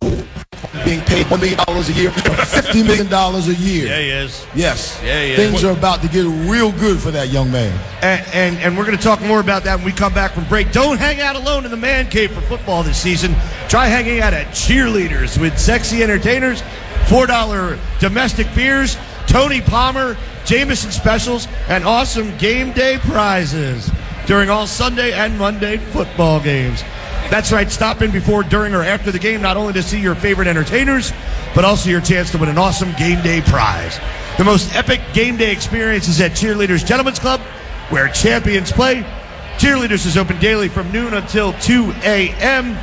being 0.85 1.01
paid 1.03 1.27
$1 1.27 1.40
million 1.40 1.59
a 1.59 1.92
year, 1.92 2.11
$50 2.11 2.87
million 2.87 3.12
a 3.12 3.53
year. 3.55 3.87
Yeah, 3.87 3.99
he 3.99 4.11
is. 4.11 4.47
Yes. 4.55 5.01
Yeah, 5.03 5.23
he 5.23 5.31
is. 5.33 5.37
Things 5.37 5.64
are 5.64 5.73
about 5.73 6.03
to 6.03 6.09
get 6.09 6.25
real 6.49 6.73
good 6.73 7.01
for 7.01 7.11
that 7.11 7.31
young 7.31 7.51
man. 7.51 7.73
And, 8.03 8.27
and, 8.33 8.57
and 8.59 8.79
we're 8.79 8.85
going 8.85 8.97
to 8.97 9.03
talk 9.03 9.20
more 9.23 9.40
about 9.40 9.64
that 9.64 9.77
when 9.77 9.85
we 9.85 9.92
come 9.92 10.12
back 10.12 10.33
from 10.33 10.44
break. 10.49 10.73
Don't 10.73 10.99
hang 10.99 11.20
out 11.20 11.37
alone 11.37 11.64
in 11.64 11.70
the 11.70 11.77
man 11.77 12.09
cave 12.09 12.33
for 12.33 12.40
football 12.42 12.83
this 12.83 13.01
season. 13.01 13.35
Try 13.68 13.87
hanging 13.87 14.20
out 14.20 14.35
at 14.35 14.49
Cheerleaders 14.49 15.40
with 15.40 15.59
sexy 15.59 16.03
entertainers, 16.03 16.62
$4 17.07 17.79
domestic 18.01 18.53
beers, 18.55 18.97
Tony 19.27 19.61
Palmer, 19.61 20.16
Jameson 20.44 20.90
specials, 20.90 21.49
and 21.68 21.85
awesome 21.85 22.37
game 22.38 22.73
day 22.73 22.99
prizes 22.99 23.90
during 24.27 24.51
all 24.51 24.66
Sunday 24.66 25.12
and 25.12 25.38
Monday 25.38 25.79
football 25.79 26.40
games. 26.40 26.83
That's 27.30 27.50
right. 27.52 27.70
Stop 27.70 28.02
in 28.02 28.10
before, 28.10 28.42
during, 28.42 28.74
or 28.74 28.82
after 28.82 29.10
the 29.10 29.18
game, 29.18 29.42
not 29.42 29.56
only 29.56 29.72
to 29.72 29.82
see 29.82 30.00
your 30.00 30.14
favorite 30.14 30.46
entertainers, 30.46 31.12
but 31.54 31.64
also 31.64 31.90
your 31.90 32.00
chance 32.00 32.30
to 32.32 32.38
win 32.38 32.48
an 32.48 32.58
awesome 32.58 32.92
game 32.92 33.22
day 33.22 33.40
prize. 33.40 33.98
The 34.38 34.44
most 34.44 34.74
epic 34.74 35.00
game 35.12 35.37
day 35.37 35.52
experience 35.52 36.08
is 36.08 36.20
at 36.20 36.32
Cheerleaders 36.32 36.87
Gentlemen's 36.87 37.18
Club, 37.18 37.40
where 37.90 38.08
champions 38.08 38.72
play. 38.72 39.04
Cheerleaders 39.58 40.06
is 40.06 40.16
open 40.16 40.38
daily 40.40 40.68
from 40.68 40.90
noon 40.90 41.14
until 41.14 41.52
2 41.54 41.92
a.m. 42.02 42.76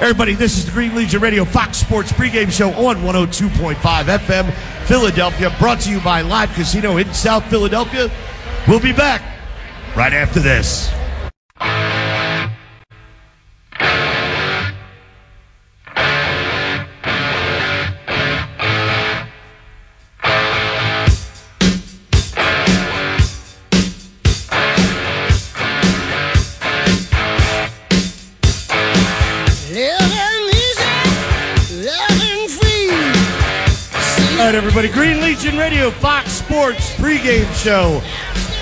Everybody, 0.00 0.34
this 0.34 0.58
is 0.58 0.66
the 0.66 0.72
Green 0.72 0.94
Legion 0.94 1.20
Radio 1.20 1.44
Fox 1.44 1.78
Sports 1.78 2.12
pregame 2.12 2.50
show 2.50 2.70
on 2.70 2.96
102.5 2.96 3.74
FM, 3.76 4.52
Philadelphia, 4.86 5.54
brought 5.58 5.80
to 5.80 5.90
you 5.90 6.00
by 6.00 6.22
Live 6.22 6.52
Casino 6.54 6.96
in 6.96 7.12
South 7.14 7.48
Philadelphia. 7.48 8.10
We'll 8.66 8.80
be 8.80 8.92
back 8.92 9.22
right 9.96 10.12
after 10.12 10.40
this. 10.40 10.92
Everybody. 34.50 34.88
Green 34.88 35.20
Legion 35.20 35.56
Radio, 35.56 35.88
Fox 35.90 36.32
Sports 36.32 36.90
pregame 36.96 37.48
show 37.54 38.00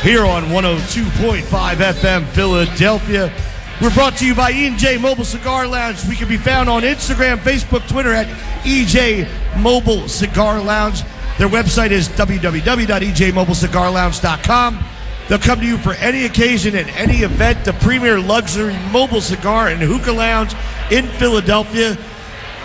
here 0.02 0.26
on 0.26 0.42
102.5 0.44 1.42
FM 1.42 2.26
Philadelphia. 2.28 3.32
We're 3.80 3.94
brought 3.94 4.18
to 4.18 4.26
you 4.26 4.34
by 4.34 4.52
E&J 4.52 4.98
Mobile 4.98 5.24
Cigar 5.24 5.66
Lounge. 5.66 6.04
We 6.06 6.16
can 6.16 6.28
be 6.28 6.36
found 6.36 6.68
on 6.68 6.82
Instagram, 6.82 7.38
Facebook, 7.38 7.88
Twitter 7.88 8.12
at 8.12 8.26
EJ 8.64 9.26
Mobile 9.60 10.06
Cigar 10.06 10.62
Lounge. 10.62 11.02
Their 11.38 11.48
website 11.48 11.92
is 11.92 12.10
www.ejmobilecigarlounge.com. 12.10 14.84
They'll 15.28 15.38
come 15.38 15.60
to 15.60 15.66
you 15.66 15.78
for 15.78 15.94
any 15.94 16.26
occasion 16.26 16.76
and 16.76 16.90
any 16.90 17.18
event. 17.18 17.64
The 17.64 17.72
premier 17.74 18.18
luxury 18.20 18.76
mobile 18.92 19.20
cigar 19.22 19.68
and 19.68 19.80
hookah 19.80 20.12
lounge 20.12 20.52
in 20.90 21.06
Philadelphia. 21.06 21.96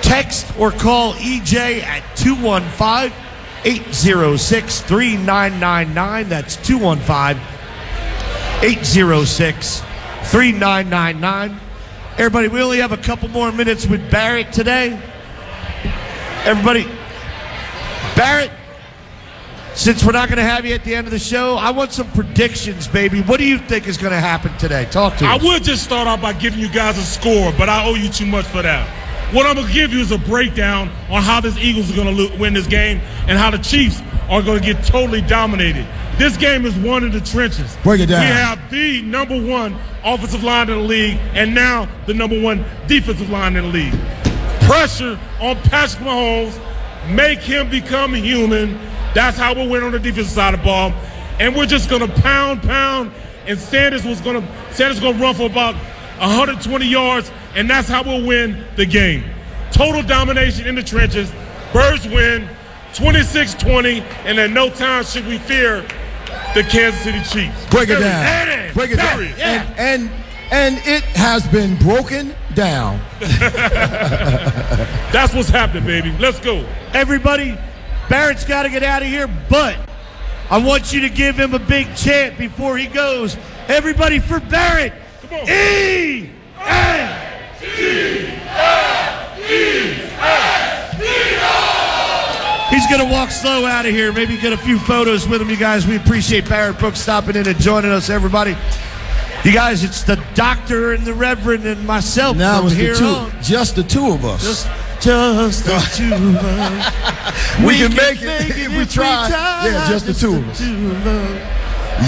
Text 0.05 0.45
or 0.59 0.69
call 0.69 1.13
EJ 1.13 1.81
at 1.81 2.03
215 2.15 3.11
806 3.65 4.81
3999. 4.81 6.29
That's 6.29 6.55
215 6.57 7.41
806 8.61 9.79
3999. 9.79 11.59
Everybody, 12.19 12.47
we 12.49 12.61
only 12.61 12.77
have 12.77 12.91
a 12.91 12.97
couple 12.97 13.29
more 13.29 13.51
minutes 13.51 13.87
with 13.87 14.11
Barrett 14.11 14.53
today. 14.53 15.01
Everybody, 16.45 16.83
Barrett, 18.15 18.51
since 19.73 20.05
we're 20.05 20.11
not 20.11 20.29
going 20.29 20.37
to 20.37 20.43
have 20.43 20.67
you 20.67 20.75
at 20.75 20.83
the 20.83 20.93
end 20.93 21.07
of 21.07 21.11
the 21.11 21.17
show, 21.17 21.55
I 21.55 21.71
want 21.71 21.91
some 21.91 22.11
predictions, 22.11 22.87
baby. 22.87 23.21
What 23.23 23.39
do 23.39 23.45
you 23.45 23.57
think 23.57 23.87
is 23.87 23.97
going 23.97 24.13
to 24.13 24.19
happen 24.19 24.55
today? 24.59 24.85
Talk 24.91 25.17
to 25.17 25.23
me. 25.23 25.29
I 25.31 25.37
us. 25.37 25.43
would 25.43 25.63
just 25.63 25.83
start 25.83 26.07
off 26.07 26.21
by 26.21 26.33
giving 26.33 26.59
you 26.59 26.69
guys 26.69 26.99
a 26.99 27.03
score, 27.03 27.51
but 27.57 27.69
I 27.69 27.87
owe 27.87 27.95
you 27.95 28.09
too 28.09 28.27
much 28.27 28.45
for 28.45 28.61
that. 28.61 29.04
What 29.35 29.45
I'm 29.45 29.55
going 29.55 29.67
to 29.67 29.73
give 29.73 29.91
you 29.91 29.99
is 29.99 30.13
a 30.13 30.17
breakdown 30.17 30.89
on 31.09 31.21
how 31.21 31.41
this 31.41 31.57
Eagles 31.57 31.91
are 31.91 31.95
going 31.95 32.15
to 32.15 32.37
win 32.37 32.53
this 32.53 32.67
game 32.67 33.01
and 33.27 33.37
how 33.37 33.51
the 33.51 33.57
Chiefs 33.57 33.99
are 34.29 34.41
going 34.41 34.61
to 34.61 34.65
get 34.65 34.81
totally 34.85 35.19
dominated. 35.19 35.85
This 36.17 36.37
game 36.37 36.65
is 36.65 36.73
one 36.77 37.03
in 37.03 37.11
the 37.11 37.19
trenches. 37.19 37.75
Break 37.83 37.99
it 37.99 38.05
down. 38.05 38.21
We 38.21 38.27
have 38.27 38.71
the 38.71 39.01
number 39.01 39.37
one 39.37 39.75
offensive 40.05 40.41
line 40.41 40.69
in 40.69 40.77
the 40.77 40.83
league 40.85 41.17
and 41.33 41.53
now 41.53 41.89
the 42.05 42.13
number 42.13 42.41
one 42.41 42.63
defensive 42.87 43.29
line 43.29 43.57
in 43.57 43.65
the 43.65 43.71
league. 43.71 43.93
Pressure 44.61 45.19
on 45.41 45.57
Patrick 45.63 46.01
Mahomes, 46.01 46.57
make 47.13 47.39
him 47.39 47.69
become 47.69 48.13
human. 48.13 48.79
That's 49.13 49.37
how 49.37 49.53
we'll 49.53 49.67
win 49.67 49.83
on 49.83 49.91
the 49.91 49.99
defensive 49.99 50.31
side 50.31 50.53
of 50.53 50.61
the 50.61 50.65
ball. 50.65 50.93
And 51.41 51.53
we're 51.53 51.65
just 51.65 51.89
going 51.89 52.07
to 52.07 52.21
pound, 52.21 52.63
pound. 52.63 53.11
And 53.47 53.59
Sanders 53.59 54.05
was 54.05 54.21
going 54.21 54.41
to 54.41 54.73
Sanders 54.73 55.01
going 55.01 55.17
to 55.17 55.21
run 55.21 55.35
for 55.35 55.47
about 55.47 55.75
120 56.19 56.85
yards, 56.85 57.29
and 57.55 57.69
that's 57.69 57.87
how 57.87 58.03
we'll 58.03 58.25
win 58.25 58.63
the 58.75 58.85
game. 58.85 59.23
Total 59.71 60.03
domination 60.03 60.67
in 60.67 60.75
the 60.75 60.83
trenches. 60.83 61.31
Birds 61.73 62.07
win 62.07 62.47
26-20, 62.93 64.01
and 64.25 64.39
at 64.39 64.51
no 64.51 64.69
time 64.69 65.03
should 65.03 65.27
we 65.27 65.37
fear 65.37 65.81
the 66.53 66.63
Kansas 66.63 67.01
City 67.01 67.19
Chiefs. 67.19 67.65
Break 67.69 67.89
it 67.89 67.97
Period. 67.97 68.01
down. 68.01 68.73
Break 68.73 68.91
it 68.91 68.97
down. 68.97 69.17
Period. 69.17 69.39
And, 69.39 69.79
and 69.79 70.11
and 70.51 70.77
it 70.85 71.03
has 71.15 71.45
been 71.47 71.75
broken 71.77 72.35
down. 72.53 73.01
That's 73.19 73.73
what's 75.33 75.49
happening, 75.49 75.85
baby. 75.85 76.15
Let's 76.19 76.39
go. 76.39 76.63
Everybody, 76.93 77.57
Barrett's 78.09 78.45
got 78.45 78.61
to 78.63 78.69
get 78.69 78.83
out 78.83 79.01
of 79.01 79.07
here, 79.07 79.27
but 79.49 79.75
I 80.51 80.59
want 80.59 80.93
you 80.93 81.01
to 81.01 81.09
give 81.09 81.35
him 81.35 81.55
a 81.55 81.59
big 81.59 81.95
chant 81.95 82.37
before 82.37 82.77
he 82.77 82.85
goes. 82.85 83.35
Everybody 83.67 84.19
for 84.19 84.39
Barrett. 84.39 84.93
Come 85.23 85.33
on. 85.39 85.49
E 85.49 86.29
N 86.59 87.14
He's 92.69 92.87
going 92.87 92.99
to 93.05 93.11
walk 93.11 93.29
slow 93.29 93.65
out 93.65 93.85
of 93.85 93.91
here. 93.91 94.11
Maybe 94.11 94.37
get 94.37 94.51
a 94.51 94.57
few 94.57 94.79
photos 94.79 95.27
with 95.27 95.41
him, 95.41 95.49
you 95.49 95.57
guys. 95.57 95.85
We 95.85 95.95
appreciate 95.97 96.49
Barrett 96.49 96.79
Brooks 96.79 96.99
stopping 96.99 97.35
in 97.35 97.47
and 97.47 97.59
joining 97.59 97.91
us, 97.91 98.09
everybody. 98.09 98.55
You 99.43 99.53
guys, 99.53 99.83
it's 99.83 100.01
the 100.03 100.21
doctor 100.33 100.93
and 100.93 101.05
the 101.05 101.13
reverend 101.13 101.65
and 101.65 101.85
myself 101.85 102.35
Now 102.35 102.61
from 102.61 102.71
here 102.75 102.95
two, 102.95 103.05
on. 103.05 103.31
just 103.43 103.75
the 103.75 103.83
two 103.83 104.11
of 104.11 104.25
us. 104.25 104.41
Just, 104.43 104.67
just 104.99 105.65
the 105.65 105.77
two 105.95 106.13
of 106.15 106.35
us. 106.37 107.63
we, 107.63 107.77
can, 107.77 107.91
make, 107.95 108.21
it, 108.23 108.57
if 108.57 108.75
we 108.75 108.85
try. 108.85 109.29
Yeah, 109.29 109.87
just 109.87 110.07
the 110.07 110.13
two 110.13 110.37
of 110.37 110.49
us. 110.49 110.59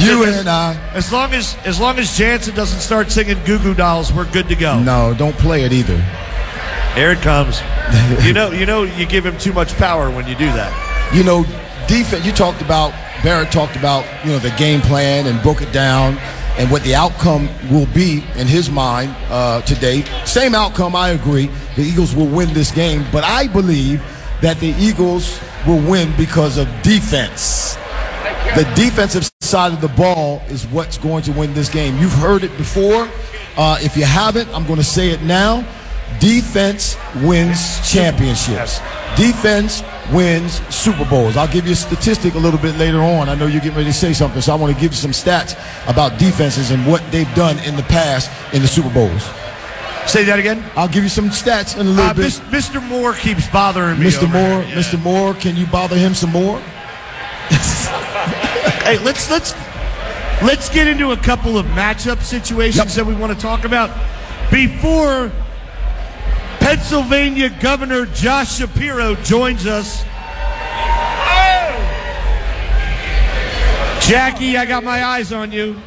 You 0.03 0.23
and 0.25 0.49
I. 0.49 0.73
As 0.93 1.13
long 1.13 1.33
as 1.33 1.55
as 1.63 1.79
long 1.79 1.97
as 1.97 2.17
Jansen 2.17 2.53
doesn't 2.55 2.79
start 2.81 3.09
singing 3.09 3.37
Goo 3.45 3.57
Goo 3.59 3.73
Dolls, 3.73 4.11
we're 4.11 4.29
good 4.31 4.49
to 4.49 4.55
go. 4.55 4.79
No, 4.81 5.13
don't 5.17 5.37
play 5.37 5.63
it 5.63 5.71
either. 5.71 6.03
Here 6.97 7.11
it 7.11 7.21
comes. 7.21 7.61
you 8.25 8.33
know, 8.33 8.49
you 8.49 8.65
know, 8.65 8.81
you 8.81 9.05
give 9.05 9.23
him 9.23 9.37
too 9.37 9.53
much 9.53 9.75
power 9.75 10.09
when 10.09 10.27
you 10.27 10.33
do 10.33 10.47
that. 10.47 11.13
You 11.13 11.23
know, 11.23 11.43
defense. 11.87 12.25
You 12.25 12.31
talked 12.31 12.59
about 12.63 12.91
Barrett 13.21 13.51
talked 13.51 13.75
about 13.75 14.03
you 14.25 14.31
know 14.31 14.39
the 14.39 14.49
game 14.57 14.81
plan 14.81 15.27
and 15.27 15.39
broke 15.43 15.61
it 15.61 15.71
down 15.71 16.17
and 16.57 16.71
what 16.71 16.83
the 16.83 16.95
outcome 16.95 17.49
will 17.69 17.85
be 17.93 18.23
in 18.35 18.47
his 18.47 18.71
mind 18.71 19.15
uh, 19.29 19.61
today. 19.61 20.05
Same 20.25 20.55
outcome, 20.55 20.95
I 20.95 21.09
agree. 21.09 21.51
The 21.75 21.83
Eagles 21.83 22.15
will 22.15 22.25
win 22.25 22.51
this 22.55 22.71
game, 22.71 23.05
but 23.11 23.23
I 23.23 23.47
believe 23.47 24.01
that 24.41 24.59
the 24.59 24.73
Eagles 24.79 25.39
will 25.67 25.87
win 25.87 26.11
because 26.17 26.57
of 26.57 26.67
defense. 26.81 27.75
The 28.55 28.67
defensive 28.75 29.29
side 29.41 29.71
of 29.71 29.81
the 29.81 29.89
ball 29.89 30.41
is 30.47 30.65
what's 30.65 30.97
going 30.97 31.21
to 31.23 31.31
win 31.31 31.53
this 31.53 31.69
game. 31.69 31.99
You've 31.99 32.13
heard 32.13 32.43
it 32.43 32.57
before. 32.57 33.07
Uh, 33.55 33.77
if 33.81 33.95
you 33.95 34.03
haven't, 34.03 34.49
I'm 34.49 34.65
going 34.65 34.79
to 34.79 34.83
say 34.83 35.11
it 35.11 35.21
now. 35.21 35.63
Defense 36.19 36.97
wins 37.17 37.79
championships. 37.89 38.79
Defense 39.15 39.83
wins 40.11 40.53
Super 40.73 41.05
Bowls. 41.05 41.37
I'll 41.37 41.47
give 41.51 41.65
you 41.65 41.73
a 41.73 41.75
statistic 41.75 42.33
a 42.35 42.37
little 42.39 42.59
bit 42.59 42.75
later 42.77 42.99
on. 43.01 43.29
I 43.29 43.35
know 43.35 43.45
you're 43.45 43.61
getting 43.61 43.77
ready 43.77 43.89
to 43.89 43.93
say 43.93 44.13
something, 44.13 44.41
so 44.41 44.53
I 44.53 44.55
want 44.55 44.73
to 44.73 44.79
give 44.81 44.91
you 44.91 44.97
some 44.97 45.11
stats 45.11 45.53
about 45.87 46.17
defenses 46.19 46.71
and 46.71 46.85
what 46.87 47.03
they've 47.11 47.31
done 47.35 47.59
in 47.59 47.75
the 47.75 47.83
past 47.83 48.31
in 48.53 48.61
the 48.61 48.67
Super 48.67 48.89
Bowls. 48.93 49.23
Say 50.07 50.23
that 50.23 50.39
again. 50.39 50.63
I'll 50.75 50.87
give 50.87 51.03
you 51.03 51.09
some 51.09 51.29
stats 51.29 51.75
in 51.79 51.85
a 51.85 51.89
little 51.89 52.05
Uh, 52.05 52.13
bit. 52.13 52.31
Mr. 52.49 52.81
Moore 52.87 53.13
keeps 53.13 53.45
bothering 53.49 53.99
me. 53.99 54.05
Mr. 54.05 54.31
Moore, 54.31 54.63
here. 54.63 54.77
Mr. 54.77 55.01
Moore, 55.01 55.33
can 55.33 55.55
you 55.57 55.65
bother 55.67 55.97
him 55.97 56.13
some 56.15 56.31
more? 56.31 56.61
Hey, 58.83 58.97
let's 58.99 59.29
let's 59.29 59.53
let's 60.41 60.69
get 60.69 60.87
into 60.87 61.11
a 61.11 61.17
couple 61.17 61.57
of 61.57 61.65
matchup 61.67 62.21
situations 62.21 62.77
Yep. 62.77 62.87
that 62.95 63.05
we 63.05 63.13
want 63.15 63.33
to 63.33 63.39
talk 63.39 63.65
about 63.65 63.89
before 64.49 65.29
Pennsylvania 66.71 67.49
Governor 67.61 68.05
Josh 68.07 68.57
Shapiro 68.57 69.15
joins 69.23 69.65
us. 69.65 70.03
Jackie, 74.05 74.57
I 74.57 74.65
got 74.67 74.83
my 74.83 75.01
eyes 75.01 75.31
on 75.31 75.53
you. 75.53 75.77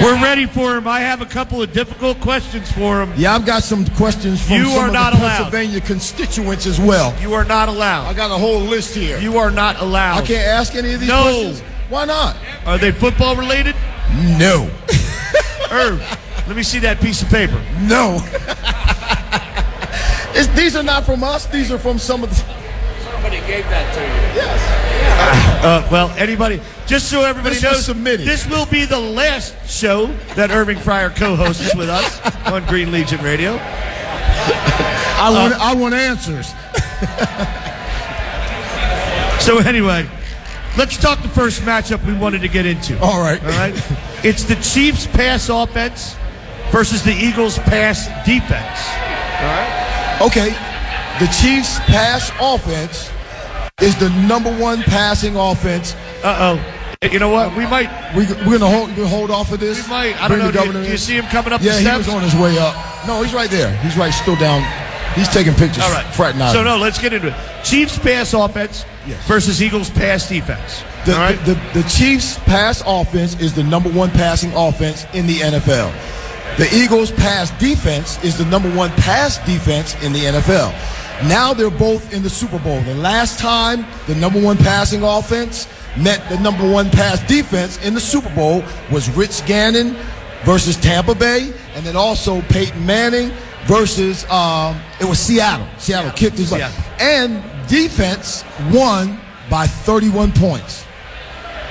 We're 0.00 0.22
ready 0.22 0.46
for 0.46 0.76
him. 0.76 0.86
I 0.86 1.00
have 1.00 1.20
a 1.20 1.26
couple 1.26 1.60
of 1.60 1.72
difficult 1.72 2.20
questions 2.20 2.70
for 2.70 3.02
him. 3.02 3.12
Yeah, 3.16 3.34
I've 3.34 3.44
got 3.44 3.64
some 3.64 3.84
questions 3.96 4.40
from 4.46 4.58
You 4.58 4.66
some 4.66 4.78
are 4.84 4.86
of 4.86 4.92
not 4.92 5.14
the 5.14 5.18
allowed. 5.18 5.36
Pennsylvania 5.50 5.80
constituents 5.80 6.66
as 6.66 6.78
well. 6.80 7.12
You 7.20 7.34
are 7.34 7.44
not 7.44 7.68
allowed. 7.68 8.06
I 8.06 8.14
got 8.14 8.30
a 8.30 8.38
whole 8.38 8.60
list 8.60 8.94
here. 8.94 9.18
You 9.18 9.36
are 9.38 9.50
not 9.50 9.80
allowed. 9.80 10.22
I 10.22 10.26
can't 10.28 10.46
ask 10.46 10.76
any 10.76 10.92
of 10.94 11.00
these 11.00 11.08
No. 11.08 11.22
questions. 11.22 11.60
Why 11.88 12.04
not? 12.04 12.36
Are 12.66 12.78
they 12.78 12.92
football 12.92 13.34
related? 13.34 13.74
No. 14.38 14.70
Irv, 15.72 16.00
let 16.50 16.56
me 16.56 16.64
see 16.64 16.80
that 16.80 17.00
piece 17.00 17.22
of 17.22 17.28
paper. 17.28 17.62
No. 17.82 18.20
It's, 20.32 20.46
these 20.56 20.76
are 20.76 20.82
not 20.82 21.04
from 21.04 21.24
us. 21.24 21.46
These 21.46 21.72
are 21.72 21.78
from 21.78 21.98
some 21.98 22.22
of 22.22 22.30
the. 22.30 22.36
Somebody 22.36 23.38
gave 23.48 23.64
that 23.64 23.94
to 23.94 24.00
you. 24.00 24.40
Yes. 24.40 25.64
Uh, 25.64 25.88
well, 25.90 26.08
anybody, 26.16 26.60
just 26.86 27.10
so 27.10 27.24
everybody 27.24 27.56
This 27.56 27.64
knows, 27.64 27.84
submitted. 27.84 28.26
this 28.26 28.48
will 28.48 28.64
be 28.66 28.84
the 28.84 28.98
last 28.98 29.54
show 29.68 30.06
that 30.36 30.52
Irving 30.52 30.78
Fryar 30.78 31.14
co-hosts 31.14 31.74
with 31.74 31.88
us 31.88 32.20
on 32.46 32.64
Green 32.66 32.92
Legion 32.92 33.20
Radio. 33.22 33.58
I 33.60 35.30
want. 35.32 35.54
I 35.54 35.74
want 35.74 35.94
answers. 35.94 36.52
So 39.40 39.56
anyway, 39.58 40.06
let's 40.76 40.98
talk 40.98 41.22
the 41.22 41.28
first 41.28 41.62
matchup 41.62 42.06
we 42.06 42.12
wanted 42.12 42.42
to 42.42 42.48
get 42.48 42.66
into. 42.66 43.00
All 43.00 43.20
right. 43.22 43.42
All 43.42 43.48
right. 43.48 43.74
It's 44.22 44.44
the 44.44 44.54
Chiefs 44.56 45.06
pass 45.06 45.48
offense 45.48 46.14
versus 46.70 47.02
the 47.02 47.12
Eagles 47.12 47.58
pass 47.58 48.06
defense. 48.26 48.80
Okay. 50.20 50.50
The 51.18 51.26
Chiefs' 51.40 51.78
pass 51.80 52.30
offense 52.40 53.10
is 53.80 53.98
the 53.98 54.10
number 54.26 54.54
one 54.58 54.82
passing 54.82 55.36
offense. 55.36 55.94
Uh 56.22 56.56
oh. 56.58 56.76
You 57.10 57.18
know 57.18 57.30
what? 57.30 57.56
We 57.56 57.64
might. 57.66 57.88
We, 58.14 58.26
we're 58.46 58.58
gonna 58.58 58.70
hold. 58.70 58.90
Hold 59.08 59.30
off 59.30 59.52
of 59.52 59.60
this. 59.60 59.82
We 59.84 59.90
might. 59.90 60.20
I 60.20 60.28
don't 60.28 60.38
know. 60.38 60.50
Do 60.50 60.66
you, 60.66 60.72
do 60.72 60.90
you 60.90 60.98
see 60.98 61.14
him 61.14 61.24
coming 61.26 61.52
up 61.52 61.62
Yeah, 61.62 61.72
the 61.72 61.78
he 61.78 61.84
steps? 61.84 62.06
was 62.06 62.08
on 62.14 62.22
his 62.22 62.34
way 62.34 62.58
up. 62.58 62.74
No, 63.06 63.22
he's 63.22 63.32
right 63.32 63.50
there. 63.50 63.74
He's 63.78 63.96
right, 63.96 64.12
still 64.12 64.36
down. 64.36 64.62
He's 65.14 65.28
taking 65.28 65.54
pictures. 65.54 65.82
All 65.82 65.90
right. 65.92 66.04
fraternizing. 66.14 66.60
So 66.60 66.62
no, 66.62 66.76
let's 66.76 67.00
get 67.00 67.12
into 67.14 67.28
it. 67.28 67.64
Chiefs 67.64 67.98
pass 67.98 68.32
offense 68.34 68.84
versus 69.26 69.60
Eagles 69.62 69.90
pass 69.90 70.28
defense. 70.28 70.84
The, 71.06 71.14
All 71.14 71.18
right. 71.20 71.38
the, 71.46 71.54
the, 71.54 71.80
the 71.82 71.88
Chiefs' 71.88 72.38
pass 72.40 72.82
offense 72.86 73.40
is 73.40 73.54
the 73.54 73.64
number 73.64 73.88
one 73.90 74.10
passing 74.10 74.52
offense 74.54 75.06
in 75.14 75.26
the 75.26 75.36
NFL. 75.38 75.90
The 76.58 76.68
Eagles' 76.74 77.10
pass 77.12 77.50
defense 77.58 78.22
is 78.22 78.36
the 78.36 78.44
number 78.44 78.70
one 78.74 78.90
pass 78.90 79.38
defense 79.46 80.00
in 80.02 80.12
the 80.12 80.20
NFL. 80.20 80.72
Now 81.28 81.54
they're 81.54 81.70
both 81.70 82.12
in 82.12 82.22
the 82.22 82.30
Super 82.30 82.58
Bowl. 82.58 82.80
The 82.82 82.94
last 82.94 83.38
time 83.38 83.86
the 84.06 84.14
number 84.14 84.40
one 84.40 84.56
passing 84.58 85.02
offense 85.02 85.68
met 85.98 86.26
the 86.28 86.38
number 86.40 86.70
one 86.70 86.90
pass 86.90 87.20
defense 87.26 87.82
in 87.84 87.94
the 87.94 88.00
Super 88.00 88.32
Bowl 88.34 88.62
was 88.92 89.08
Rich 89.16 89.44
Gannon 89.46 89.96
versus 90.44 90.76
Tampa 90.76 91.14
Bay, 91.14 91.52
and 91.74 91.84
then 91.84 91.96
also 91.96 92.40
Peyton 92.42 92.84
Manning 92.86 93.30
versus 93.66 94.24
um, 94.30 94.80
it 95.00 95.04
was 95.04 95.18
Seattle. 95.18 95.66
Seattle 95.78 96.10
kicked 96.12 96.36
his 96.38 96.50
butt, 96.50 96.60
and 97.00 97.42
defense 97.68 98.44
won 98.72 99.18
by 99.50 99.66
31 99.66 100.32
points. 100.32 100.84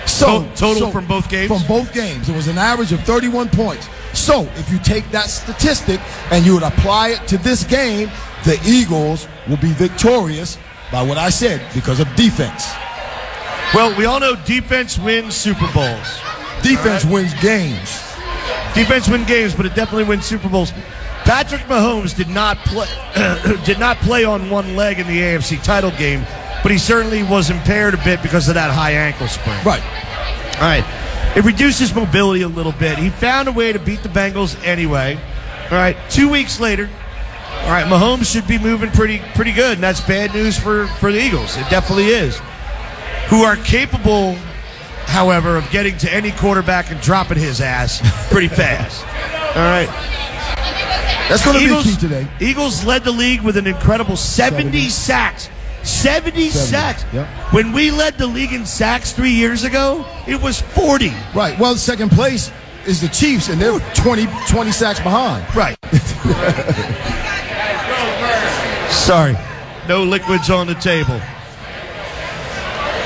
So 0.05 0.43
To- 0.43 0.55
total 0.55 0.91
from 0.91 1.05
both 1.07 1.29
games? 1.29 1.47
From 1.47 1.65
both 1.67 1.93
games, 1.93 2.29
it 2.29 2.35
was 2.35 2.47
an 2.47 2.57
average 2.57 2.91
of 2.91 3.01
31 3.03 3.49
points. 3.49 3.87
So 4.19 4.43
if 4.55 4.69
you 4.69 4.79
take 4.79 5.09
that 5.11 5.29
statistic 5.29 5.99
and 6.29 6.45
you 6.45 6.53
would 6.53 6.63
apply 6.63 7.09
it 7.09 7.27
to 7.29 7.37
this 7.37 7.63
game, 7.63 8.11
the 8.43 8.59
Eagles 8.65 9.27
will 9.47 9.57
be 9.57 9.71
victorious 9.71 10.57
by 10.91 11.01
what 11.01 11.17
I 11.17 11.29
said 11.29 11.61
because 11.73 11.99
of 11.99 12.13
defense. 12.15 12.69
Well, 13.73 13.97
we 13.97 14.05
all 14.05 14.19
know 14.19 14.35
defense 14.45 14.99
wins 14.99 15.35
Super 15.35 15.67
Bowls. 15.73 16.19
Defense 16.61 17.05
wins 17.05 17.33
games. 17.41 18.03
Defense 18.75 19.07
wins 19.07 19.25
games, 19.25 19.55
but 19.55 19.65
it 19.65 19.73
definitely 19.73 20.03
wins 20.03 20.25
Super 20.25 20.49
Bowls. 20.49 20.73
Patrick 21.23 21.61
Mahomes 21.61 22.15
did 22.15 22.27
not 22.27 22.57
play 22.65 22.87
did 23.65 23.79
not 23.79 23.97
play 23.97 24.25
on 24.25 24.49
one 24.49 24.75
leg 24.75 24.99
in 24.99 25.07
the 25.07 25.19
AFC 25.19 25.63
title 25.63 25.91
game, 25.91 26.25
but 26.61 26.71
he 26.71 26.77
certainly 26.77 27.23
was 27.23 27.49
impaired 27.49 27.93
a 27.93 27.97
bit 28.03 28.21
because 28.21 28.49
of 28.49 28.55
that 28.55 28.71
high 28.71 28.91
ankle 28.91 29.27
sprain. 29.27 29.63
Right. 29.63 29.83
All 30.55 30.67
right. 30.67 30.83
It 31.39 31.45
reduces 31.45 31.95
mobility 31.95 32.41
a 32.41 32.49
little 32.49 32.73
bit. 32.73 32.97
He 32.97 33.09
found 33.09 33.47
a 33.47 33.53
way 33.53 33.71
to 33.71 33.79
beat 33.79 34.03
the 34.03 34.09
Bengals 34.09 34.61
anyway. 34.65 35.17
All 35.71 35.77
right. 35.77 35.95
Two 36.09 36.27
weeks 36.27 36.59
later, 36.59 36.89
all 37.61 37.69
right, 37.69 37.85
Mahomes 37.85 38.29
should 38.29 38.45
be 38.45 38.59
moving 38.59 38.91
pretty 38.91 39.19
pretty 39.35 39.53
good, 39.53 39.75
and 39.75 39.83
that's 39.83 40.01
bad 40.01 40.33
news 40.33 40.59
for 40.59 40.87
for 40.99 41.13
the 41.13 41.23
Eagles. 41.23 41.55
It 41.55 41.69
definitely 41.69 42.07
is. 42.07 42.37
Who 43.29 43.43
are 43.43 43.55
capable, 43.55 44.33
however, 45.05 45.55
of 45.55 45.69
getting 45.71 45.97
to 45.99 46.13
any 46.13 46.31
quarterback 46.31 46.91
and 46.91 46.99
dropping 46.99 47.37
his 47.37 47.61
ass 47.61 48.01
pretty 48.29 48.49
fast. 48.49 49.01
All 49.55 49.63
right. 49.63 49.87
That's 51.29 51.45
going 51.45 51.57
to 51.57 51.63
be 51.63 51.69
Eagles, 51.69 51.85
key 51.85 51.95
today. 51.95 52.27
Eagles 52.41 52.83
led 52.83 53.05
the 53.05 53.11
league 53.11 53.43
with 53.43 53.55
an 53.55 53.65
incredible 53.65 54.17
70, 54.17 54.63
70. 54.63 54.89
sacks. 54.89 55.49
70, 55.83 56.49
sacks. 56.49 57.05
yep. 57.13 57.27
When 57.53 57.71
we 57.71 57.91
led 57.91 58.17
the 58.17 58.27
league 58.27 58.53
in 58.53 58.65
sacks 58.65 59.11
three 59.13 59.31
years 59.31 59.63
ago, 59.63 60.05
it 60.27 60.41
was 60.41 60.61
40. 60.61 61.11
Right. 61.35 61.57
Well, 61.59 61.75
second 61.75 62.09
place 62.11 62.51
is 62.85 63.01
the 63.01 63.07
Chiefs, 63.09 63.49
and 63.49 63.61
they're 63.61 63.79
20, 63.95 64.27
20 64.47 64.71
sacks 64.71 64.99
behind. 64.99 65.43
Right. 65.55 65.77
Sorry. 68.91 69.35
No 69.87 70.03
liquids 70.03 70.49
on 70.49 70.67
the 70.67 70.75
table. 70.75 71.19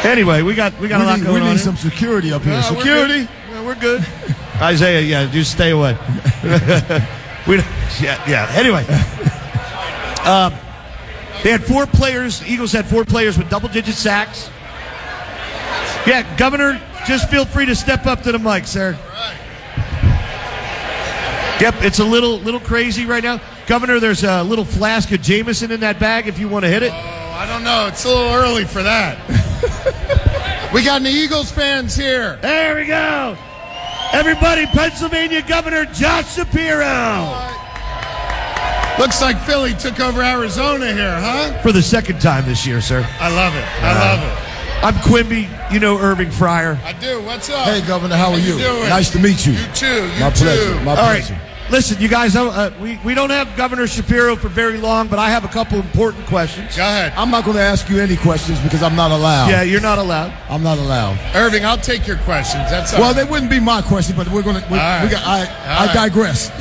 Anyway, 0.04 0.42
we 0.42 0.54
got 0.54 0.78
we 0.82 0.90
got 0.90 1.00
We 1.00 1.06
a 1.06 1.08
lot 1.08 1.20
need, 1.20 1.24
going 1.26 1.36
we 1.36 1.40
on. 1.42 1.46
need 1.48 1.54
here. 1.54 1.60
some 1.64 1.78
security 1.78 2.34
up 2.34 2.42
here. 2.42 2.54
We're 2.56 2.62
security. 2.62 3.28
good. 3.50 3.66
We're 3.66 3.76
good. 3.76 4.06
Isaiah, 4.62 5.00
yeah, 5.02 5.32
just 5.32 5.52
stay 5.54 5.72
away. 5.72 5.94
we, 7.48 7.56
yeah, 8.02 8.22
yeah. 8.28 8.50
Anyway, 8.52 8.86
um, 10.28 10.54
they 11.44 11.52
had 11.52 11.64
four 11.64 11.86
players. 11.86 12.42
Eagles 12.48 12.72
had 12.72 12.86
four 12.86 13.04
players 13.04 13.38
with 13.38 13.50
double-digit 13.50 13.96
sacks. 13.96 14.50
Yeah, 16.08 16.36
Governor, 16.38 16.82
just 17.08 17.30
feel 17.30 17.46
free 17.46 17.66
to 17.66 17.76
step 17.76 18.06
up 18.06 18.24
to 18.24 18.32
the 18.32 18.40
mic, 18.40 18.66
sir. 18.66 18.98
Yep, 21.60 21.76
it's 21.84 22.00
a 22.00 22.06
little 22.06 22.40
little 22.40 22.60
crazy 22.60 23.06
right 23.06 23.24
now. 23.24 23.40
Governor, 23.68 24.00
there's 24.00 24.24
a 24.24 24.44
little 24.44 24.66
flask 24.66 25.12
of 25.12 25.22
Jameson 25.22 25.72
in 25.72 25.80
that 25.82 26.00
bag 26.00 26.28
if 26.28 26.40
you 26.40 26.50
want 26.50 26.66
to 26.66 26.70
hit 26.70 26.84
it. 26.84 26.92
Oh, 26.92 26.96
I 26.96 27.46
don't 27.46 27.64
know. 27.64 27.88
It's 27.88 28.04
a 28.04 28.10
little 28.10 28.34
early 28.34 28.66
for 28.66 28.84
that. 28.84 29.18
we 30.74 30.84
got 30.84 31.00
any 31.02 31.12
Eagles 31.12 31.52
fans 31.52 31.96
here. 31.96 32.38
There 32.42 32.76
we 32.76 32.86
go. 32.86 33.38
Everybody, 34.12 34.66
Pennsylvania 34.68 35.42
Governor 35.42 35.86
Josh 35.86 36.36
Shapiro. 36.36 37.63
Looks 39.04 39.22
like 39.22 39.38
Philly 39.42 39.74
took 39.74 40.00
over 40.00 40.22
Arizona 40.24 40.94
here, 40.94 41.20
huh? 41.20 41.62
For 41.62 41.74
the 41.74 41.82
second 41.82 42.22
time 42.22 42.46
this 42.46 42.66
year, 42.66 42.80
sir. 42.80 43.06
I 43.20 43.28
love 43.36 43.54
it. 43.54 43.66
I 43.84 44.00
love 44.00 44.24
it. 44.24 44.84
I'm 44.86 44.94
Quimby. 45.04 45.50
You 45.74 45.82
know 45.82 45.98
Irving 46.00 46.30
Fryar. 46.30 46.82
I 46.86 46.94
do. 46.94 47.22
What's 47.24 47.50
up? 47.50 47.66
Hey, 47.66 47.86
Governor, 47.86 48.16
how 48.16 48.32
are 48.32 48.40
you? 48.40 48.58
doing? 48.58 48.88
Nice 48.88 49.10
to 49.12 49.20
meet 49.20 49.46
you. 49.46 49.52
You 49.52 49.68
too. 49.76 50.08
You 50.08 50.20
My 50.22 50.30
too. 50.30 50.46
pleasure. 50.46 50.76
My 50.86 50.92
All 50.92 50.96
right. 50.96 51.22
pleasure. 51.22 51.42
Listen, 51.70 52.00
you 52.02 52.08
guys, 52.08 52.38
uh, 52.38 52.72
we, 52.80 52.98
we 53.04 53.14
don't 53.14 53.30
have 53.30 53.54
Governor 53.58 53.88
Shapiro 53.88 54.38
for 54.38 54.48
very 54.48 54.78
long, 54.78 55.10
but 55.10 55.20
I 55.20 55.30
have 55.32 55.44
a 55.44 55.50
couple 55.50 55.80
important 55.80 56.26
questions. 56.28 56.78
Go 56.78 56.84
ahead. 56.84 57.12
I'm 57.18 57.30
not 57.30 57.44
going 57.44 57.58
to 57.58 57.64
ask 57.64 57.90
you 57.90 58.00
any 58.00 58.16
questions 58.16 58.58
because 58.62 58.82
I'm 58.82 58.96
not 58.96 59.12
allowed. 59.12 59.50
Yeah, 59.50 59.64
you're 59.64 59.82
not 59.82 59.98
allowed. 60.00 60.32
I'm 60.48 60.64
not 60.64 60.78
allowed. 60.78 61.20
Irving, 61.36 61.66
I'll 61.66 61.78
take 61.78 62.08
your 62.08 62.20
questions. 62.20 62.70
That's 62.70 62.94
all 62.94 63.02
Well, 63.02 63.14
right. 63.14 63.26
they 63.26 63.30
wouldn't 63.30 63.52
be 63.52 63.60
my 63.60 63.82
question, 63.82 64.16
but 64.16 64.30
we're 64.30 64.44
going 64.44 64.62
to. 64.62 64.68
We, 64.72 64.78
right. 64.78 65.04
we 65.04 65.10
got, 65.10 65.26
I, 65.26 65.40
All 65.42 65.46
I 65.84 65.86
right. 65.88 65.94
digress. 65.94 66.52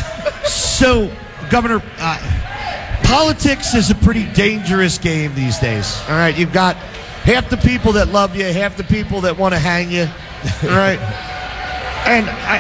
So, 0.53 1.09
Governor, 1.53 1.83
uh, 1.99 3.01
politics 3.05 3.75
is 3.75 3.91
a 3.91 3.95
pretty 3.95 4.25
dangerous 4.33 4.97
game 4.97 5.35
these 5.35 5.59
days. 5.59 6.01
All 6.09 6.15
right, 6.17 6.35
you've 6.37 6.53
got 6.53 6.77
half 6.77 7.51
the 7.51 7.59
people 7.59 7.93
that 7.93 8.09
love 8.09 8.35
you, 8.35 8.45
half 8.47 8.79
the 8.79 8.85
people 8.85 9.21
that 9.21 9.37
want 9.37 9.53
to 9.53 9.59
hang 9.61 9.91
you. 9.91 10.05
All 10.63 10.77
right, 10.79 10.99
and 12.09 12.27
I, 12.31 12.59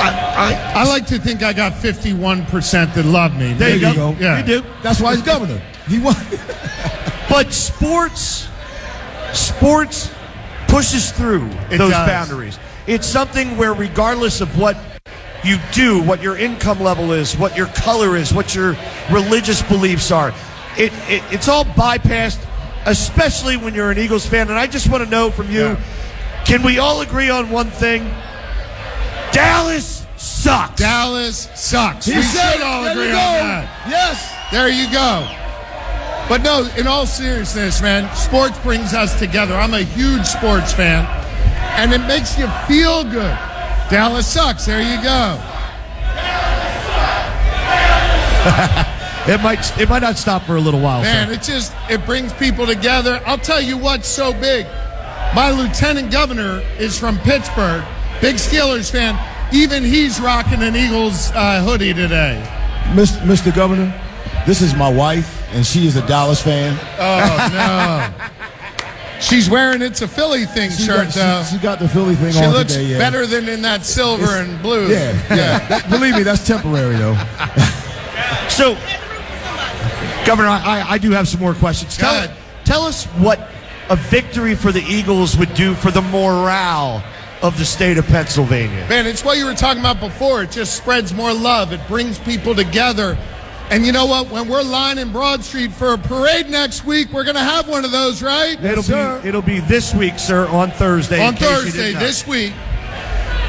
I, 0.00 0.72
I, 0.74 0.80
I 0.80 0.84
like 0.88 1.06
to 1.06 1.20
think 1.20 1.44
I 1.44 1.52
got 1.52 1.72
51% 1.72 2.94
that 2.94 3.04
love 3.04 3.36
me. 3.38 3.52
there 3.52 3.76
you, 3.76 3.80
go. 3.80 3.88
you 3.90 3.94
go. 3.94 4.10
Yeah. 4.18 4.40
You 4.40 4.44
do. 4.60 4.66
That's 4.82 5.00
why 5.00 5.14
he's 5.14 5.24
governor. 5.24 5.62
He 5.88 6.00
won. 6.00 6.16
But 7.26 7.52
sports, 7.52 8.48
sports 9.32 10.12
pushes 10.68 11.10
through 11.10 11.46
It 11.70 11.78
those 11.78 11.90
does. 11.90 12.06
boundaries. 12.06 12.58
It's 12.86 13.06
something 13.06 13.56
where, 13.56 13.72
regardless 13.72 14.40
of 14.42 14.58
what 14.58 14.76
you 15.44 15.58
do, 15.72 16.02
what 16.02 16.22
your 16.22 16.36
income 16.36 16.80
level 16.80 17.12
is, 17.12 17.36
what 17.36 17.56
your 17.56 17.66
color 17.66 18.16
is, 18.16 18.32
what 18.32 18.54
your 18.54 18.76
religious 19.10 19.62
beliefs 19.62 20.10
are, 20.10 20.30
it, 20.76 20.92
it 21.08 21.22
it's 21.32 21.48
all 21.48 21.64
bypassed. 21.64 22.44
Especially 22.86 23.56
when 23.56 23.74
you're 23.74 23.90
an 23.90 23.96
Eagles 23.96 24.26
fan, 24.26 24.50
and 24.50 24.58
I 24.58 24.66
just 24.66 24.90
want 24.90 25.02
to 25.02 25.08
know 25.08 25.30
from 25.30 25.50
you: 25.50 25.60
Yeah. 25.62 25.82
Can 26.44 26.62
we 26.62 26.78
all 26.78 27.00
agree 27.00 27.30
on 27.30 27.48
one 27.48 27.70
thing? 27.70 28.02
Dallas 29.32 30.06
sucks. 30.16 30.78
Dallas 30.78 31.48
sucks. 31.54 32.04
He 32.04 32.14
we 32.14 32.22
said 32.22 32.52
should 32.52 32.60
all 32.60 32.84
agree 32.84 33.08
on 33.08 33.14
that. 33.14 33.86
Yes. 33.88 34.52
There 34.52 34.68
you 34.68 34.90
go. 34.92 35.26
But 36.28 36.42
no, 36.42 36.68
in 36.78 36.86
all 36.86 37.06
seriousness, 37.06 37.82
man, 37.82 38.14
sports 38.14 38.58
brings 38.58 38.92
us 38.94 39.18
together. 39.18 39.54
I'm 39.54 39.74
a 39.74 39.82
huge 39.82 40.26
sports 40.26 40.72
fan, 40.72 41.04
and 41.78 41.92
it 41.92 42.06
makes 42.06 42.38
you 42.38 42.46
feel 42.66 43.04
good. 43.04 43.36
Dallas 43.90 44.26
sucks. 44.26 44.66
There 44.66 44.82
you 44.82 45.02
go. 45.02 45.40
It 49.26 49.40
might 49.40 49.80
it 49.80 49.88
might 49.88 50.02
not 50.02 50.18
stop 50.18 50.42
for 50.42 50.56
a 50.56 50.60
little 50.60 50.80
while. 50.80 51.00
Man, 51.00 51.28
sir. 51.28 51.32
it 51.32 51.42
just 51.42 51.74
it 51.88 52.04
brings 52.04 52.30
people 52.34 52.66
together. 52.66 53.22
I'll 53.24 53.38
tell 53.38 53.60
you 53.60 53.78
what's 53.78 54.06
so 54.06 54.34
big. 54.34 54.66
My 55.34 55.50
lieutenant 55.50 56.12
governor 56.12 56.62
is 56.78 56.98
from 56.98 57.16
Pittsburgh, 57.20 57.82
big 58.20 58.36
Steelers 58.36 58.92
fan. 58.92 59.18
Even 59.50 59.82
he's 59.82 60.20
rocking 60.20 60.62
an 60.62 60.76
Eagles 60.76 61.30
uh, 61.34 61.62
hoodie 61.64 61.94
today. 61.94 62.36
Mr. 62.92 63.18
Mr. 63.22 63.54
Governor, 63.54 63.98
this 64.46 64.60
is 64.60 64.74
my 64.74 64.92
wife, 64.92 65.42
and 65.54 65.64
she 65.64 65.86
is 65.86 65.96
a 65.96 66.06
Dallas 66.06 66.42
fan. 66.42 66.78
Oh 66.98 67.48
no, 67.50 68.28
she's 69.24 69.48
wearing 69.50 69.82
it's 69.82 70.02
a 70.02 70.08
Philly 70.08 70.44
thing 70.46 70.70
She 70.70 70.84
shirt 70.84 71.06
got, 71.06 71.14
though. 71.14 71.42
she, 71.48 71.56
she 71.56 71.62
got 71.62 71.78
the 71.78 71.88
Philly 71.88 72.14
thing 72.14 72.32
She 72.32 72.44
on 72.44 72.52
looks 72.52 72.74
today. 72.74 72.84
Yeah. 72.84 72.88
She 72.88 72.94
looks 72.94 73.04
better 73.04 73.26
than 73.26 73.48
in 73.48 73.62
that 73.62 73.84
silver 73.84 74.36
and 74.36 74.60
blue. 74.62 74.88
Yeah, 74.88 75.12
yeah. 75.34 75.66
That- 75.68 75.88
believe 75.90 76.14
me, 76.16 76.22
that's 76.22 76.46
temporary 76.46 76.96
though. 76.96 77.16
So, 78.48 78.74
Governor, 80.24 80.48
I, 80.48 80.84
I 80.86 80.98
do 80.98 81.10
have 81.10 81.26
some 81.26 81.40
more 81.40 81.54
questions. 81.54 81.96
Tell, 81.96 82.28
tell 82.64 82.82
us 82.82 83.04
what 83.16 83.50
a 83.90 83.96
victory 83.96 84.54
for 84.54 84.70
the 84.70 84.82
Eagles 84.82 85.36
would 85.36 85.52
do 85.54 85.74
for 85.74 85.90
the 85.90 86.00
morale 86.02 87.02
of 87.42 87.58
the 87.58 87.64
state 87.64 87.98
of 87.98 88.06
Pennsylvania. 88.06 88.86
Man, 88.88 89.06
it's 89.06 89.24
what 89.24 89.36
you 89.38 89.44
were 89.44 89.54
talking 89.54 89.80
about 89.80 89.98
before. 90.00 90.42
It 90.44 90.50
just 90.52 90.76
spreads 90.76 91.12
more 91.12 91.32
love. 91.34 91.72
It 91.72 91.80
brings 91.88 92.18
people 92.18 92.54
together. 92.54 93.18
And 93.70 93.84
you 93.86 93.92
know 93.92 94.06
what? 94.06 94.30
When 94.30 94.48
we're 94.48 94.62
lining 94.62 95.10
Broad 95.10 95.42
Street 95.42 95.72
for 95.72 95.94
a 95.94 95.98
parade 95.98 96.50
next 96.50 96.84
week, 96.84 97.10
we're 97.12 97.24
going 97.24 97.36
to 97.36 97.42
have 97.42 97.68
one 97.68 97.84
of 97.84 97.90
those, 97.90 98.22
right? 98.22 98.62
It'll 98.62 98.82
sir. 98.82 99.20
be 99.22 99.28
it'll 99.28 99.42
be 99.42 99.60
this 99.60 99.94
week, 99.94 100.18
sir, 100.18 100.46
on 100.48 100.70
Thursday. 100.70 101.24
On 101.24 101.34
Thursday, 101.34 101.92
this 101.92 102.26
week. 102.26 102.52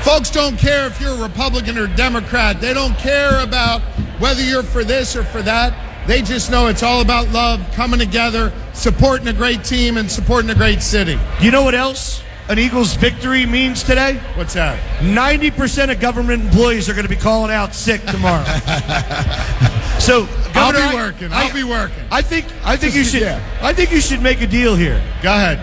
Folks 0.04 0.30
don't 0.30 0.58
care 0.58 0.86
if 0.88 1.02
you're 1.02 1.16
a 1.16 1.22
Republican 1.22 1.78
or 1.78 1.88
Democrat. 1.88 2.62
They 2.62 2.74
don't 2.74 2.96
care 2.98 3.44
about 3.44 3.82
whether 4.20 4.42
you're 4.42 4.64
for 4.64 4.84
this 4.84 5.16
or 5.16 5.24
for 5.24 5.42
that. 5.42 6.08
They 6.08 6.22
just 6.22 6.52
know 6.52 6.68
it's 6.68 6.84
all 6.84 7.02
about 7.02 7.30
love, 7.30 7.60
coming 7.74 8.00
together, 8.00 8.54
supporting 8.74 9.28
a 9.28 9.34
great 9.34 9.64
team, 9.64 9.98
and 9.98 10.10
supporting 10.10 10.50
a 10.52 10.56
great 10.56 10.82
city. 10.82 11.20
You 11.42 11.50
know 11.50 11.64
what 11.64 11.74
else 11.74 12.22
an 12.48 12.60
Eagles 12.60 12.94
victory 12.96 13.46
means 13.46 13.84
today? 13.84 14.16
What's 14.36 14.54
that? 14.54 14.80
90% 15.02 15.92
of 15.92 16.00
government 16.00 16.44
employees 16.44 16.88
are 16.90 16.94
going 16.94 17.06
to 17.06 17.10
be 17.10 17.16
calling 17.16 17.52
out 17.52 17.74
sick 17.74 18.04
tomorrow. 18.06 18.44
so, 20.00 20.28
I'll 20.54 20.72
be 20.72 20.96
working. 20.96 21.34
I, 21.34 21.48
I'll 21.48 21.54
be 21.54 21.64
working. 21.64 22.04
I 22.12 22.22
think 22.22 22.46
I 22.64 22.78
think 22.78 22.96
you 22.96 23.04
should 23.04 23.22
yeah. 23.22 23.42
I 23.62 23.74
think 23.74 23.92
you 23.92 24.00
should 24.00 24.22
make 24.22 24.42
a 24.42 24.48
deal 24.48 24.76
here. 24.76 25.02
Go 25.22 25.34
ahead. 25.34 25.60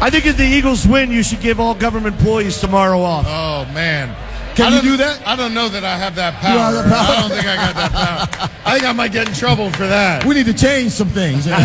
I 0.00 0.10
think 0.10 0.26
if 0.26 0.36
the 0.36 0.44
Eagles 0.44 0.86
win, 0.86 1.10
you 1.10 1.22
should 1.22 1.40
give 1.40 1.58
all 1.60 1.74
government 1.74 2.16
employees 2.18 2.58
tomorrow 2.60 3.00
off. 3.00 3.26
Oh 3.28 3.64
man, 3.74 4.14
Can 4.54 4.72
I 4.72 4.76
you 4.80 4.96
don't- 4.96 4.98
that? 4.98 5.22
I 5.26 5.36
don't 5.36 5.54
know 5.54 5.68
that 5.68 5.84
I 5.84 5.96
have 5.98 6.14
that 6.16 6.34
You 6.34 6.40
power. 6.40 6.76
have 6.76 6.84
that 6.84 7.06
power? 7.06 7.16
I 7.16 7.20
don't 7.20 7.30
think 7.30 7.46
I 7.46 7.56
got 7.56 7.74
that 7.74 7.92
power. 7.92 8.28
I 8.64 8.72
think 8.74 8.84
I 8.88 8.92
might 8.92 9.12
get 9.12 9.28
in 9.28 9.34
trouble 9.34 9.70
for 9.72 9.86
that. 9.86 10.24
We 10.24 10.34
need 10.34 10.46
to 10.46 10.54
change 10.54 10.92
some 10.92 11.08
things. 11.08 11.46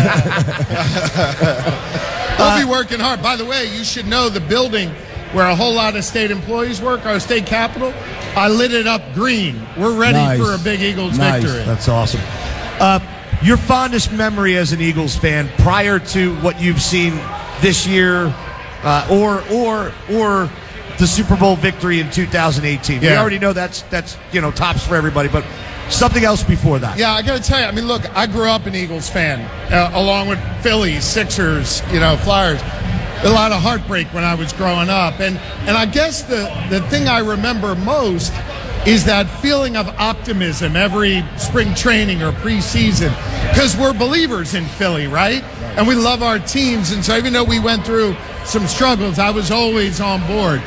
We'll 2.38 2.58
be 2.66 2.70
working 2.70 2.98
hard. 3.00 3.22
By 3.22 3.36
the 3.36 3.44
way, 3.44 3.66
you 3.76 3.84
should 3.84 4.06
know 4.06 4.28
the 4.28 4.40
building 4.40 4.90
where 5.32 5.46
a 5.48 5.54
whole 5.54 5.72
lot 5.74 5.96
of 5.96 6.04
state 6.04 6.30
employees 6.30 6.80
work, 6.82 7.06
our 7.06 7.18
state 7.20 7.46
capitol. 7.46 7.92
I 8.36 8.48
lit 8.48 8.72
it 8.72 8.86
up 8.86 9.02
green. 9.14 9.66
We're 9.78 9.94
ready 9.96 10.18
Nice. 10.18 10.38
for 10.40 10.54
a 10.54 10.58
big 10.58 10.80
Eagles 10.80 11.16
Nice. 11.18 11.42
victory. 11.42 11.64
That's 11.64 11.88
awesome. 11.88 12.20
Uh, 12.80 13.00
your 13.42 13.56
fondest 13.56 14.12
memory 14.12 14.56
as 14.56 14.72
an 14.72 14.80
Eagles 14.80 15.16
fan 15.16 15.48
prior 15.58 15.98
to 15.98 16.34
what 16.36 16.60
you've 16.60 16.80
seen 16.82 17.14
this 17.60 17.86
year, 17.86 18.34
uh, 18.82 19.06
or 19.10 19.42
or 19.52 19.92
or 20.12 20.50
the 20.98 21.06
Super 21.06 21.36
Bowl 21.36 21.56
victory 21.56 22.00
in 22.00 22.10
2018. 22.10 23.00
We 23.00 23.08
already 23.16 23.38
know 23.38 23.52
that's 23.52 23.82
that's 23.82 24.16
you 24.32 24.40
know 24.40 24.50
tops 24.50 24.86
for 24.86 24.94
everybody, 24.96 25.28
but 25.28 25.44
something 25.92 26.24
else 26.24 26.42
before 26.42 26.78
that. 26.78 26.98
Yeah, 26.98 27.12
I 27.12 27.22
got 27.22 27.42
to 27.42 27.48
tell 27.48 27.60
you. 27.60 27.66
I 27.66 27.72
mean, 27.72 27.86
look, 27.86 28.08
I 28.16 28.26
grew 28.26 28.48
up 28.48 28.66
an 28.66 28.74
Eagles 28.74 29.08
fan, 29.08 29.40
uh, 29.72 29.90
along 29.94 30.28
with 30.28 30.40
Phillies, 30.62 31.04
Sixers, 31.04 31.82
you 31.92 32.00
know, 32.00 32.16
Flyers. 32.16 32.60
A 33.24 33.30
lot 33.30 33.52
of 33.52 33.62
heartbreak 33.62 34.08
when 34.08 34.24
I 34.24 34.34
was 34.34 34.52
growing 34.52 34.88
up, 34.88 35.20
and 35.20 35.38
and 35.68 35.76
I 35.76 35.86
guess 35.86 36.22
the 36.22 36.50
the 36.70 36.80
thing 36.88 37.06
I 37.06 37.20
remember 37.20 37.76
most 37.76 38.32
is 38.84 39.04
that 39.04 39.30
feeling 39.40 39.76
of 39.76 39.88
optimism 39.90 40.74
every 40.74 41.22
spring 41.36 41.72
training 41.74 42.20
or 42.20 42.32
preseason, 42.32 43.10
because 43.52 43.76
we're 43.76 43.92
believers 43.92 44.54
in 44.54 44.64
Philly, 44.64 45.06
right? 45.06 45.44
And 45.76 45.86
we 45.86 45.94
love 45.94 46.24
our 46.24 46.40
teams, 46.40 46.90
and 46.90 47.04
so 47.04 47.16
even 47.16 47.32
though 47.32 47.44
we 47.44 47.60
went 47.60 47.86
through 47.86 48.16
some 48.44 48.66
struggles, 48.66 49.20
I 49.20 49.30
was 49.30 49.52
always 49.52 50.00
on 50.00 50.26
board. 50.26 50.60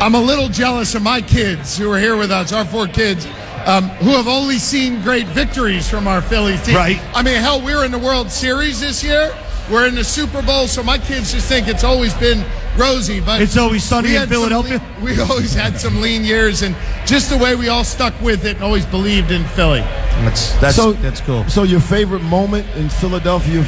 I'm 0.00 0.14
a 0.14 0.20
little 0.20 0.48
jealous 0.48 0.94
of 0.94 1.02
my 1.02 1.20
kids 1.20 1.76
who 1.76 1.92
are 1.92 1.98
here 1.98 2.16
with 2.16 2.30
us, 2.30 2.54
our 2.54 2.64
four 2.64 2.86
kids, 2.86 3.26
um, 3.66 3.88
who 4.04 4.10
have 4.10 4.28
only 4.28 4.58
seen 4.58 5.00
great 5.02 5.26
victories 5.28 5.88
from 5.88 6.06
our 6.08 6.20
Phillies 6.22 6.62
team. 6.64 6.74
Right. 6.76 7.00
I 7.14 7.22
mean, 7.22 7.36
hell, 7.40 7.60
we're 7.62 7.84
in 7.84 7.92
the 7.92 7.98
World 7.98 8.30
Series 8.30 8.80
this 8.80 9.02
year. 9.02 9.34
We're 9.70 9.86
in 9.86 9.94
the 9.94 10.04
Super 10.04 10.42
Bowl, 10.42 10.66
so 10.66 10.82
my 10.82 10.98
kids 10.98 11.32
just 11.32 11.48
think 11.48 11.68
it's 11.68 11.84
always 11.84 12.12
been 12.14 12.44
rosy. 12.76 13.20
But 13.20 13.40
It's 13.40 13.56
always 13.56 13.84
sunny 13.84 14.08
we 14.08 14.14
in 14.16 14.20
had 14.20 14.28
some 14.28 14.36
Philadelphia? 14.48 14.82
lean- 15.00 15.04
we 15.16 15.20
always 15.30 15.54
had 15.54 15.78
some 15.78 16.00
lean 16.00 16.24
years, 16.24 16.62
and 16.62 16.74
just 17.06 17.30
the 17.30 17.38
way 17.38 17.54
we 17.54 17.68
all 17.68 17.84
stuck 17.84 18.12
with 18.20 18.44
it 18.44 18.56
and 18.56 18.64
always 18.64 18.84
believed 18.86 19.30
in 19.30 19.44
Philly. 19.44 19.80
That's 19.80 20.52
that's 20.60 20.76
so 20.76 20.92
that's 20.94 21.20
cool. 21.20 21.44
So 21.48 21.62
your 21.62 21.80
favorite 21.80 22.22
moment 22.22 22.66
in 22.76 22.88
Philadelphia 22.88 23.64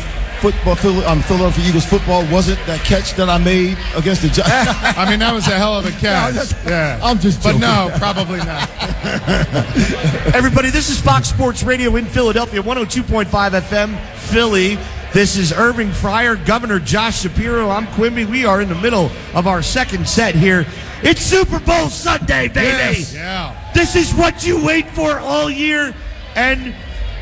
football, 0.53 0.75
Phil- 0.75 1.07
um, 1.07 1.23
Philadelphia 1.23 1.65
Eagles 1.67 1.87
football, 1.87 2.23
wasn't 2.31 2.59
that 2.67 2.81
catch 2.81 3.15
that 3.15 3.31
I 3.31 3.39
made 3.39 3.79
against 3.97 4.21
the 4.21 4.29
Giants? 4.29 4.71
I 4.99 5.09
mean, 5.09 5.19
that 5.21 5.33
was 5.33 5.47
a 5.49 5.53
hell 5.53 5.79
of 5.79 5.87
a 5.87 5.91
catch. 6.05 6.35
that's- 6.35 6.55
yeah, 6.67 7.01
I'm 7.03 7.19
just 7.19 7.43
But 7.43 7.57
no, 7.59 7.91
probably 7.97 8.39
not. 8.41 8.69
Everybody, 10.35 10.69
this 10.69 10.91
is 10.91 11.01
Fox 11.01 11.29
Sports 11.29 11.63
Radio 11.63 11.97
in 11.97 12.05
Philadelphia, 12.05 12.63
102.5 12.63 13.25
FM, 13.59 13.99
Philly. 14.17 14.77
This 15.15 15.39
is 15.39 15.51
Irving 15.51 15.89
Fryar, 15.89 16.45
Governor 16.45 16.79
Josh 16.79 17.23
Shapiro. 17.23 17.71
I'm 17.71 17.87
Quimby. 17.95 18.27
We 18.27 18.45
are 18.45 18.61
in 18.61 18.69
the 18.69 18.75
middle 18.75 19.11
of 19.33 19.47
our 19.47 19.63
second 19.63 20.07
set 20.07 20.35
here. 20.35 20.67
It's 21.03 21.23
Super 21.23 21.59
Bowl 21.61 21.89
Sunday, 21.89 22.49
baby. 22.49 22.99
Yes, 22.99 23.15
yeah. 23.15 23.71
This 23.73 23.97
is 23.97 24.13
what 24.13 24.47
you 24.47 24.63
wait 24.63 24.91
for 24.91 25.19
all 25.21 25.49
year, 25.49 25.95
and 26.35 26.75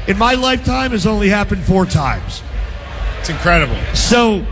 in 0.09 0.19
my 0.19 0.35
lifetime 0.35 0.91
has 0.91 1.07
only 1.07 1.29
happened 1.29 1.63
four 1.63 1.87
times. 1.87 2.43
It's 3.23 3.31
incredible. 3.31 3.77
So, 3.95 4.45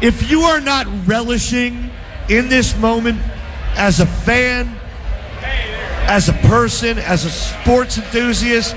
if 0.00 0.30
you 0.30 0.40
are 0.40 0.58
not 0.58 0.86
relishing 1.06 1.90
in 2.30 2.48
this 2.48 2.74
moment 2.78 3.20
as 3.76 4.00
a 4.00 4.06
fan, 4.06 4.74
as 6.08 6.30
a 6.30 6.32
person, 6.32 6.98
as 6.98 7.26
a 7.26 7.30
sports 7.30 7.98
enthusiast, 7.98 8.76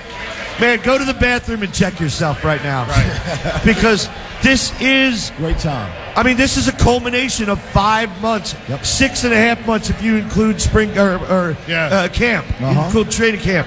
man, 0.60 0.82
go 0.84 0.98
to 0.98 1.06
the 1.06 1.14
bathroom 1.14 1.64
and 1.64 1.74
check 1.74 1.98
yourself 2.02 2.44
right 2.44 2.62
now. 2.62 2.88
Right. 2.90 3.62
because 3.66 4.10
this 4.44 4.74
is, 4.82 5.32
Great 5.38 5.60
time. 5.60 5.94
I 6.18 6.24
mean, 6.24 6.36
this 6.36 6.58
is 6.58 6.68
a 6.68 6.74
culmination 6.74 7.48
of 7.48 7.62
five 7.62 8.10
months, 8.22 8.54
Yep. 8.68 8.86
six 8.86 9.24
and 9.24 9.34
a 9.34 9.38
half 9.38 9.66
months 9.66 9.90
if 9.90 10.04
you 10.04 10.18
include 10.18 10.60
spring 10.60 10.98
or, 10.98 11.16
or 11.30 11.56
Yeah. 11.70 11.86
uh, 11.86 12.08
camp, 12.10 12.46
Uh-huh. 12.62 12.84
include 12.86 13.12
training 13.12 13.40
camp. 13.40 13.66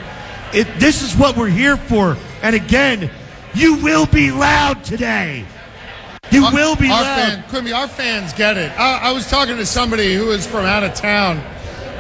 It, 0.53 0.67
this 0.79 1.01
is 1.01 1.17
what 1.17 1.39
we're 1.39 1.49
here 1.49 1.79
for. 1.79 2.19
And 2.43 2.55
again, 2.55 3.11
you 3.55 3.77
will 3.77 4.05
be 4.05 4.31
loud 4.31 4.85
today. 4.85 5.47
You 6.31 6.45
Our- 6.45 6.53
will 6.55 6.77
be 6.77 6.91
our 6.91 7.03
loud. 7.03 7.29
Fan, 7.29 7.45
Quimby, 7.49 7.73
our 7.73 7.89
fans 7.89 8.33
get 8.33 8.57
it. 8.57 8.71
I, 8.79 9.09
I 9.09 9.13
was 9.13 9.29
talking 9.29 9.57
to 9.57 9.67
somebody 9.67 10.15
who 10.15 10.27
was 10.27 10.47
from 10.47 10.65
out 10.65 10.85
of 10.85 10.95
town 10.95 11.39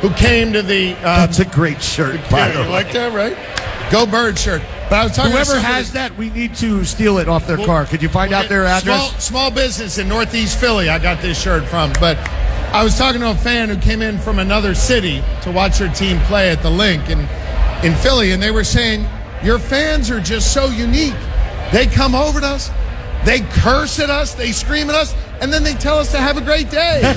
who 0.01 0.11
came 0.11 0.53
to 0.53 0.62
the. 0.62 0.93
Uh, 0.99 1.27
That's 1.27 1.40
a 1.40 1.45
great 1.45 1.83
shirt, 1.83 2.21
by 2.31 2.49
the 2.49 2.55
you 2.55 2.61
way. 2.66 2.69
like 2.69 2.93
that, 2.93 3.12
right? 3.12 3.37
Go 3.90 4.07
Bird 4.07 4.38
shirt. 4.38 4.62
But 4.88 4.99
I 5.01 5.05
was 5.05 5.14
talking 5.16 5.33
Whoever 5.33 5.59
has 5.59 5.93
that, 5.93 6.16
we 6.16 6.31
need 6.31 6.55
to 6.57 6.85
steal 6.85 7.19
it 7.19 7.29
off 7.29 7.47
their 7.47 7.57
We'll- 7.57 7.66
car. 7.66 7.85
Could 7.87 8.03
you 8.03 8.09
find 8.09 8.31
we'll 8.31 8.40
out 8.40 8.49
their 8.49 8.64
address? 8.66 9.09
Small, 9.09 9.21
small 9.21 9.51
business 9.51 9.99
in 9.99 10.09
Northeast 10.09 10.59
Philly. 10.59 10.88
I 10.88 10.99
got 10.99 11.21
this 11.21 11.40
shirt 11.40 11.64
from, 11.64 11.93
but 12.01 12.16
I 12.73 12.83
was 12.85 12.97
talking 12.97 13.21
to 13.21 13.31
a 13.31 13.35
fan 13.35 13.69
who 13.69 13.77
came 13.77 14.01
in 14.01 14.19
from 14.19 14.38
another 14.38 14.75
city 14.75 15.23
to 15.43 15.51
watch 15.51 15.79
their 15.79 15.93
team 15.93 16.19
play 16.23 16.51
at 16.51 16.62
the 16.62 16.71
Linc 16.71 17.09
in 17.11 17.27
in 17.83 17.95
Philly, 17.97 18.33
and 18.33 18.43
they 18.43 18.51
were 18.51 18.62
saying 18.64 19.07
your 19.43 19.59
fans 19.59 20.11
are 20.11 20.21
just 20.21 20.53
so 20.53 20.66
unique. 20.66 21.14
They 21.73 21.87
come 21.87 22.14
over 22.14 22.40
to 22.40 22.47
us, 22.47 22.71
they 23.25 23.41
curse 23.41 23.99
at 23.99 24.11
us, 24.11 24.35
they 24.35 24.53
scream 24.53 24.89
at 24.89 24.97
us, 24.97 25.15
and 25.41 25.53
then 25.53 25.63
they 25.63 25.75
tell 25.75 25.99
us 25.99 26.11
to 26.13 26.19
have 26.19 26.37
a 26.37 26.41
great 26.41 26.71
day. 26.71 27.01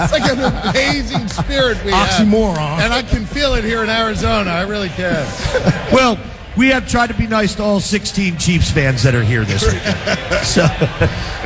It's, 0.00 0.12
like 0.12 0.30
an 0.30 0.40
amazing 0.70 1.28
spirit 1.28 1.82
we 1.84 1.92
have. 1.92 2.08
Oxymoron. 2.08 2.80
And 2.80 2.92
I 2.92 3.02
can 3.02 3.24
feel 3.24 3.54
it 3.54 3.64
here 3.64 3.82
in 3.82 3.90
Arizona. 3.90 4.50
I 4.50 4.62
really 4.62 4.88
can. 4.90 5.26
Well, 5.92 6.18
we 6.56 6.68
have 6.68 6.88
tried 6.88 7.08
to 7.08 7.14
be 7.14 7.26
nice 7.26 7.54
to 7.56 7.62
all 7.62 7.80
16 7.80 8.36
Chiefs 8.38 8.70
fans 8.70 9.02
that 9.02 9.14
are 9.14 9.22
here 9.22 9.44
this 9.44 9.64
weekend. 9.64 10.44
so 10.44 10.62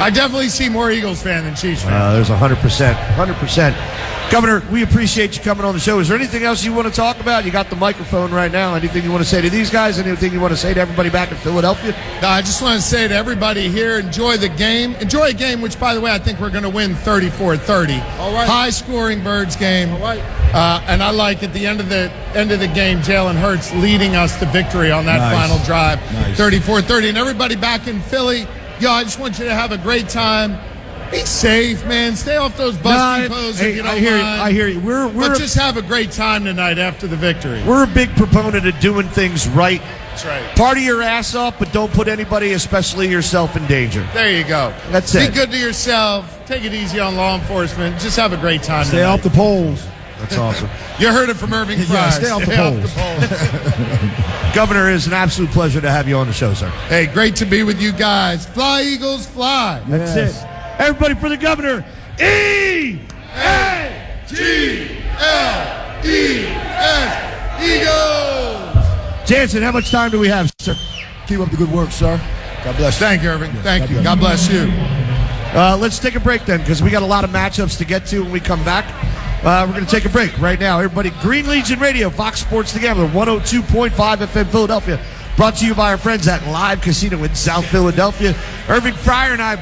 I 0.02 0.10
definitely 0.12 0.48
see 0.48 0.68
more 0.68 0.90
Eagles 0.90 1.22
fan 1.22 1.44
than 1.44 1.54
Chiefs 1.54 1.82
fan. 1.82 1.92
uh, 1.92 2.12
there's 2.14 2.30
100%. 2.30 2.94
100%. 2.94 4.04
Governor, 4.30 4.62
we 4.72 4.82
appreciate 4.82 5.36
you 5.36 5.42
coming 5.42 5.66
on 5.66 5.74
the 5.74 5.80
show. 5.80 5.98
Is 6.00 6.08
there 6.08 6.16
anything 6.16 6.44
else 6.44 6.64
you 6.64 6.72
want 6.72 6.88
to 6.88 6.92
talk 6.92 7.20
about? 7.20 7.44
You 7.44 7.50
got 7.52 7.68
the 7.68 7.76
microphone 7.76 8.32
right 8.32 8.50
now. 8.50 8.74
Anything 8.74 9.04
you 9.04 9.10
want 9.10 9.22
to 9.22 9.28
say 9.28 9.42
to 9.42 9.50
these 9.50 9.70
guys? 9.70 9.98
Anything 9.98 10.32
you 10.32 10.40
want 10.40 10.52
to 10.52 10.56
say 10.56 10.72
to 10.72 10.80
everybody 10.80 11.10
back 11.10 11.30
in 11.30 11.36
Philadelphia? 11.36 11.92
No, 12.22 12.28
I 12.28 12.40
just 12.40 12.62
want 12.62 12.74
to 12.74 12.82
say 12.82 13.06
to 13.06 13.14
everybody 13.14 13.68
here, 13.68 13.98
enjoy 13.98 14.38
the 14.38 14.48
game. 14.48 14.94
Enjoy 14.96 15.26
a 15.28 15.32
game, 15.34 15.60
which, 15.60 15.78
by 15.78 15.94
the 15.94 16.00
way, 16.00 16.10
I 16.10 16.18
think 16.18 16.40
we're 16.40 16.50
going 16.50 16.64
to 16.64 16.70
win 16.70 16.92
34-30. 16.94 18.18
All 18.18 18.32
right. 18.32 18.48
High 18.48 18.70
scoring 18.70 19.22
Birds 19.22 19.56
game. 19.56 19.92
All 19.92 20.00
right. 20.00 20.20
Uh, 20.54 20.82
and 20.86 21.02
I 21.02 21.10
like 21.10 21.42
at 21.42 21.52
the 21.52 21.66
end 21.66 21.80
of 21.80 21.88
the 21.88 22.10
end 22.34 22.50
of 22.50 22.60
the 22.60 22.68
game, 22.68 22.98
Jalen 23.00 23.34
Hurts 23.34 23.72
leading 23.74 24.16
us 24.16 24.38
to 24.38 24.46
victory 24.46 24.90
on 24.94 25.04
that 25.06 25.18
Nice. 25.18 25.36
final 25.48 25.58
drive, 25.64 25.98
Nice. 26.12 26.36
34-30. 26.38 27.08
And 27.10 27.18
everybody 27.18 27.56
back 27.56 27.86
in 27.86 28.00
Philly, 28.00 28.46
yo, 28.80 28.90
I 28.90 29.04
just 29.04 29.18
want 29.18 29.38
you 29.38 29.44
to 29.44 29.54
have 29.54 29.72
a 29.72 29.78
great 29.78 30.08
time. 30.08 30.56
Be 31.10 31.18
safe, 31.20 31.84
man. 31.86 32.16
Stay 32.16 32.36
off 32.36 32.56
those 32.56 32.74
No, 32.82 33.26
poses 33.28 33.60
hey, 33.60 33.70
if 33.70 33.76
you 33.76 33.82
don't 33.82 33.92
I 33.92 33.98
hear 33.98 34.16
you. 34.16 34.22
I 34.24 34.52
hear 34.52 34.66
you. 34.68 34.80
We're 34.80 35.06
we're 35.06 35.28
But 35.28 35.38
just 35.38 35.54
have 35.54 35.76
a 35.76 35.82
great 35.82 36.10
time 36.10 36.44
tonight 36.44 36.78
after 36.78 37.06
the 37.06 37.14
victory. 37.14 37.62
we're 37.64 37.84
a 37.84 37.86
big 37.86 38.14
proponent 38.16 38.66
of 38.66 38.80
doing 38.80 39.06
things 39.08 39.46
right. 39.48 39.80
That's 40.10 40.24
right. 40.24 40.56
Party 40.56 40.80
your 40.82 41.02
ass 41.02 41.34
off, 41.34 41.58
but 41.58 41.72
don't 41.72 41.92
put 41.92 42.08
anybody, 42.08 42.52
especially 42.52 43.08
yourself, 43.08 43.54
in 43.56 43.66
danger. 43.66 44.04
There 44.14 44.30
you 44.32 44.44
go. 44.44 44.72
That's 44.90 45.12
Be 45.12 45.20
it. 45.20 45.34
good 45.34 45.50
to 45.52 45.58
yourself. 45.58 46.40
Take 46.46 46.64
it 46.64 46.72
easy 46.72 46.98
on 47.00 47.16
law 47.16 47.36
enforcement. 47.36 48.00
Just 48.00 48.16
have 48.16 48.32
a 48.32 48.36
great 48.36 48.62
time. 48.62 48.84
Stay 48.84 48.98
tonight. 48.98 49.08
off 49.10 49.22
the 49.22 49.30
poles. 49.30 49.86
That's 50.28 50.38
awesome. 50.38 50.70
You 50.98 51.12
heard 51.12 51.28
it 51.28 51.34
from 51.36 51.52
Irving 51.52 51.78
Yeah, 51.78 51.84
Fry. 51.84 52.10
stay 52.10 52.30
off 52.30 52.44
the 52.44 52.54
poles. 52.56 52.92
poles. 52.94 54.54
Governor, 54.54 54.88
it 54.90 54.94
is 54.94 55.06
an 55.06 55.12
absolute 55.12 55.50
pleasure 55.50 55.80
to 55.80 55.90
have 55.90 56.08
you 56.08 56.16
on 56.16 56.26
the 56.26 56.32
show, 56.32 56.54
sir. 56.54 56.68
hey, 56.88 57.06
great 57.06 57.36
to 57.36 57.44
be 57.44 57.62
with 57.62 57.80
you 57.80 57.92
guys. 57.92 58.46
Fly, 58.46 58.82
Eagles, 58.82 59.26
fly. 59.26 59.82
That's 59.88 60.14
Yes. 60.16 60.42
it. 60.42 60.48
Everybody 60.80 61.14
for 61.16 61.28
the 61.28 61.36
governor. 61.36 61.84
E 62.20 62.98
A 63.36 64.22
G 64.28 64.88
L 65.18 66.04
E 66.04 66.46
S 66.46 67.62
Eagles. 67.62 69.28
Jansen, 69.28 69.62
how 69.62 69.72
much 69.72 69.90
time 69.90 70.10
do 70.10 70.18
we 70.18 70.28
have, 70.28 70.52
sir? 70.58 70.76
Keep 71.26 71.40
up 71.40 71.50
the 71.50 71.56
good 71.56 71.70
work, 71.72 71.90
sir. 71.90 72.20
God 72.64 72.76
bless. 72.76 72.98
Thank 72.98 73.22
you, 73.22 73.30
Irving. 73.30 73.52
Thank 73.62 73.84
God 73.84 73.90
you. 73.90 74.00
bless. 74.00 74.04
God 74.04 74.20
bless 74.20 74.52
you. 74.52 74.72
Uh, 75.58 75.76
let's 75.80 75.98
take 75.98 76.14
a 76.16 76.20
break 76.20 76.44
then, 76.46 76.60
because 76.60 76.82
we 76.82 76.90
got 76.90 77.02
a 77.02 77.06
lot 77.06 77.22
of 77.24 77.30
matchups 77.30 77.78
to 77.78 77.84
get 77.84 78.06
to 78.06 78.22
when 78.22 78.32
we 78.32 78.40
come 78.40 78.62
back. 78.64 78.84
Uh, 79.44 79.66
we're 79.66 79.74
going 79.74 79.84
to 79.84 79.90
take 79.90 80.06
a 80.06 80.08
break 80.08 80.38
right 80.40 80.58
now. 80.58 80.78
Everybody, 80.78 81.10
Green 81.20 81.46
Legion 81.46 81.78
Radio, 81.78 82.08
Fox 82.08 82.40
Sports 82.40 82.72
The 82.72 82.80
Gambler, 82.80 83.08
102.5 83.08 83.90
FM 83.90 84.46
Philadelphia. 84.46 84.98
Brought 85.36 85.56
to 85.56 85.66
you 85.66 85.74
by 85.74 85.90
our 85.90 85.98
friends 85.98 86.26
at 86.28 86.42
Live 86.46 86.80
Casino 86.80 87.22
in 87.24 87.34
South 87.34 87.66
Philadelphia. 87.66 88.34
Irving 88.70 88.94
Fryar 88.94 89.32
and 89.32 89.42
I 89.42 89.56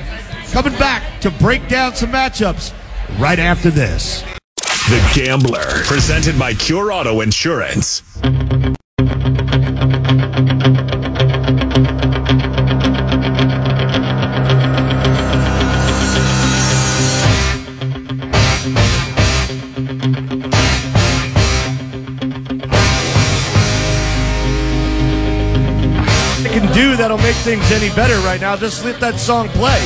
coming 0.53 0.79
back 0.79 1.21
to 1.23 1.33
break 1.33 1.67
down 1.67 1.97
some 1.97 2.13
matchups 2.13 2.73
right 3.19 3.41
after 3.41 3.71
this. 3.71 4.23
The 4.57 5.13
Gambler, 5.17 5.83
presented 5.87 6.39
by 6.39 6.55
Cure 6.55 6.93
Auto 6.93 7.21
Insurance. 7.21 8.03
Things 27.43 27.73
any 27.73 27.93
better 27.97 28.15
right 28.25 28.41
now, 28.41 28.57
just 28.57 28.85
let 28.85 29.01
that 29.01 29.19
song 29.19 29.49
play. 29.49 29.81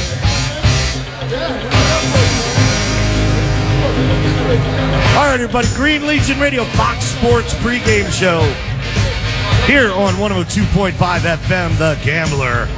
All 5.16 5.24
right, 5.24 5.40
everybody. 5.40 5.66
Green 5.74 6.07
Legion 6.07 6.38
Radio, 6.38 6.64
Fox 6.64 7.02
Sports 7.04 7.54
pregame 7.54 8.11
show 8.12 8.42
here 9.66 9.90
on 9.90 10.12
102.5 10.14 10.92
FM, 10.92 11.78
The 11.78 11.98
Gambler. 12.04 12.68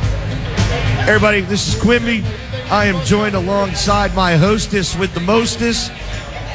Everybody, 1.09 1.41
this 1.41 1.75
is 1.75 1.81
Quimby. 1.83 2.23
I 2.71 2.87
am 2.87 3.05
joined 3.05 3.35
alongside 3.35 4.15
my 4.15 4.37
hostess 4.37 4.97
with 4.97 5.13
the 5.13 5.21
mostest, 5.21 5.91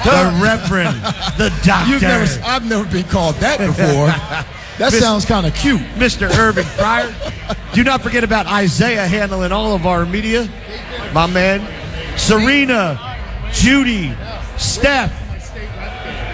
the 0.05 0.39
Reverend, 0.41 0.95
the 1.37 1.53
Doctor. 1.65 1.89
You've 1.91 2.01
never, 2.01 2.43
I've 2.45 2.69
never 2.69 2.89
been 2.89 3.03
called 3.03 3.35
that 3.35 3.59
before. 3.59 4.53
That 4.83 4.91
Miss- 4.91 5.01
sounds 5.01 5.23
kind 5.23 5.45
of 5.45 5.55
cute. 5.55 5.79
Mr. 5.95 6.29
Irving 6.37 6.65
Fryar. 6.65 7.09
Do 7.71 7.85
not 7.85 8.01
forget 8.01 8.25
about 8.25 8.47
Isaiah 8.47 9.07
handling 9.07 9.53
all 9.53 9.73
of 9.75 9.85
our 9.85 10.05
media. 10.05 10.49
My 11.13 11.25
man. 11.25 11.65
Serena, 12.17 13.17
Judy, 13.53 14.13
Steph, 14.57 15.13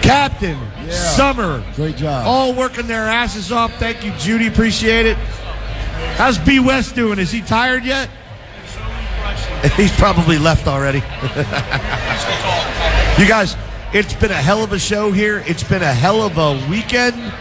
Captain, 0.02 0.58
Summer. 0.90 1.62
Great 1.76 1.96
job. 1.96 2.26
All 2.26 2.52
working 2.52 2.88
their 2.88 3.06
asses 3.06 3.52
off. 3.52 3.72
Thank 3.78 4.04
you, 4.04 4.10
Judy. 4.18 4.48
Appreciate 4.48 5.06
it. 5.06 5.16
How's 6.16 6.36
B 6.36 6.58
West 6.58 6.96
doing? 6.96 7.20
Is 7.20 7.30
he 7.30 7.42
tired 7.42 7.84
yet? 7.84 8.10
He's 9.76 9.92
probably 9.92 10.38
left 10.38 10.66
already. 10.66 10.98
you 13.22 13.28
guys, 13.28 13.54
it's 13.94 14.14
been 14.14 14.32
a 14.32 14.34
hell 14.34 14.64
of 14.64 14.72
a 14.72 14.78
show 14.80 15.12
here. 15.12 15.44
It's 15.46 15.62
been 15.62 15.82
a 15.82 15.94
hell 15.94 16.22
of 16.22 16.36
a 16.36 16.60
weekend. 16.68 17.32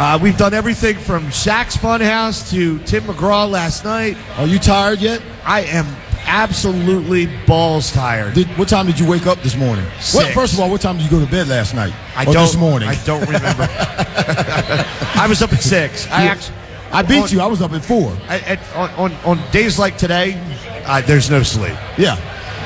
Uh, 0.00 0.18
we've 0.22 0.38
done 0.38 0.54
everything 0.54 0.96
from 0.96 1.26
Shaq's 1.26 1.76
Funhouse 1.76 2.50
to 2.52 2.78
Tim 2.86 3.02
McGraw 3.02 3.50
last 3.50 3.84
night. 3.84 4.16
Are 4.38 4.46
you 4.46 4.58
tired 4.58 4.98
yet? 4.98 5.20
I 5.44 5.60
am 5.64 5.84
absolutely 6.24 7.26
balls 7.44 7.92
tired. 7.92 8.32
Did, 8.32 8.46
what 8.56 8.70
time 8.70 8.86
did 8.86 8.98
you 8.98 9.06
wake 9.06 9.26
up 9.26 9.42
this 9.42 9.56
morning? 9.56 9.84
Six. 10.00 10.32
first 10.32 10.54
of 10.54 10.60
all, 10.60 10.70
what 10.70 10.80
time 10.80 10.96
did 10.96 11.04
you 11.04 11.10
go 11.10 11.22
to 11.22 11.30
bed 11.30 11.48
last 11.48 11.74
night? 11.74 11.92
I 12.16 12.22
or 12.22 12.32
don't. 12.32 12.46
this 12.46 12.56
morning? 12.56 12.88
I 12.88 12.94
don't 13.04 13.26
remember. 13.26 13.68
I 13.68 15.26
was 15.28 15.42
up 15.42 15.52
at 15.52 15.60
six. 15.60 16.06
I 16.10 16.24
Yeah. 16.24 16.30
actually. 16.30 16.56
I 16.92 17.02
beat 17.02 17.22
on- 17.22 17.28
you. 17.28 17.42
I 17.42 17.46
was 17.46 17.60
up 17.60 17.72
at 17.72 17.84
four. 17.84 18.16
I, 18.26 18.38
at, 18.38 18.76
on, 18.96 19.12
on 19.26 19.50
days 19.50 19.78
like 19.78 19.98
today, 19.98 20.40
uh, 20.86 21.02
there's 21.02 21.28
no 21.28 21.42
sleep. 21.42 21.76
Yeah. 21.98 22.16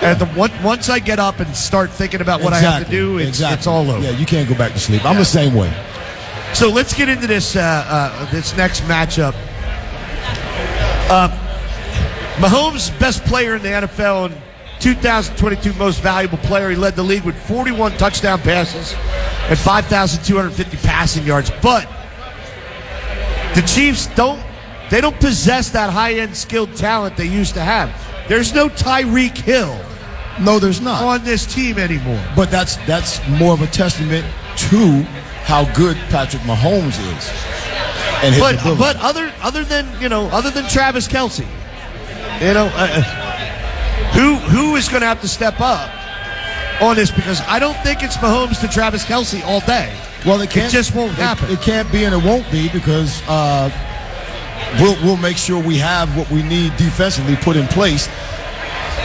And 0.03 0.20
the, 0.20 0.26
one, 0.26 0.53
once 0.62 0.89
I 0.89 1.01
get 1.01 1.18
up 1.18 1.41
and 1.41 1.57
start 1.57 1.91
thinking 1.91 2.20
about 2.20 2.43
what 2.43 2.53
I 2.53 2.61
have 2.61 2.85
to 2.85 2.91
do, 2.91 3.18
it's, 3.18 3.28
exactly. 3.30 3.57
it's 3.57 3.66
all 3.66 3.91
over. 3.91 4.05
Yeah, 4.05 4.11
you 4.11 4.24
can't 4.24 4.49
go 4.49 4.55
back 4.55 4.72
to 4.74 4.78
sleep. 4.78 5.05
I'm 5.05 5.16
the 5.16 5.24
same 5.24 5.55
way. 5.55 5.72
So 6.55 6.71
let's 6.71 6.95
get 6.95 7.09
into 7.09 7.27
this 7.27 7.57
uh, 7.57 7.61
uh, 7.61 8.31
this 8.31 8.57
next 8.57 8.83
matchup. 8.83 9.35
Uh, 11.11 11.29
Mahomes, 12.37 12.97
best 13.01 13.25
player 13.25 13.57
in 13.57 13.63
the 13.63 13.69
NFL 13.69 14.27
and 14.27 14.37
2022 14.81 15.73
most 15.75 16.01
valuable 16.01 16.39
player. 16.39 16.71
He 16.71 16.77
led 16.77 16.95
the 16.95 17.03
league 17.03 17.25
with 17.25 17.37
41 17.49 17.93
touchdown 17.93 18.39
passes 18.41 18.95
and 19.49 19.59
5,250 19.59 20.77
passing 20.79 21.25
yards. 21.25 21.51
But 21.63 21.89
the 23.55 23.63
Chiefs 23.63 24.07
don't 24.15 24.41
they 24.91 25.01
don't 25.01 25.19
possess 25.19 25.71
that 25.71 25.91
high 25.91 26.15
end 26.15 26.37
skilled 26.37 26.75
talent 26.77 27.17
they 27.17 27.27
used 27.27 27.55
to 27.55 27.61
have. 27.61 27.91
There's 28.29 28.55
no 28.55 28.69
Tyreek 28.69 29.37
Hill 29.37 29.77
No, 30.41 30.59
there's 30.59 30.81
not. 30.81 31.03
on 31.03 31.25
this 31.25 31.53
team 31.53 31.79
anymore. 31.79 32.23
But 32.37 32.51
that's 32.51 32.77
that's 32.87 33.27
more 33.29 33.55
of 33.55 33.63
a 33.63 33.67
testament 33.67 34.25
to 34.71 35.05
how 35.45 35.65
good 35.75 35.97
Patrick 36.11 36.43
Mahomes 36.43 36.99
is. 37.17 37.31
And 38.23 38.35
But 38.41 38.55
ability. 38.61 38.79
but 38.79 38.97
other 38.97 39.33
other 39.43 39.65
than 39.65 39.87
you 40.01 40.09
know 40.09 40.27
other 40.29 40.51
than 40.51 40.67
Travis 40.69 41.07
Kelce, 41.07 41.47
you 42.41 42.55
know, 42.55 42.71
uh, 42.75 43.03
who 44.13 44.35
who 44.37 44.77
is 44.77 44.89
going 44.89 45.01
to 45.03 45.07
have 45.07 45.21
to 45.21 45.29
step 45.29 45.61
up 45.61 45.91
on 46.81 46.97
this? 46.97 47.11
Because 47.11 47.41
I 47.43 47.59
don't 47.59 47.77
think 47.83 48.03
it's 48.03 48.17
Mahomes 48.17 48.61
to 48.61 48.69
Travis 48.69 49.05
Kelce 49.05 49.45
all 49.45 49.61
day. 49.61 49.95
well, 50.25 50.41
it 50.41 50.51
can't. 50.51 50.73
just 50.73 50.95
won't 50.95 51.13
it- 51.13 51.17
happen. 51.19 51.51
It, 51.51 51.61
can't 51.61 51.91
be, 51.93 52.05
and 52.05 52.15
it 52.15 52.25
won't 52.25 52.51
be 52.51 52.69
because 52.71 53.21
uh, 53.29 53.69
we'll 54.81 54.97
we'll 55.05 55.19
make 55.19 55.37
sure 55.37 55.63
we 55.63 55.77
have 55.79 56.17
what 56.17 56.31
we 56.31 56.43
need 56.43 56.75
defensively 56.79 57.37
put 57.37 57.57
in 57.57 57.67
place 57.69 58.09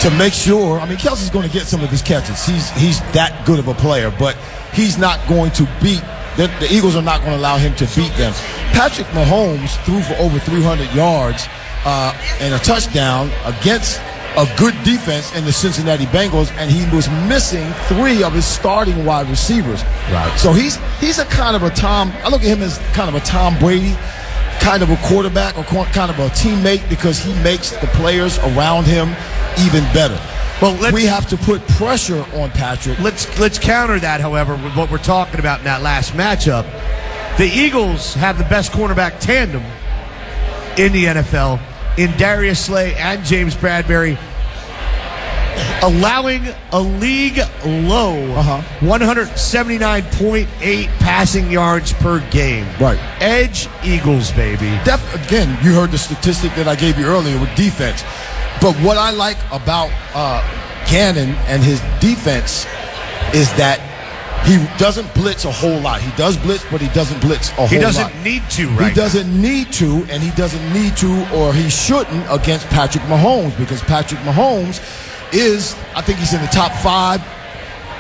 to 0.02 0.10
make 0.12 0.32
sure. 0.34 0.80
I 0.80 0.88
mean, 0.88 0.98
Kelce's 0.98 1.30
going 1.30 1.48
to 1.48 1.54
get 1.54 1.68
some 1.68 1.82
of 1.84 1.90
his 1.90 2.02
catches. 2.02 2.46
He's 2.46 2.70
he's 2.72 3.02
that 3.12 3.46
good 3.46 3.60
of 3.60 3.68
a 3.68 3.74
player, 3.74 4.14
but 4.18 4.38
he's 4.72 4.98
not 4.98 5.20
going 5.28 5.52
to 5.54 5.68
beat. 5.82 6.04
The, 6.38 6.48
the 6.60 6.68
Eagles 6.72 6.96
are 6.96 7.02
not 7.02 7.20
going 7.22 7.32
to 7.32 7.38
allow 7.38 7.58
him 7.58 7.76
to 7.76 7.86
beat 7.96 8.14
them. 8.14 8.34
Patrick 8.72 9.08
Mahomes 9.08 9.76
threw 9.86 10.02
for 10.02 10.14
over 10.22 10.40
300 10.40 10.94
yards 10.94 11.48
uh, 11.86 12.14
and 12.40 12.54
a 12.54 12.60
touchdown 12.60 13.32
against 13.46 14.00
a 14.38 14.48
good 14.58 14.76
defense 14.84 15.36
in 15.36 15.44
the 15.44 15.52
Cincinnati 15.52 16.06
Bengals, 16.06 16.52
and 16.54 16.70
he 16.70 16.86
was 16.96 17.10
missing 17.28 17.72
three 17.88 18.24
of 18.24 18.34
his 18.34 18.46
starting 18.46 19.04
wide 19.04 19.28
receivers. 19.28 19.84
Right. 20.12 20.34
So 20.38 20.54
he's 20.54 20.78
he's 21.00 21.18
a 21.18 21.26
kind 21.26 21.56
of 21.56 21.64
a 21.64 21.72
Tom. 21.72 22.14
I 22.24 22.30
look 22.30 22.42
at 22.42 22.48
him 22.48 22.62
as 22.62 22.78
kind 22.94 23.10
of 23.10 23.16
a 23.16 23.26
Tom 23.26 23.58
Brady 23.60 23.96
kind 24.60 24.84
of 24.84 24.90
a 24.90 24.98
quarterback 24.98 25.58
or 25.58 25.64
kind 25.64 26.12
of 26.12 26.20
a 26.20 26.28
teammate 26.30 26.88
because 26.90 27.18
he 27.18 27.34
makes 27.42 27.72
the 27.72 27.88
players 27.88 28.38
around 28.40 28.86
him 28.86 29.10
even 29.66 29.84
better. 29.94 30.20
Well, 30.62 30.74
let's- 30.82 30.94
we 30.94 31.06
have 31.06 31.28
to 31.30 31.38
put 31.38 31.66
pressure 31.70 32.26
on 32.36 32.52
Patrick. 32.52 33.00
Let's 33.00 33.28
let's 33.40 33.58
counter 33.60 33.98
that, 34.00 34.20
however, 34.22 34.56
with 34.56 34.76
what 34.76 34.92
we're 34.92 34.98
talking 34.98 35.40
about 35.40 35.60
in 35.60 35.66
that 35.66 35.82
last 35.82 36.16
matchup. 36.18 36.66
The 37.38 37.46
Eagles 37.48 38.14
have 38.16 38.38
the 38.38 38.44
best 38.46 38.72
cornerback 38.74 39.20
tandem 39.20 39.64
in 40.78 40.92
the 40.92 41.06
NFL 41.08 41.60
in 41.98 42.12
Darius 42.18 42.60
Slay 42.66 42.94
and 42.96 43.24
James 43.24 43.56
Bradberry, 43.56 44.18
allowing 45.82 46.46
a 46.74 46.80
league 46.82 47.40
low 47.66 48.18
Uh-huh. 48.36 48.62
179.8 48.82 50.90
passing 51.00 51.50
yards 51.52 51.94
per 51.94 52.20
game. 52.32 52.66
Right. 52.80 53.00
Edge 53.22 53.68
Eagles, 53.84 54.32
baby. 54.32 54.70
Def- 54.84 55.16
again, 55.28 55.58
you 55.64 55.74
heard 55.74 55.92
the 55.92 55.98
statistic 55.98 56.54
that 56.56 56.68
I 56.68 56.76
gave 56.76 56.98
you 57.00 57.06
earlier 57.06 57.38
with 57.40 57.54
defense. 57.56 58.04
But 58.62 58.76
what 58.78 58.98
I 58.98 59.12
like 59.12 59.38
about 59.52 59.90
uh, 60.14 60.42
Gannon 60.90 61.30
and 61.48 61.64
his 61.64 61.80
defense 62.00 62.66
is 63.34 63.52
that 63.56 63.80
he 64.46 64.58
doesn't 64.78 65.14
blitz 65.14 65.46
a 65.46 65.52
whole 65.52 65.80
lot. 65.80 66.02
He 66.02 66.16
does 66.18 66.38
blitz, 66.38 66.66
but 66.72 66.82
he 66.82 66.88
doesn't 66.90 67.20
blitz 67.22 67.50
a 67.52 67.54
whole 67.54 67.64
lot. 67.64 67.72
He 67.72 67.80
doesn't 67.80 68.24
need 68.24 68.44
to, 68.52 68.68
right? 68.70 68.90
He 68.90 68.96
doesn't 68.96 69.42
need 69.42 69.72
to, 69.74 70.06
and 70.10 70.24
he 70.24 70.32
doesn't 70.32 70.74
need 70.74 70.96
to, 70.98 71.36
or 71.36 71.54
he 71.54 71.70
shouldn't 71.70 72.26
against 72.30 72.68
Patrick 72.68 73.04
Mahomes 73.06 73.58
because 73.58 73.82
Patrick 73.82 74.20
Mahomes 74.22 74.80
is, 75.34 75.76
I 75.96 76.02
think 76.02 76.20
he's 76.20 76.34
in 76.34 76.42
the 76.42 76.48
top 76.48 76.72
five 76.72 77.22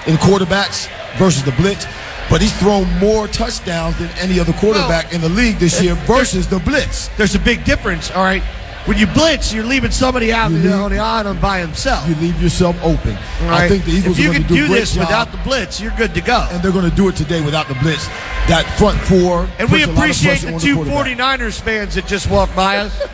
in 0.08 0.16
quarterbacks 0.16 0.90
versus 1.18 1.44
the 1.44 1.52
blitz. 1.54 1.86
But 2.30 2.42
he's 2.42 2.56
thrown 2.60 2.88
more 3.00 3.28
touchdowns 3.28 3.98
than 3.98 4.10
any 4.20 4.40
other 4.40 4.54
quarterback 4.54 5.14
in 5.14 5.22
the 5.22 5.30
league 5.30 5.58
this 5.58 5.82
year 5.82 5.96
versus 6.06 6.48
the 6.48 6.60
blitz. 6.60 7.08
There's 7.18 7.34
a 7.34 7.40
big 7.40 7.64
difference, 7.66 8.12
all 8.12 8.24
right? 8.24 8.44
When 8.90 8.98
you 8.98 9.06
blitz, 9.06 9.54
you're 9.54 9.64
leaving 9.64 9.92
somebody 9.92 10.34
out 10.34 10.50
You 10.50 10.58
on 10.58 10.64
the- 10.64 10.70
leave- 10.72 10.80
on 10.80 10.92
the 10.92 10.98
island 10.98 11.40
by 11.40 11.60
himself. 11.60 12.10
You 12.10 12.16
leave 12.16 12.42
yourself 12.42 12.76
open. 12.82 13.16
All 13.44 13.50
I 13.52 13.70
think 13.70 13.86
the 13.86 13.92
Eagles 13.92 14.18
if 14.18 14.24
you 14.24 14.32
are 14.32 14.34
going 14.34 14.44
can 14.46 14.56
to 14.56 14.62
do, 14.62 14.68
do 14.68 14.74
this 14.74 14.96
job, 14.96 15.02
without 15.06 15.32
the 15.32 15.38
blitz, 15.38 15.80
you're 15.80 15.92
good 15.96 16.16
to 16.16 16.22
go. 16.22 16.48
and 16.50 16.64
they're 16.64 16.72
going 16.72 16.90
to 16.90 16.96
do 16.96 17.08
it 17.08 17.16
today 17.16 17.40
without 17.42 17.68
the 17.68 17.76
blitz. 17.76 18.08
That 18.48 18.66
front 18.80 19.00
four. 19.02 19.48
And 19.60 19.70
we 19.72 19.86
puts 19.86 19.86
a 19.86 19.88
lot 19.90 19.90
of 19.90 19.98
appreciate 20.00 20.40
the 20.42 20.60
two 20.60 20.74
quarterback. 20.74 21.40
49ers 21.40 21.62
fans 21.62 21.94
that 21.94 22.08
just 22.08 22.32
walked 22.32 22.56
by 22.56 22.78
us. 22.78 23.00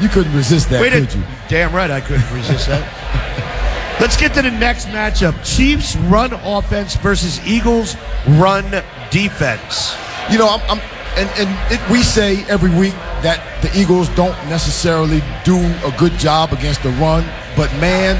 You 0.00 0.08
couldn't 0.08 0.34
resist 0.34 0.70
that, 0.70 0.80
Wait 0.80 0.92
could 0.92 1.12
you? 1.12 1.22
damn 1.48 1.74
right 1.74 1.90
I 1.90 2.00
couldn't 2.00 2.32
resist 2.32 2.68
that. 2.68 4.00
Let's 4.00 4.16
get 4.16 4.32
to 4.34 4.42
the 4.42 4.50
next 4.50 4.86
matchup. 4.86 5.34
Chiefs 5.44 5.96
run 5.96 6.32
offense 6.32 6.96
versus 6.96 7.38
Eagles 7.46 7.96
run 8.26 8.64
defense. 9.10 9.94
You 10.30 10.38
know, 10.38 10.48
I'm, 10.48 10.60
I'm 10.70 10.80
and 11.16 11.28
and 11.36 11.72
it, 11.72 11.90
we 11.90 12.02
say 12.02 12.42
every 12.48 12.70
week 12.70 12.94
that 13.22 13.62
the 13.62 13.70
Eagles 13.78 14.08
don't 14.10 14.36
necessarily 14.48 15.22
do 15.44 15.58
a 15.58 15.94
good 15.98 16.12
job 16.18 16.52
against 16.52 16.82
the 16.82 16.90
run, 16.90 17.24
but 17.56 17.72
man, 17.80 18.16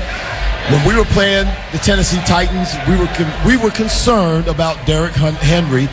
when 0.71 0.87
we 0.87 0.97
were 0.97 1.07
playing 1.07 1.47
the 1.73 1.79
Tennessee 1.79 2.21
Titans, 2.25 2.71
we 2.89 2.97
were 2.97 3.11
con- 3.15 3.47
we 3.47 3.57
were 3.57 3.71
concerned 3.71 4.47
about 4.47 4.87
Derrick 4.87 5.15
Henry 5.15 5.89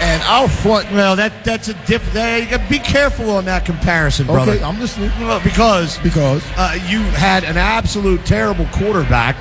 and 0.00 0.22
our 0.24 0.48
front. 0.48 0.90
Well, 0.92 1.16
that 1.16 1.44
that's 1.44 1.68
a 1.68 1.74
different. 1.86 2.68
Be 2.68 2.78
careful 2.78 3.30
on 3.30 3.44
that 3.44 3.64
comparison, 3.64 4.26
brother. 4.26 4.52
Okay, 4.52 4.62
I'm 4.62 4.80
listening 4.80 5.10
because 5.42 5.98
because 5.98 6.42
uh, 6.56 6.78
you 6.88 7.00
had 7.00 7.44
an 7.44 7.56
absolute 7.56 8.24
terrible 8.24 8.66
quarterback 8.72 9.36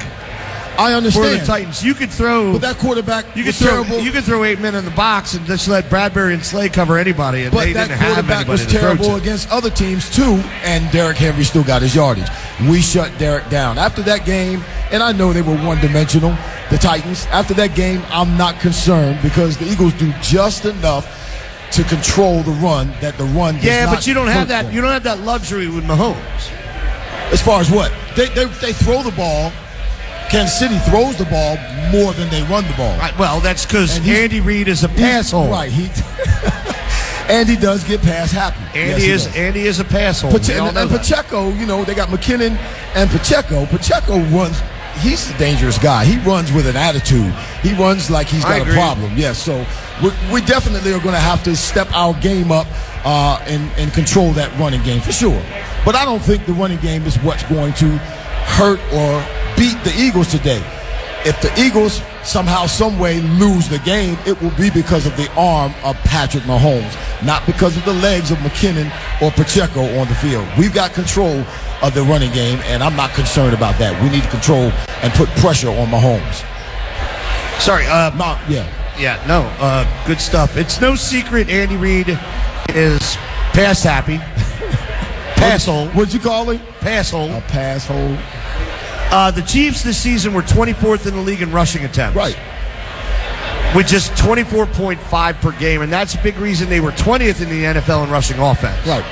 I 0.78 0.94
understand. 0.94 1.34
for 1.34 1.40
the 1.40 1.46
Titans. 1.46 1.84
You 1.84 1.94
could 1.94 2.10
throw. 2.10 2.54
But 2.54 2.62
that 2.62 2.78
quarterback 2.78 3.36
you 3.36 3.44
could 3.44 3.56
throw. 3.56 3.84
terrible. 3.84 4.00
You 4.00 4.12
could 4.12 4.24
throw 4.24 4.44
eight 4.44 4.60
men 4.60 4.76
in 4.76 4.86
the 4.86 4.92
box 4.92 5.34
and 5.36 5.46
just 5.46 5.68
let 5.68 5.86
Bradberry 5.86 6.34
and 6.34 6.44
Slay 6.44 6.70
cover 6.70 6.98
anybody, 6.98 7.44
and 7.44 7.52
But 7.54 7.66
they 7.66 7.74
that 7.74 7.88
didn't 7.90 8.00
have 8.00 8.14
quarterback 8.16 8.48
was 8.48 8.66
terrible 8.66 9.16
against 9.16 9.50
other 9.52 9.70
teams 9.70 10.10
too, 10.10 10.42
and 10.64 10.90
Derrick 10.92 11.18
Henry 11.18 11.44
still 11.44 11.64
got 11.64 11.82
his 11.82 11.94
yardage. 11.96 12.28
We 12.70 12.82
shut 12.82 13.12
Derrick 13.20 13.50
down 13.50 13.78
after 13.78 14.02
that 14.04 14.26
game, 14.26 14.64
and 14.92 15.04
I 15.04 15.12
know 15.12 15.32
they 15.34 15.42
were 15.42 15.58
one-dimensional. 15.58 16.36
The 16.70 16.78
Titans. 16.80 17.28
After 17.28 17.54
that 17.56 17.76
game, 17.76 18.02
I'm 18.10 18.36
not 18.38 18.60
concerned 18.60 19.20
because 19.22 19.58
the 19.58 19.66
Eagles 19.66 19.94
do 19.94 20.12
just 20.22 20.66
enough 20.66 21.06
to 21.74 21.84
control 21.84 22.42
the 22.42 22.52
run 22.54 22.88
that 23.02 23.16
the 23.18 23.26
run. 23.26 23.56
does 23.56 23.64
Yeah, 23.66 23.86
but 23.94 24.08
you 24.08 24.14
don't 24.14 24.28
have 24.28 24.48
that. 24.48 24.64
them. 24.66 24.74
You 24.74 24.82
don't 24.82 24.92
have 24.92 25.04
that 25.04 25.20
luxury 25.20 25.68
with 25.68 25.84
Mahomes. 25.84 26.52
As 27.32 27.42
far 27.42 27.60
as 27.62 27.70
what 27.70 27.92
they, 28.16 28.28
they 28.30 28.46
they 28.46 28.74
throw 28.74 29.02
the 29.04 29.12
ball, 29.12 29.52
Kansas 30.34 30.58
City 30.58 30.78
throws 30.90 31.16
the 31.18 31.26
ball 31.26 31.58
more 31.92 32.12
than 32.14 32.28
they 32.30 32.42
run 32.44 32.66
the 32.68 32.74
ball. 32.74 32.98
Right, 32.98 33.18
well, 33.20 33.40
that's 33.40 33.66
because 33.66 33.98
And 33.98 34.08
Andy 34.08 34.42
Reid 34.42 34.68
is 34.68 34.84
a 34.84 34.88
He's- 34.88 35.00
pass 35.00 35.32
hole. 35.32 35.50
Right. 35.52 35.72
He 35.72 35.90
Andy 37.30 37.56
does 37.56 37.84
get 37.84 38.02
pass 38.02 38.32
happy. 38.32 38.58
Andy 38.78 39.06
Yes, 39.06 39.28
is. 39.28 39.36
Andy 39.36 39.62
is 39.62 39.80
a 39.80 39.86
pass 39.86 40.22
hole. 40.22 40.32
Pache- 40.32 40.58
and, 40.58 40.78
and. 40.78 40.90
Pacheco, 40.90 41.50
you 41.54 41.66
know, 41.66 41.84
they 41.86 41.96
got 41.96 42.10
McKinnon 42.10 42.58
and 42.96 43.10
Pacheco. 43.12 43.66
Pacheco 43.68 44.18
runs. 44.36 44.60
He's 45.00 45.30
a 45.32 45.38
dangerous 45.38 45.78
guy. 45.80 46.04
He 46.06 46.18
runs 46.28 46.52
with 46.52 46.68
an 46.68 46.76
attitude. 46.76 47.34
He 47.64 47.74
runs 47.76 48.12
like 48.12 48.28
he's 48.28 48.44
got 48.44 48.68
a 48.68 48.72
problem. 48.74 49.14
Yes. 49.18 49.38
so 49.42 49.66
we, 50.04 50.12
we 50.32 50.42
definitely 50.42 50.92
are 50.94 51.00
going 51.00 51.16
to 51.16 51.22
have 51.22 51.44
to 51.46 51.56
step 51.56 51.88
our 51.96 52.14
game 52.16 52.52
up 52.52 52.68
uh, 53.06 53.40
and, 53.48 53.72
and 53.78 53.92
control 53.94 54.32
that 54.34 54.56
running 54.60 54.84
game 54.84 55.02
for 55.02 55.12
sure. 55.12 55.42
But 55.86 55.96
I 55.96 56.06
don't 56.06 56.22
think 56.22 56.46
the 56.46 56.54
running 56.54 56.80
game 56.80 57.06
is 57.06 57.16
what's 57.20 57.44
going 57.44 57.74
to 57.76 57.88
hurt 58.46 58.80
or 58.94 59.24
beat 59.58 59.78
the 59.84 59.94
Eagles 59.98 60.28
today. 60.30 60.62
If 61.26 61.42
the 61.42 61.54
Eagles 61.62 62.02
somehow, 62.24 62.66
some 62.66 63.00
way 63.00 63.22
lose 63.22 63.70
the 63.70 63.80
game, 63.80 64.18
it 64.26 64.42
will 64.42 64.52
be 64.52 64.70
because 64.70 65.06
of 65.06 65.16
the 65.16 65.32
arm 65.38 65.74
of 65.84 65.96
Patrick 66.04 66.44
Mahomes, 66.44 66.96
not 67.26 67.46
because 67.46 67.78
of 67.78 67.86
the 67.86 67.94
legs 67.94 68.32
of 68.32 68.38
McKinnon 68.40 68.92
or 69.22 69.32
Pacheco 69.32 69.82
on 70.00 70.08
the 70.08 70.16
field. 70.16 70.48
We've 70.58 70.74
got 70.74 70.94
control 70.94 71.46
of 71.82 71.94
the 71.94 72.04
running 72.04 72.32
game, 72.34 72.60
and 72.66 72.84
I'm 72.84 72.96
not 72.96 73.12
concerned 73.14 73.54
about 73.54 73.78
that. 73.80 74.02
We 74.02 74.10
need 74.10 74.24
to 74.24 74.30
control 74.30 74.72
and 75.02 75.14
put 75.14 75.30
pressure 75.40 75.70
on 75.70 75.88
Mahomes. 75.88 76.44
Sorry, 77.62 77.86
uh, 77.86 78.14
Not, 78.16 78.40
yeah. 78.50 78.68
yeah, 79.00 79.24
no, 79.28 79.42
uh, 79.60 79.86
good 80.06 80.20
stuff. 80.20 80.58
It's 80.58 80.82
no 80.82 80.96
secret 80.96 81.50
Andy 81.50 81.78
Reid 81.78 82.10
is 82.70 83.16
pass 83.54 83.84
happy. 83.84 84.18
pass 85.38 85.66
hole. 85.66 85.88
What'd 85.90 86.14
you 86.14 86.20
call 86.20 86.50
him? 86.50 86.73
Pass 86.84 87.12
hole. 87.12 87.32
A 87.32 87.42
pass 87.42 87.88
hole. 87.88 88.18
Uh, 89.12 89.32
the 89.32 89.42
Chiefs 89.42 89.84
this 89.84 89.98
season 89.98 90.34
were 90.34 90.42
24th 90.42 91.06
in 91.06 91.14
the 91.16 91.22
league 91.22 91.42
in 91.42 91.52
rushing 91.52 91.86
attempts. 91.86 92.16
Right. 92.16 92.38
With 93.76 93.88
just 93.88 94.12
24.5 94.14 95.42
per 95.42 95.52
game, 95.60 95.82
and 95.82 95.92
that's 95.92 96.16
a 96.16 96.22
big 96.22 96.38
reason 96.38 96.70
they 96.70 96.80
were 96.80 96.92
20th 96.92 97.42
in 97.42 97.50
the 97.50 97.80
NFL 97.80 98.04
in 98.04 98.12
rushing 98.12 98.40
offense. 98.40 98.86
Right. 98.88 99.04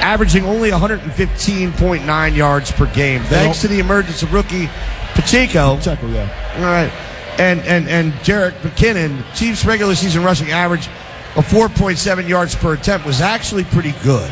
Averaging 0.00 0.44
only 0.44 0.70
115.9 0.70 2.36
yards 2.36 2.72
per 2.72 2.86
game. 2.92 3.22
Thanks 3.24 3.60
to 3.60 3.68
the 3.68 3.78
emergence 3.78 4.22
of 4.22 4.32
rookie 4.32 4.68
Pacheco. 5.14 5.76
Pacheco, 5.76 6.08
yeah. 6.08 6.54
All 6.56 6.62
right. 6.62 6.90
And 7.38 7.60
and 7.60 7.88
and 7.88 8.12
Jerick 8.24 8.52
McKinnon, 8.60 9.22
Chiefs 9.34 9.64
regular 9.64 9.94
season 9.94 10.24
rushing 10.24 10.50
average 10.50 10.88
of 11.36 11.46
4.7 11.46 12.28
yards 12.28 12.54
per 12.54 12.74
attempt 12.74 13.06
was 13.06 13.20
actually 13.20 13.64
pretty 13.64 13.92
good. 14.02 14.30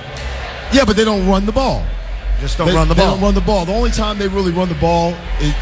Yeah, 0.73 0.85
but 0.85 0.97
they 0.97 1.05
don't 1.05 1.27
run 1.29 1.47
the 1.47 1.53
ball. 1.53 1.85
Just 2.41 2.59
don't 2.59 2.69
they, 2.69 2.75
run 2.75 2.89
the 2.89 2.95
they 2.95 3.03
ball. 3.03 3.15
don't 3.15 3.23
run 3.23 3.35
the 3.35 3.41
ball. 3.41 3.65
The 3.65 3.73
only 3.75 3.91
time 3.91 4.19
they 4.19 4.29
really 4.29 4.53
run 4.53 4.69
the 4.69 4.75
ball, 4.77 5.15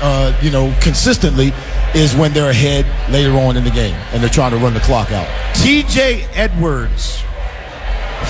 uh, 0.03 0.39
you 0.43 0.51
know, 0.51 0.75
consistently, 0.81 1.53
is 1.95 2.15
when 2.15 2.33
they're 2.33 2.51
ahead 2.51 2.87
later 3.11 3.33
on 3.33 3.57
in 3.57 3.65
the 3.65 3.71
game 3.71 3.95
and 4.13 4.23
they're 4.23 4.29
trying 4.31 4.51
to 4.53 4.59
run 4.59 4.75
the 4.75 4.81
clock 4.81 5.11
out. 5.11 5.27
TJ 5.55 6.29
Edwards 6.35 7.23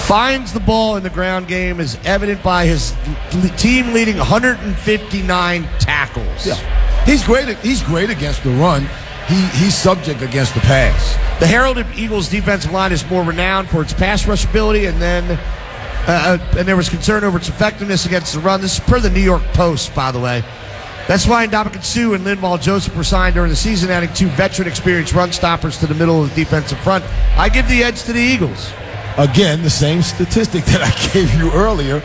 finds 0.07 0.53
the 0.53 0.61
ball 0.61 0.97
in 0.97 1.03
the 1.03 1.11
ground 1.11 1.49
game 1.49 1.81
is 1.81 1.99
evident 2.05 2.43
by 2.43 2.67
his 2.67 2.95
team 3.57 3.93
leading 3.93 4.17
159 4.19 5.63
tackles. 5.81 6.47
Yeah, 6.47 7.05
he's 7.05 7.25
great. 7.25 7.57
He's 7.59 7.83
great 7.83 8.11
against 8.11 8.45
the 8.45 8.51
run. 8.51 8.87
He 9.27 9.45
he's 9.59 9.77
subject 9.77 10.23
against 10.23 10.55
the 10.55 10.61
pass. 10.61 11.15
The 11.41 11.47
heralded 11.47 11.87
Eagles 11.97 12.29
defensive 12.29 12.71
line 12.71 12.93
is 12.93 13.09
more 13.11 13.25
renowned 13.25 13.69
for 13.69 13.83
its 13.83 13.93
pass 13.93 14.27
rush 14.27 14.45
ability, 14.45 14.87
and 14.87 15.01
then 15.03 15.39
uh, 16.07 16.39
uh, 16.39 16.59
and 16.59 16.69
there 16.69 16.77
was 16.77 16.89
concern 16.89 17.25
over 17.25 17.39
its 17.39 17.49
effectiveness 17.49 18.07
against 18.07 18.35
the 18.35 18.41
run. 18.41 18.61
This 18.61 18.75
is 18.75 18.81
per 18.81 19.01
the 19.01 19.11
New 19.11 19.21
York 19.21 19.43
Post, 19.55 19.95
by 19.95 20.13
the 20.13 20.21
way. 20.21 20.45
That's 21.09 21.27
why 21.27 21.47
Ndamukong 21.47 21.85
Suh 21.85 22.15
and 22.15 22.25
Linval 22.25 22.61
Joseph 22.61 22.97
were 22.97 23.05
signed 23.05 23.35
during 23.35 23.51
the 23.51 23.57
season, 23.57 23.91
adding 23.91 24.13
two 24.13 24.29
veteran 24.29 24.67
experienced 24.67 25.13
run 25.13 25.33
stoppers 25.33 25.79
to 25.79 25.87
the 25.87 25.95
middle 25.95 26.23
of 26.23 26.31
the 26.31 26.45
defensive 26.45 26.79
front. 26.81 27.05
I 27.37 27.49
give 27.49 27.69
the 27.69 27.83
edge 27.85 28.03
to 28.05 28.13
the 28.13 28.21
Eagles. 28.21 28.73
Again, 29.17 29.63
the 29.63 29.71
same 29.71 30.03
statistic 30.03 30.65
that 30.67 30.83
I 30.83 31.13
gave 31.13 31.33
you 31.35 31.53
earlier. 31.53 32.03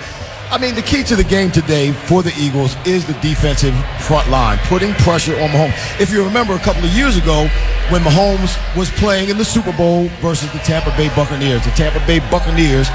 I 0.51 0.57
mean, 0.57 0.75
the 0.75 0.81
key 0.81 1.03
to 1.03 1.15
the 1.15 1.23
game 1.23 1.49
today 1.49 1.93
for 1.93 2.21
the 2.21 2.33
Eagles 2.37 2.75
is 2.85 3.05
the 3.05 3.13
defensive 3.21 3.73
front 4.01 4.29
line, 4.29 4.57
putting 4.65 4.93
pressure 4.95 5.33
on 5.39 5.49
Mahomes. 5.49 6.01
If 6.01 6.11
you 6.11 6.25
remember 6.25 6.53
a 6.53 6.59
couple 6.59 6.83
of 6.83 6.91
years 6.91 7.17
ago 7.17 7.47
when 7.89 8.01
Mahomes 8.01 8.57
was 8.75 8.89
playing 8.91 9.29
in 9.29 9.37
the 9.37 9.45
Super 9.45 9.71
Bowl 9.71 10.09
versus 10.19 10.51
the 10.51 10.59
Tampa 10.59 10.89
Bay 10.97 11.07
Buccaneers, 11.15 11.63
the 11.63 11.71
Tampa 11.71 12.05
Bay 12.05 12.19
Buccaneers 12.29 12.89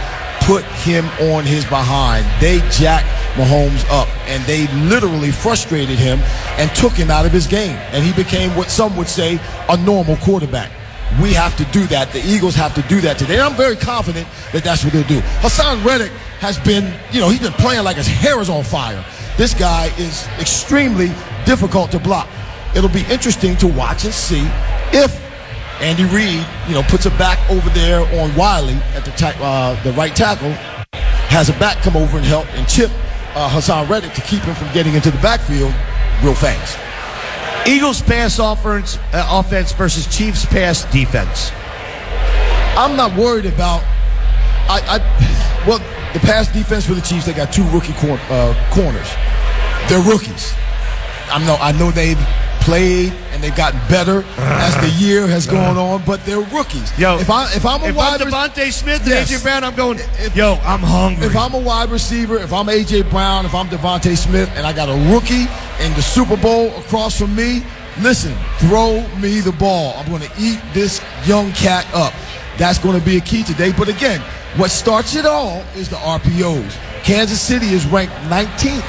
put 0.47 0.63
him 0.87 1.05
on 1.33 1.45
his 1.45 1.65
behind. 1.65 2.25
They 2.41 2.59
jacked 2.71 3.09
Mahomes 3.35 3.85
up 3.91 4.09
and 4.29 4.43
they 4.45 4.69
literally 4.89 5.33
frustrated 5.33 5.99
him 5.99 6.21
and 6.57 6.71
took 6.77 6.93
him 6.93 7.11
out 7.11 7.27
of 7.27 7.33
his 7.33 7.49
game. 7.49 7.77
And 7.91 8.05
he 8.05 8.13
became 8.13 8.55
what 8.55 8.71
some 8.71 8.97
would 8.97 9.09
say 9.09 9.41
a 9.69 9.77
normal 9.77 10.17
quarterback. 10.19 10.71
We 11.21 11.33
have 11.33 11.57
to 11.57 11.65
do 11.67 11.87
that. 11.89 12.13
The 12.13 12.25
Eagles 12.25 12.55
have 12.55 12.75
to 12.77 12.83
do 12.83 13.01
that 13.01 13.19
today. 13.19 13.35
And 13.35 13.43
I'm 13.43 13.57
very 13.57 13.75
confident 13.75 14.29
that 14.53 14.63
that's 14.63 14.85
what 14.85 14.93
they'll 14.93 15.03
do. 15.09 15.21
Haason 15.43 15.85
Reddick 15.85 16.13
has 16.39 16.59
been, 16.61 16.95
you 17.11 17.21
know, 17.21 17.29
he's 17.29 17.41
been 17.41 17.53
playing 17.53 17.83
like 17.83 17.97
his 17.97 18.07
hair 18.07 18.41
is 18.41 18.49
on 18.49 18.63
fire. 18.63 19.05
This 19.37 19.53
guy 19.53 19.87
is 19.99 20.27
extremely 20.39 21.11
difficult 21.45 21.91
to 21.91 21.99
block. 21.99 22.29
It'll 22.75 22.91
be 22.91 23.05
interesting 23.11 23.57
to 23.57 23.67
watch 23.67 24.05
and 24.05 24.15
see 24.15 24.47
if 24.93 25.26
Andy 25.81 26.05
Reid, 26.05 26.47
you 26.69 26.75
know, 26.75 26.83
puts 26.85 27.07
a 27.07 27.11
back 27.11 27.39
over 27.51 27.69
there 27.71 28.01
on 28.21 28.35
Wylie 28.35 28.81
at 28.95 29.05
the 29.05 29.11
ta- 29.13 29.37
uh, 29.41 29.83
the 29.83 29.93
right 29.93 30.15
tackle, 30.15 30.53
has 31.29 31.49
a 31.49 31.53
back 31.59 31.83
come 31.83 31.97
over 31.97 32.17
and 32.17 32.27
help 32.27 32.47
and 32.55 32.67
chip 32.67 32.91
uh, 33.35 33.49
Haason 33.51 33.89
Reddick 33.89 34.15
to 34.15 34.23
keep 34.23 34.41
him 34.43 34.55
from 34.55 34.73
getting 34.73 34.95
into 34.95 35.11
the 35.11 35.19
backfield 35.19 35.75
real 36.23 36.35
fast. 36.35 36.79
Eagles 37.69 38.01
pass 38.01 38.39
offense, 38.39 38.97
uh, 39.13 39.27
offense 39.31 39.73
versus 39.73 40.07
Chiefs 40.07 40.47
pass 40.47 40.85
defense. 40.93 41.51
I'm 42.77 42.97
not 42.97 43.17
worried 43.17 43.47
about. 43.47 43.83
I, 44.69 44.81
I 44.87 45.67
well, 45.67 45.79
the 46.13 46.21
pass 46.21 46.51
defense 46.53 46.87
for 46.87 46.95
the 46.95 47.01
Chiefs. 47.01 47.27
They 47.27 47.33
got 47.33 47.53
two 47.53 47.65
rookie 47.71 47.93
cor- 47.95 48.21
uh, 48.31 48.55
corners. 48.71 49.09
They're 49.89 50.03
rookies. 50.03 50.55
I 51.29 51.45
know. 51.45 51.57
I 51.61 51.73
know 51.73 51.91
they've 51.91 52.19
played 52.67 53.13
and 53.31 53.43
they've 53.43 53.55
gotten 53.57 53.79
better 53.89 54.25
as 54.37 54.75
the 54.83 54.89
year 54.99 55.27
has 55.27 55.47
gone 55.47 55.77
on, 55.79 56.03
but 56.05 56.23
they're 56.27 56.41
rookies. 56.41 56.91
Yo, 56.99 57.17
if 57.19 57.31
I 57.31 57.45
if 57.55 57.65
I'm 57.65 57.81
a 57.83 57.87
If 57.87 57.97
wide 57.97 58.21
I'm 58.21 58.29
DeVonta 58.29 58.73
Smith 58.73 59.01
and 59.03 59.09
Yes. 59.11 59.31
AJ 59.31 59.43
Brown, 59.45 59.65
I'm 59.65 59.75
going, 59.77 59.99
If- 60.19 60.35
yo, 60.37 60.55
I'm 60.65 60.81
hungry. 60.81 61.27
If 61.27 61.37
I'm 61.37 61.55
a 61.55 61.59
wide 61.59 61.91
receiver, 61.91 62.37
if 62.37 62.53
I'm 62.53 62.67
AJ 62.67 63.09
Brown, 63.09 63.47
if 63.47 63.55
I'm 63.55 63.69
DeVonta 63.69 64.17
Smith, 64.17 64.51
and 64.57 64.67
I 64.67 64.73
got 64.73 64.89
a 64.89 65.15
rookie 65.15 65.47
in 65.85 65.95
the 65.95 66.03
Super 66.03 66.37
Bowl 66.37 66.69
across 66.77 67.17
from 67.19 67.35
me, 67.37 67.63
listen, 68.01 68.35
throw 68.59 69.07
me 69.19 69.41
the 69.41 69.53
ball. 69.53 69.95
I'm 69.97 70.09
going 70.09 70.23
to 70.23 70.33
eat 70.39 70.61
this 70.75 71.01
young 71.25 71.53
cat 71.53 71.87
up. 71.95 72.13
That's 72.59 72.79
going 72.79 72.99
to 72.99 73.05
be 73.05 73.17
a 73.17 73.21
key 73.21 73.45
today. 73.45 73.73
But 73.73 73.89
again, 73.89 74.21
what 74.57 74.71
starts 74.73 75.15
it 75.15 75.25
all 75.27 75.63
is 75.77 75.89
the 75.89 75.97
RPOs. 75.97 76.77
Kansas 77.05 77.41
City 77.41 77.67
is 77.69 77.87
ranked 77.87 78.13
19th 78.29 78.83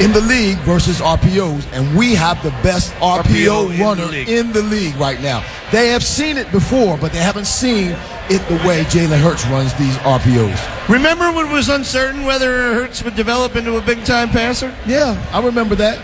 in 0.00 0.12
the 0.12 0.20
league 0.20 0.58
versus 0.58 1.00
RPOs, 1.00 1.66
and 1.72 1.96
we 1.96 2.14
have 2.14 2.42
the 2.42 2.50
best 2.62 2.92
RPO, 2.94 3.22
RPO 3.22 3.70
in 3.70 3.78
the 3.78 3.84
runner 3.84 4.14
in 4.14 4.52
the 4.52 4.62
league 4.62 4.94
right 4.96 5.20
now. 5.22 5.42
They 5.72 5.88
have 5.88 6.04
seen 6.04 6.36
it 6.36 6.50
before, 6.52 6.98
but 6.98 7.12
they 7.12 7.18
haven't 7.18 7.46
seen 7.46 7.96
it 8.28 8.46
the 8.48 8.56
way 8.68 8.82
Jalen 8.84 9.20
Hurts 9.20 9.46
runs 9.46 9.72
these 9.74 9.96
RPOs. 9.98 10.88
Remember 10.88 11.32
when 11.32 11.46
it 11.46 11.52
was 11.52 11.68
uncertain 11.70 12.24
whether 12.24 12.74
Hurts 12.74 13.02
would 13.04 13.16
develop 13.16 13.56
into 13.56 13.76
a 13.78 13.80
big 13.80 14.04
time 14.04 14.28
passer? 14.28 14.74
Yeah, 14.86 15.16
I 15.32 15.44
remember 15.44 15.74
that. 15.76 15.98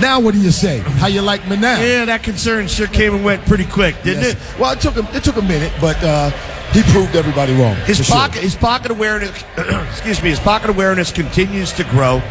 Now, 0.00 0.20
what 0.20 0.34
do 0.34 0.40
you 0.40 0.50
say? 0.52 0.78
How 0.78 1.06
you 1.08 1.22
like 1.22 1.48
me 1.48 1.56
now? 1.56 1.80
Yeah, 1.80 2.04
that 2.04 2.22
concern 2.22 2.68
sure 2.68 2.86
came 2.86 3.14
and 3.14 3.24
went 3.24 3.44
pretty 3.46 3.64
quick, 3.64 4.00
didn't 4.04 4.22
Yes. 4.22 4.32
it? 4.34 4.60
Well, 4.60 4.72
it 4.72 4.80
took 4.80 4.96
a, 4.96 5.16
it 5.16 5.24
took 5.24 5.36
a 5.36 5.42
minute, 5.42 5.72
but 5.80 5.96
uh, 6.04 6.30
he 6.72 6.82
proved 6.92 7.16
everybody 7.16 7.52
wrong. 7.54 7.74
His 7.86 7.98
for 7.98 8.04
sure. 8.04 8.16
pocket, 8.16 8.42
his 8.42 8.54
pocket 8.54 8.90
awareness, 8.92 9.42
excuse 9.90 10.22
me, 10.22 10.28
his 10.28 10.38
pocket 10.38 10.70
awareness 10.70 11.10
continues 11.10 11.72
to 11.72 11.84
grow. 11.84 12.22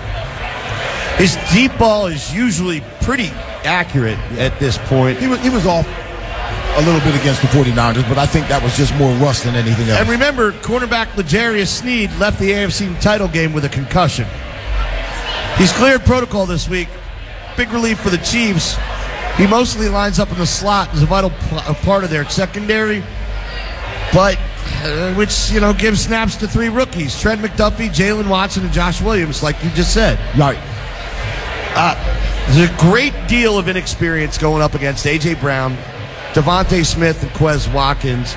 His 1.17 1.37
deep 1.51 1.75
ball 1.79 2.07
is 2.07 2.33
usually 2.33 2.81
pretty 3.01 3.29
accurate 3.65 4.19
at 4.37 4.59
this 4.59 4.77
point. 4.77 5.17
He 5.17 5.27
was 5.27 5.39
he 5.41 5.49
was 5.49 5.65
off 5.65 5.87
a 6.77 6.81
little 6.81 7.01
bit 7.01 7.19
against 7.19 7.41
the 7.41 7.47
49ers, 7.47 8.07
but 8.07 8.19
I 8.19 8.27
think 8.27 8.47
that 8.49 8.61
was 8.61 8.77
just 8.77 8.93
more 8.95 9.11
rust 9.15 9.45
than 9.45 9.55
anything 9.55 9.89
else. 9.89 9.99
And 9.99 10.09
remember, 10.09 10.51
cornerback 10.51 11.15
L'Jarius 11.17 11.69
Sneed 11.69 12.11
left 12.19 12.39
the 12.39 12.51
AFC 12.51 13.01
title 13.01 13.27
game 13.27 13.51
with 13.51 13.65
a 13.65 13.69
concussion. 13.69 14.27
He's 15.57 15.73
cleared 15.73 16.05
protocol 16.05 16.45
this 16.45 16.69
week. 16.69 16.87
Big 17.57 17.71
relief 17.71 17.99
for 17.99 18.11
the 18.11 18.19
Chiefs. 18.19 18.77
He 19.37 19.47
mostly 19.47 19.89
lines 19.89 20.19
up 20.19 20.31
in 20.31 20.37
the 20.37 20.45
slot 20.45 20.93
as 20.93 21.01
a 21.01 21.07
vital 21.07 21.31
part 21.81 22.03
of 22.03 22.11
their 22.11 22.29
secondary, 22.29 23.03
but 24.13 24.37
uh, 24.83 25.13
which 25.15 25.49
you 25.49 25.59
know 25.59 25.73
gives 25.73 26.01
snaps 26.01 26.35
to 26.37 26.47
three 26.47 26.69
rookies: 26.69 27.19
Trent 27.19 27.41
McDuffie, 27.41 27.89
Jaylen 27.89 28.29
Watson, 28.29 28.63
and 28.63 28.71
Josh 28.71 29.01
Williams, 29.01 29.41
like 29.41 29.55
you 29.63 29.71
just 29.71 29.93
said. 29.93 30.19
right. 30.37 30.57
There's 31.77 32.71
a 32.71 32.77
great 32.77 33.13
deal 33.27 33.59
of 33.59 33.67
inexperience 33.67 34.37
going 34.37 34.63
up 34.63 34.73
against 34.73 35.05
AJ 35.05 35.39
Brown, 35.39 35.75
DeVonta 36.33 36.83
Smith, 36.83 37.21
and 37.21 37.31
Quez 37.33 37.71
Watkins. 37.71 38.35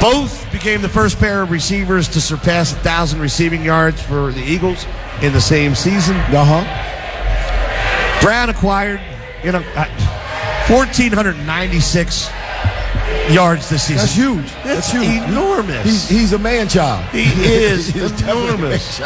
Both 0.00 0.50
became 0.52 0.80
the 0.82 0.88
first 0.88 1.18
pair 1.18 1.42
of 1.42 1.50
receivers 1.50 2.06
to 2.08 2.20
surpass 2.20 2.72
a 2.72 2.76
thousand 2.76 3.20
receiving 3.20 3.64
yards 3.64 4.00
for 4.02 4.30
the 4.30 4.42
Eagles 4.42 4.86
in 5.22 5.32
the 5.32 5.40
same 5.40 5.74
season. 5.74 6.16
Uh 6.16 6.44
huh. 6.44 8.20
Brown 8.22 8.50
acquired, 8.50 9.00
you 9.42 9.50
know, 9.52 9.64
uh, 9.74 9.86
1,496 10.68 12.30
yards 13.32 13.68
this 13.68 13.82
season. 13.82 13.96
That's 13.96 14.14
huge. 14.14 14.52
That's 14.64 14.92
huge. 14.92 15.28
enormous. 15.28 15.84
He's, 15.84 16.08
he's 16.08 16.32
a 16.32 16.38
man 16.38 16.68
child. 16.68 17.04
He 17.06 17.24
is 17.44 17.88
He 17.92 18.00
definitely 18.00 18.30
a 18.30 18.36
man 18.36 18.54
enormous. 18.54 19.00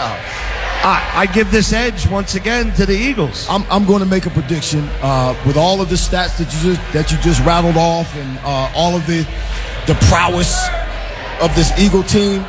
I, 0.85 1.11
I 1.15 1.27
give 1.27 1.51
this 1.51 1.73
edge 1.73 2.09
once 2.09 2.35
again 2.35 2.73
to 2.75 2.87
the 2.87 2.95
Eagles. 2.97 3.47
I'm, 3.51 3.65
I'm 3.71 3.85
going 3.85 4.01
to 4.01 4.07
make 4.07 4.27
a 4.27 4.31
prediction 4.31 4.89
uh, 5.03 5.35
with 5.47 5.57
all 5.57 5.81
of 5.81 5.89
the 5.89 5.97
stats 5.97 6.39
that 6.39 6.53
you 6.55 6.75
just 6.75 6.93
that 6.93 7.11
you 7.11 7.19
just 7.19 7.45
rattled 7.45 7.77
off 7.77 8.15
and 8.15 8.39
uh, 8.39 8.71
all 8.75 8.97
of 8.97 9.07
the 9.07 9.27
the 9.87 9.95
prowess 10.07 10.69
of 11.41 11.55
this 11.55 11.77
Eagle 11.79 12.03
team. 12.05 12.45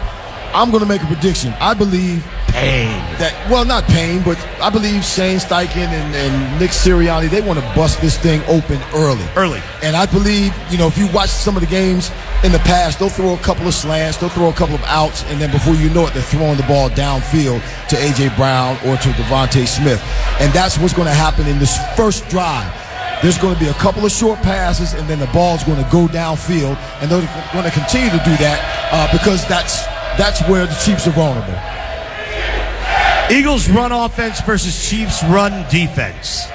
I'm 0.54 0.72
going 0.72 0.82
to 0.82 0.90
make 0.90 1.02
a 1.02 1.06
prediction. 1.06 1.54
I 1.60 1.74
believe 1.74 2.26
Pain. 2.48 2.88
that 3.20 3.48
well, 3.50 3.66
not 3.66 3.84
Pain, 3.86 4.24
but 4.24 4.38
I 4.62 4.70
believe 4.70 5.04
Shane 5.04 5.38
Steichen 5.38 5.88
and, 5.90 6.16
and 6.16 6.60
Nick 6.60 6.72
Sirianni 6.72 7.30
they 7.30 7.42
want 7.42 7.60
to 7.60 7.66
bust 7.76 8.02
this 8.02 8.18
thing 8.18 8.42
open 8.48 8.80
early. 8.94 9.26
Early. 9.36 9.62
And 9.84 9.96
I 9.96 10.06
believe, 10.06 10.54
you 10.72 10.78
know, 10.78 10.88
if 10.88 10.98
you 10.98 11.08
watch 11.12 11.30
some 11.30 11.56
of 11.56 11.62
the 11.62 11.68
games 11.68 12.12
in 12.44 12.54
the 12.54 12.60
past, 12.60 13.00
they'll 13.00 13.10
throw 13.10 13.34
a 13.34 13.38
couple 13.40 13.68
of 13.68 13.74
slants, 13.74 14.18
they'll 14.18 14.30
throw 14.30 14.50
a 14.50 14.54
couple 14.54 14.76
of 14.76 14.84
outs, 14.84 15.24
and 15.26 15.42
then 15.42 15.52
before 15.52 15.74
you 15.74 15.90
know 15.90 16.08
it, 16.08 16.14
they're 16.14 16.24
throwing 16.24 16.56
the 16.56 16.64
ball 16.64 16.90
downfield 16.90 17.60
to 17.90 17.96
AJ 17.98 18.36
Brown 18.38 18.76
or 18.88 18.96
to 18.98 19.10
DeVonta 19.10 19.68
Smith. 19.68 20.02
And 20.40 20.54
that's 20.54 20.78
what's 20.78 20.94
going 20.94 21.08
to 21.08 21.14
happen 21.14 21.48
in 21.48 21.60
this 21.60 21.78
first 21.98 22.28
drive. 22.30 22.72
There's 23.22 23.38
going 23.38 23.54
to 23.54 23.60
be 23.60 23.68
a 23.68 23.74
couple 23.74 24.06
of 24.06 24.12
short 24.12 24.40
passes, 24.40 24.94
and 24.94 25.08
then 25.10 25.20
the 25.20 25.28
ball's 25.28 25.64
going 25.66 25.84
to 25.84 25.90
go 25.92 26.08
downfield, 26.08 26.78
and 27.02 27.12
they're 27.12 27.28
going 27.52 27.66
to 27.66 27.72
continue 27.72 28.10
to 28.10 28.24
do 28.24 28.36
that 28.38 28.60
uh, 28.94 29.12
because 29.12 29.46
that's 29.48 29.84
that's 30.18 30.42
where 30.48 30.66
the 30.66 30.76
Chiefs 30.76 31.08
are 31.08 31.12
vulnerable. 31.12 31.60
Eagles 33.30 33.70
run 33.70 33.92
offense 33.92 34.40
versus 34.42 34.90
Chiefs 34.90 35.24
run 35.26 35.70
defense. 35.70 36.48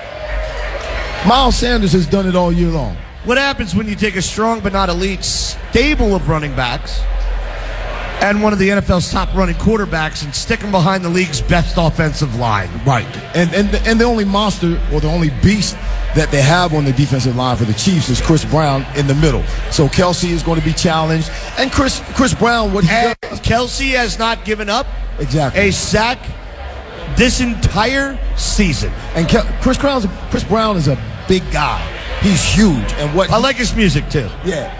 Miles 1.26 1.56
Sanders 1.56 1.92
has 1.92 2.06
done 2.06 2.26
it 2.26 2.34
all 2.34 2.50
year 2.50 2.70
long. 2.70 2.96
What 3.24 3.38
happens 3.38 3.74
when 3.74 3.88
you 3.88 3.94
take 3.94 4.16
a 4.16 4.22
strong 4.22 4.60
but 4.60 4.74
not 4.74 4.90
elite 4.90 5.24
stable 5.24 6.14
of 6.14 6.28
running 6.28 6.54
backs 6.54 7.00
and 8.22 8.42
one 8.42 8.52
of 8.52 8.58
the 8.58 8.68
NFL's 8.68 9.10
top 9.10 9.34
running 9.34 9.54
quarterbacks 9.54 10.24
and 10.24 10.34
stick 10.34 10.60
them 10.60 10.70
behind 10.70 11.02
the 11.02 11.08
league's 11.08 11.40
best 11.40 11.76
offensive 11.78 12.36
line? 12.36 12.68
Right. 12.84 13.06
And 13.34 13.54
and 13.54 13.74
and 13.86 13.98
the 13.98 14.04
only 14.04 14.26
monster 14.26 14.78
or 14.92 15.00
the 15.00 15.08
only 15.08 15.30
beast 15.42 15.74
that 16.14 16.28
they 16.30 16.42
have 16.42 16.74
on 16.74 16.84
the 16.84 16.92
defensive 16.92 17.34
line 17.34 17.56
for 17.56 17.64
the 17.64 17.72
Chiefs 17.72 18.10
is 18.10 18.20
Chris 18.20 18.44
Brown 18.44 18.84
in 18.94 19.06
the 19.06 19.14
middle. 19.14 19.42
So 19.70 19.88
Kelce 19.88 20.28
is 20.28 20.42
going 20.42 20.60
to 20.60 20.64
be 20.64 20.74
challenged. 20.74 21.30
And 21.56 21.72
Chris 21.72 22.02
Chris 22.14 22.34
Brown, 22.34 22.74
what 22.74 22.84
he 22.84 22.90
does 22.90 23.40
Kelce 23.40 23.94
has 23.94 24.18
not 24.18 24.44
given 24.44 24.68
up 24.68 24.86
exactly. 25.18 25.68
a 25.68 25.72
sack 25.72 26.18
this 27.16 27.40
entire 27.40 28.18
season. 28.36 28.92
And 29.14 29.26
Kel- 29.26 29.46
Chris 29.62 29.78
Brown's 29.78 30.06
Chris 30.28 30.44
Brown 30.44 30.76
is 30.76 30.88
a 30.88 31.02
big 31.26 31.42
guy. 31.50 31.93
He's 32.24 32.42
huge. 32.42 32.90
And 32.94 33.14
what 33.14 33.28
I 33.28 33.36
like 33.36 33.56
his 33.56 33.76
music 33.76 34.08
too. 34.08 34.30
Yeah. 34.46 34.72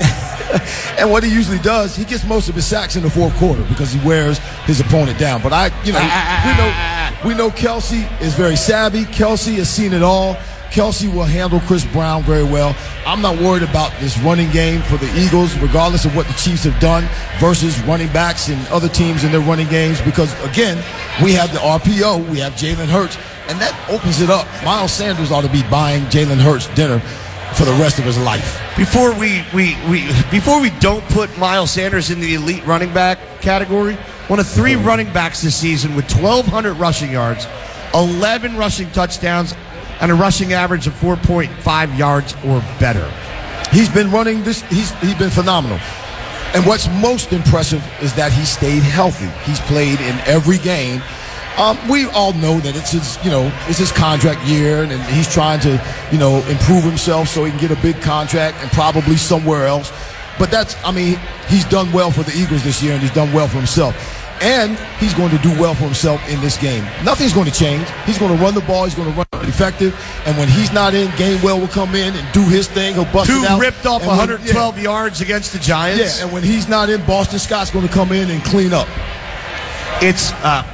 and 0.98 1.10
what 1.10 1.22
he 1.22 1.30
usually 1.30 1.58
does, 1.58 1.94
he 1.94 2.06
gets 2.06 2.24
most 2.24 2.48
of 2.48 2.54
his 2.54 2.64
sacks 2.64 2.96
in 2.96 3.02
the 3.02 3.10
fourth 3.10 3.34
quarter 3.36 3.62
because 3.64 3.92
he 3.92 4.00
wears 4.06 4.38
his 4.64 4.80
opponent 4.80 5.18
down. 5.18 5.42
But 5.42 5.52
I, 5.52 5.66
you 5.84 5.92
know, 5.92 5.98
ah, 6.00 6.08
ah, 6.10 6.40
ah, 6.40 7.20
we 7.22 7.34
know 7.34 7.34
we 7.34 7.34
know 7.36 7.54
Kelce 7.54 8.08
is 8.22 8.32
very 8.32 8.56
savvy. 8.56 9.04
Kelce 9.04 9.56
has 9.56 9.68
seen 9.68 9.92
it 9.92 10.02
all. 10.02 10.36
Kelce 10.70 11.12
will 11.14 11.24
handle 11.24 11.60
Chris 11.60 11.84
Brown 11.84 12.22
very 12.22 12.44
well. 12.44 12.74
I'm 13.06 13.20
not 13.20 13.38
worried 13.38 13.62
about 13.62 13.92
this 14.00 14.18
running 14.20 14.50
game 14.50 14.80
for 14.80 14.96
the 14.96 15.12
Eagles, 15.14 15.54
regardless 15.58 16.06
of 16.06 16.16
what 16.16 16.26
the 16.26 16.32
Chiefs 16.32 16.64
have 16.64 16.80
done 16.80 17.06
versus 17.38 17.78
running 17.82 18.08
backs 18.08 18.48
and 18.48 18.66
other 18.68 18.88
teams 18.88 19.22
in 19.22 19.32
their 19.32 19.42
running 19.42 19.68
games, 19.68 20.00
because 20.00 20.32
again, 20.42 20.82
we 21.22 21.32
have 21.32 21.52
the 21.52 21.60
RPO, 21.60 22.28
we 22.28 22.38
have 22.38 22.54
Jalen 22.54 22.86
Hurts, 22.88 23.16
and 23.48 23.60
that 23.60 23.78
opens 23.88 24.20
it 24.20 24.30
up. 24.30 24.48
Miles 24.64 24.92
Sanders 24.92 25.30
ought 25.30 25.42
to 25.42 25.52
be 25.52 25.62
buying 25.70 26.02
Jalen 26.06 26.40
Hurts 26.40 26.66
dinner 26.74 27.00
for 27.56 27.64
the 27.64 27.72
rest 27.74 27.98
of 27.98 28.04
his 28.04 28.18
life. 28.18 28.60
Before 28.76 29.12
we, 29.18 29.44
we, 29.54 29.76
we 29.88 30.06
before 30.30 30.60
we 30.60 30.70
don't 30.80 31.04
put 31.06 31.36
Miles 31.38 31.70
Sanders 31.70 32.10
in 32.10 32.20
the 32.20 32.34
elite 32.34 32.66
running 32.66 32.92
back 32.92 33.18
category, 33.40 33.94
one 34.26 34.40
of 34.40 34.46
three 34.46 34.74
running 34.74 35.12
backs 35.12 35.42
this 35.42 35.54
season 35.54 35.94
with 35.94 36.10
1,200 36.14 36.74
rushing 36.74 37.10
yards, 37.10 37.46
11 37.94 38.56
rushing 38.56 38.90
touchdowns, 38.90 39.54
and 40.00 40.10
a 40.10 40.14
rushing 40.14 40.52
average 40.52 40.86
of 40.86 40.94
4.5 40.94 41.98
yards 41.98 42.34
or 42.44 42.60
better. 42.80 43.10
He's 43.70 43.88
been 43.88 44.10
running 44.10 44.42
this. 44.42 44.62
He's 44.62 44.90
he's 45.00 45.14
been 45.14 45.30
phenomenal. 45.30 45.78
And 46.54 46.64
what's 46.64 46.88
most 47.02 47.32
impressive 47.32 47.84
is 48.00 48.14
that 48.14 48.32
he 48.32 48.44
stayed 48.44 48.82
healthy. 48.84 49.26
He's 49.44 49.58
played 49.60 50.00
in 50.00 50.16
every 50.20 50.58
game. 50.58 51.02
Um, 51.58 51.78
we 51.88 52.06
all 52.06 52.32
know 52.32 52.58
that 52.60 52.74
it's 52.74 52.90
his, 52.90 53.16
you 53.24 53.30
know, 53.30 53.50
it's 53.68 53.78
his 53.78 53.92
contract 53.92 54.44
year, 54.44 54.82
and, 54.82 54.90
and 54.90 55.00
he's 55.04 55.32
trying 55.32 55.60
to, 55.60 55.80
you 56.10 56.18
know, 56.18 56.38
improve 56.48 56.82
himself 56.82 57.28
so 57.28 57.44
he 57.44 57.50
can 57.52 57.60
get 57.60 57.70
a 57.70 57.80
big 57.80 58.00
contract 58.02 58.56
and 58.60 58.70
probably 58.72 59.16
somewhere 59.16 59.66
else. 59.66 59.92
But 60.36 60.50
that's, 60.50 60.74
I 60.84 60.90
mean, 60.90 61.16
he's 61.46 61.64
done 61.66 61.92
well 61.92 62.10
for 62.10 62.24
the 62.24 62.36
Eagles 62.36 62.64
this 62.64 62.82
year, 62.82 62.94
and 62.94 63.00
he's 63.00 63.12
done 63.14 63.32
well 63.32 63.46
for 63.46 63.58
himself. 63.58 63.94
And 64.42 64.76
he's 64.98 65.14
going 65.14 65.30
to 65.30 65.38
do 65.38 65.50
well 65.60 65.74
for 65.74 65.84
himself 65.84 66.20
in 66.28 66.40
this 66.40 66.56
game. 66.58 66.82
Nothing's 67.04 67.32
going 67.32 67.46
to 67.46 67.52
change. 67.56 67.86
He's 68.04 68.18
going 68.18 68.36
to 68.36 68.42
run 68.42 68.52
the 68.52 68.60
ball. 68.62 68.82
He's 68.84 68.96
going 68.96 69.08
to 69.12 69.14
run 69.16 69.44
effective. 69.48 69.94
And 70.26 70.36
when 70.36 70.48
he's 70.48 70.72
not 70.72 70.92
in, 70.92 71.06
Gainwell 71.12 71.60
will 71.60 71.68
come 71.68 71.94
in 71.94 72.16
and 72.16 72.32
do 72.34 72.42
his 72.42 72.66
thing. 72.66 72.94
He'll 72.94 73.04
bust 73.12 73.30
Two 73.30 73.44
it 73.44 73.48
out. 73.48 73.60
ripped 73.60 73.86
off 73.86 74.00
And 74.02 74.08
when- 74.10 74.18
112 74.18 74.80
yards 74.80 75.20
against 75.20 75.52
the 75.52 75.60
Giants. 75.60 76.18
yeah, 76.18 76.24
and 76.24 76.32
when 76.34 76.42
he's 76.42 76.68
not 76.68 76.90
in, 76.90 77.00
Boston 77.06 77.38
Scott's 77.38 77.70
going 77.70 77.86
to 77.86 77.92
come 77.94 78.10
in 78.10 78.28
and 78.28 78.42
clean 78.42 78.72
up. 78.74 78.88
it's 80.02 80.32
uh, 80.42 80.64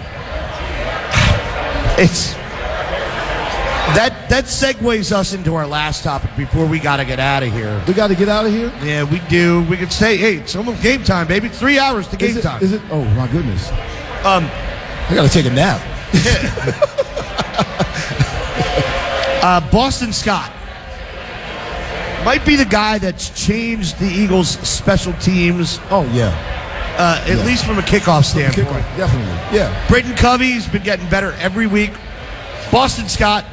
it's 2.00 2.34
that 3.94 4.26
that 4.30 4.44
segues 4.44 5.12
us 5.12 5.32
into 5.32 5.54
our 5.54 5.66
last 5.66 6.04
topic 6.04 6.30
before 6.36 6.66
we 6.66 6.78
got 6.78 6.98
to 6.98 7.04
get 7.04 7.18
out 7.18 7.42
of 7.42 7.52
here. 7.52 7.82
We 7.86 7.94
got 7.94 8.08
to 8.08 8.14
get 8.14 8.28
out 8.28 8.46
of 8.46 8.52
here. 8.52 8.72
Yeah, 8.82 9.04
we 9.04 9.18
do. 9.28 9.62
We 9.68 9.76
could 9.76 9.92
say, 9.92 10.16
hey, 10.16 10.36
it's 10.36 10.54
almost 10.54 10.82
game 10.82 11.02
time, 11.02 11.26
baby. 11.26 11.48
Three 11.48 11.78
hours 11.78 12.06
to 12.08 12.16
game 12.16 12.30
Is 12.30 12.36
it, 12.38 12.42
time. 12.42 12.62
is 12.62 12.72
it? 12.72 12.82
Oh 12.90 13.04
my 13.16 13.26
goodness! 13.28 13.68
Um, 14.24 14.48
I 15.08 15.12
got 15.14 15.28
to 15.28 15.28
take 15.28 15.46
a 15.46 15.50
nap. 15.50 15.80
uh, 19.42 19.70
Boston 19.70 20.12
Scott 20.12 20.52
might 22.24 22.44
be 22.44 22.56
the 22.56 22.64
guy 22.64 22.98
that's 22.98 23.30
changed 23.30 23.98
the 23.98 24.06
Eagles' 24.06 24.50
special 24.68 25.12
teams, 25.14 25.78
Oh 25.90 26.04
yeah, 26.12 26.30
uh, 27.00 27.22
at 27.24 27.28
Yeah. 27.38 27.44
least 27.44 27.64
from 27.64 27.78
a 27.78 27.82
kickoff 27.82 28.24
standpoint. 28.24 28.68
Kickoff, 28.68 28.96
definitely. 28.96 29.56
Yeah, 29.58 29.86
Britain 29.88 30.14
Covey's 30.14 30.66
been 30.66 30.82
getting 30.82 31.08
better 31.08 31.32
every 31.40 31.66
week. 31.66 31.92
Boston 32.70 33.08
Scott, 33.08 33.44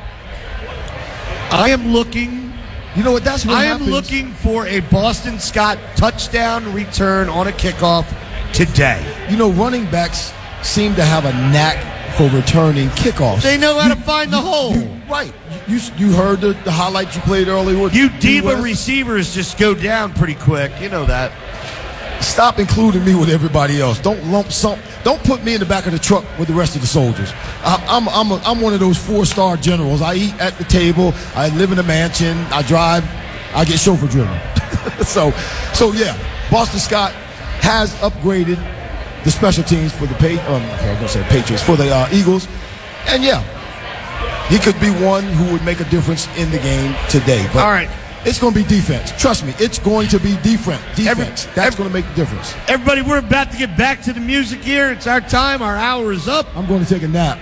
I 1.52 1.70
am 1.70 1.94
looking. 1.94 2.54
you 2.96 3.04
know 3.04 3.12
what? 3.12 3.24
That's 3.24 3.46
what 3.46 3.56
I 3.56 3.66
happens. 3.66 3.88
am 3.88 3.94
looking 3.94 4.32
for 4.34 4.66
a 4.68 4.80
Boston 4.82 5.40
Scott 5.40 5.78
touchdown 5.96 6.74
return 6.74 7.30
on 7.30 7.48
a 7.48 7.52
kickoff 7.52 8.06
today. 8.54 9.02
You 9.30 9.38
know, 9.38 9.52
running 9.52 9.86
backs 9.90 10.34
seem 10.64 10.96
to 10.96 11.04
have 11.06 11.26
a 11.26 11.32
knack 11.52 11.78
for 12.18 12.28
returning 12.30 12.90
kickoffs. 12.90 13.44
They 13.44 13.58
know 13.58 13.80
how 13.80 13.88
to 13.94 14.00
find 14.02 14.32
the 14.32 14.42
hole. 14.42 14.76
right. 15.10 15.34
You 15.68 15.80
you 15.98 16.12
heard 16.14 16.42
the, 16.42 16.54
the 16.64 16.72
highlight 16.72 17.14
you 17.16 17.22
played 17.22 17.48
earlier. 17.48 17.78
With 17.82 17.94
You 17.94 18.10
diva 18.20 18.56
receivers 18.62 19.34
just 19.34 19.58
go 19.58 19.74
down 19.74 20.14
pretty 20.14 20.36
quick. 20.36 20.72
You 20.82 20.90
know 20.90 21.06
that. 21.06 21.32
Stop 22.22 22.60
including 22.60 23.06
me 23.06 23.16
with 23.16 23.30
everybody 23.30 23.80
else. 23.80 24.00
Don't 24.00 24.24
lump 24.26 24.52
some. 24.52 24.80
Don't 25.04 25.24
put 25.24 25.44
me 25.44 25.54
in 25.54 25.60
the 25.60 25.66
back 25.66 25.86
of 25.86 25.92
the 25.92 26.00
truck 26.00 26.26
with 26.38 26.48
the 26.48 26.54
rest 26.54 26.76
of 26.76 26.82
the 26.82 26.88
soldiers. 26.88 27.32
I'm 27.64 27.82
I'm 27.88 28.10
I'm, 28.10 28.32
a, 28.32 28.42
I'm 28.46 28.62
one 28.62 28.74
of 28.74 28.80
those 28.80 28.98
four 28.98 29.26
star 29.26 29.58
generals. 29.58 30.02
I 30.02 30.16
eat 30.16 30.40
at 30.40 30.58
the 30.58 30.64
table. 30.64 31.14
I 31.36 31.50
live 31.50 31.72
in 31.72 31.80
a 31.80 31.84
mansion. 31.84 32.38
I 32.52 32.62
drive. 32.64 33.04
I 33.54 33.66
get 33.66 33.80
chauffeur 33.80 34.08
driven. 34.08 34.40
so 35.06 35.32
so 35.74 35.94
yeah, 35.94 36.18
Boston 36.52 36.80
Scott 36.80 37.12
has 37.62 37.94
upgraded 37.96 38.58
the 39.24 39.32
special 39.32 39.64
teams 39.64 39.94
for 39.94 40.06
the 40.06 40.16
pay. 40.16 40.38
Um, 40.40 40.62
I 40.62 40.90
was 40.90 40.98
gonna 40.98 41.08
say 41.10 41.24
Patriots 41.24 41.64
for 41.64 41.76
the 41.76 41.94
uh, 41.94 42.10
Eagles, 42.12 42.48
and 43.08 43.24
yeah, 43.24 43.42
he 44.48 44.60
could 44.60 44.80
be 44.80 44.90
one 44.90 45.24
who 45.24 45.52
would 45.52 45.64
make 45.64 45.80
a 45.80 45.90
difference 45.90 46.28
in 46.38 46.50
the 46.52 46.60
game 46.60 46.96
today. 47.10 47.46
But 47.54 47.64
All 47.64 47.72
right. 47.72 47.90
It's 48.28 48.40
going 48.40 48.54
to 48.54 48.60
be 48.62 48.68
defense. 48.68 49.14
Trust 49.20 49.46
me, 49.46 49.54
it's 49.58 49.80
going 49.80 50.10
to 50.10 50.20
be 50.20 50.36
defense. 50.44 50.82
Defense. 50.98 51.46
Every- 51.46 51.56
That's 51.56 51.58
every- 51.58 51.78
going 51.78 51.90
to 51.90 51.94
make 51.94 52.06
the 52.10 52.14
difference. 52.16 52.54
Everybody, 52.68 53.02
we're 53.02 53.20
about 53.20 53.52
to 53.52 53.58
get 53.58 53.78
back 53.78 54.02
to 54.04 54.12
the 54.14 54.20
music 54.20 54.60
here. 54.62 54.92
It's 54.92 55.08
our 55.08 55.22
time. 55.22 55.62
Our 55.62 55.78
hour 55.78 56.12
is 56.12 56.28
up. 56.28 56.46
I'm 56.56 56.68
going 56.68 56.84
to 56.84 56.90
take 56.94 57.04
a 57.04 57.08
nap. 57.08 57.40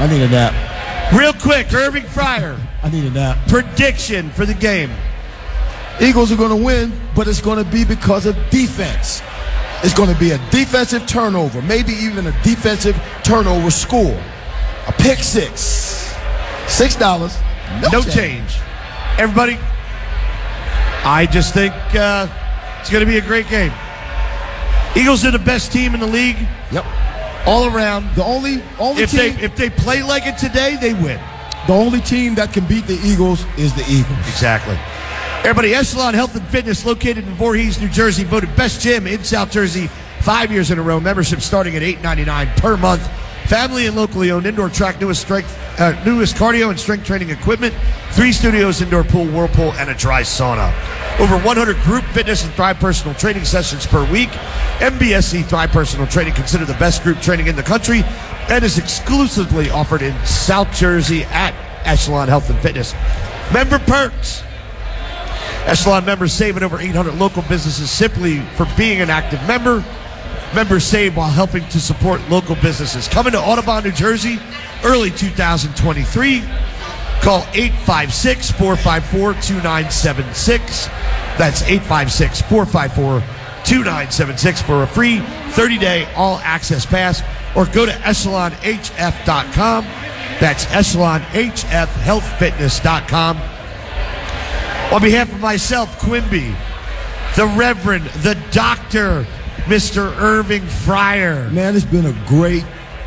I 0.00 0.08
need 0.08 0.20
a 0.22 0.28
nap. 0.28 1.12
Real 1.12 1.32
quick, 1.32 1.72
Irving 1.72 2.02
Fryar, 2.02 2.58
I 2.82 2.90
need 2.90 3.04
a 3.04 3.10
nap. 3.10 3.38
prediction 3.46 4.30
for 4.30 4.44
the 4.44 4.54
game. 4.54 4.90
Eagles 6.00 6.32
are 6.32 6.36
going 6.36 6.50
to 6.50 6.64
win, 6.64 6.92
but 7.14 7.28
it's 7.28 7.40
going 7.40 7.62
to 7.64 7.70
be 7.70 7.84
because 7.84 8.26
of 8.26 8.34
defense. 8.50 9.22
It's 9.84 9.94
going 9.94 10.12
to 10.12 10.18
be 10.18 10.32
a 10.32 10.38
defensive 10.50 11.06
turnover, 11.06 11.62
maybe 11.62 11.92
even 11.92 12.26
a 12.26 12.32
defensive 12.42 13.00
turnover 13.22 13.70
score. 13.70 14.20
A 14.88 14.92
pick 14.92 15.18
six. 15.20 16.12
Six 16.66 16.96
dollars. 16.96 17.38
No 17.92 18.02
change. 18.02 18.58
Everybody, 19.18 19.56
I 21.04 21.26
just 21.30 21.52
think 21.54 21.74
uh, 21.94 22.26
it's 22.80 22.90
going 22.90 23.04
to 23.04 23.10
be 23.10 23.18
a 23.18 23.26
great 23.26 23.48
game. 23.48 23.72
Eagles 24.96 25.24
are 25.24 25.30
the 25.30 25.38
best 25.38 25.72
team 25.72 25.94
in 25.94 26.00
the 26.00 26.06
league, 26.06 26.36
Yep. 26.70 26.84
all 27.46 27.66
around. 27.66 28.14
The 28.14 28.24
only 28.24 28.62
only 28.78 29.02
If 29.02 29.10
they 29.10 29.30
if 29.30 29.56
they 29.56 29.68
play 29.70 30.02
like 30.02 30.26
it 30.26 30.38
today, 30.38 30.76
they 30.80 30.94
win. 30.94 31.20
the 31.66 31.72
only 31.74 32.00
team 32.00 32.34
that 32.36 32.52
can 32.52 32.64
beat 32.66 32.86
the 32.86 32.98
Eagles 33.04 33.44
is 33.58 33.74
the 33.74 33.84
Eagles. 33.88 34.18
Exactly. 34.28 34.78
Everybody, 35.40 35.74
Echelon 35.74 36.14
Health 36.14 36.34
and 36.36 36.46
Fitness, 36.48 36.86
located 36.86 37.18
in 37.18 37.34
Voorhees, 37.34 37.78
New 37.80 37.88
Jersey, 37.88 38.24
voted 38.24 38.54
best 38.56 38.80
gym 38.80 39.06
in 39.06 39.22
South 39.24 39.50
Jersey 39.50 39.88
five 40.20 40.50
years 40.50 40.70
in 40.70 40.78
a 40.78 40.82
row. 40.82 40.98
Membership 41.00 41.40
starting 41.40 41.76
at 41.76 41.82
eight 41.82 42.00
ninety 42.02 42.24
nine 42.24 42.48
per 42.56 42.76
month. 42.78 43.06
Family 43.54 43.86
and 43.86 43.94
locally 43.94 44.32
owned 44.32 44.46
indoor 44.46 44.68
track, 44.68 45.00
newest 45.00 45.22
strength, 45.22 45.56
uh, 45.78 45.92
newest 46.04 46.34
cardio 46.34 46.70
and 46.70 46.80
strength 46.80 47.06
training 47.06 47.30
equipment, 47.30 47.72
three 48.10 48.32
studios, 48.32 48.82
indoor 48.82 49.04
pool, 49.04 49.26
whirlpool, 49.26 49.72
and 49.74 49.88
a 49.88 49.94
dry 49.94 50.22
sauna. 50.22 50.72
Over 51.20 51.36
100 51.36 51.76
group 51.82 52.02
fitness 52.06 52.44
and 52.44 52.52
Thrive 52.54 52.80
Personal 52.80 53.14
training 53.14 53.44
sessions 53.44 53.86
per 53.86 54.10
week. 54.10 54.30
MBSC 54.80 55.44
Thrive 55.44 55.70
Personal 55.70 56.08
Training 56.08 56.34
considered 56.34 56.66
the 56.66 56.74
best 56.80 57.04
group 57.04 57.20
training 57.20 57.46
in 57.46 57.54
the 57.54 57.62
country 57.62 58.02
and 58.48 58.64
is 58.64 58.76
exclusively 58.76 59.70
offered 59.70 60.02
in 60.02 60.12
South 60.26 60.74
Jersey 60.74 61.22
at 61.22 61.54
Echelon 61.86 62.26
Health 62.26 62.50
and 62.50 62.58
Fitness. 62.58 62.92
Member 63.52 63.78
perks. 63.78 64.42
Echelon 65.66 66.04
members 66.04 66.32
save 66.32 66.56
at 66.56 66.64
over 66.64 66.80
800 66.80 67.14
local 67.14 67.42
businesses 67.42 67.88
simply 67.88 68.40
for 68.56 68.66
being 68.76 69.00
an 69.00 69.10
active 69.10 69.40
member. 69.46 69.84
Members 70.54 70.84
save 70.84 71.16
while 71.16 71.30
helping 71.30 71.66
to 71.70 71.80
support 71.80 72.20
local 72.30 72.54
businesses. 72.56 73.08
Coming 73.08 73.32
to 73.32 73.40
Audubon, 73.40 73.82
New 73.82 73.90
Jersey, 73.90 74.38
early 74.84 75.10
2023. 75.10 76.42
Call 77.20 77.44
856 77.54 78.52
454 78.52 79.32
2976. 79.34 80.86
That's 81.36 81.62
856 81.62 82.42
454 82.42 83.20
2976 83.64 84.62
for 84.62 84.84
a 84.84 84.86
free 84.86 85.18
30 85.50 85.78
day 85.78 86.04
all 86.14 86.38
access 86.38 86.86
pass. 86.86 87.24
Or 87.56 87.66
go 87.66 87.84
to 87.86 87.92
echelonhf.com. 87.92 89.84
That's 90.38 90.66
echelonhfhealthfitness.com. 90.66 93.40
On 94.92 95.00
behalf 95.02 95.32
of 95.32 95.40
myself, 95.40 95.98
Quimby, 95.98 96.54
the 97.34 97.46
Reverend, 97.56 98.04
the 98.22 98.36
Doctor, 98.52 99.26
Mr. 99.64 100.14
Irving 100.18 100.62
Fryar. 100.62 101.50
Man, 101.50 101.74
it's 101.74 101.84
been 101.84 102.06
a 102.06 102.26
great 102.26 102.64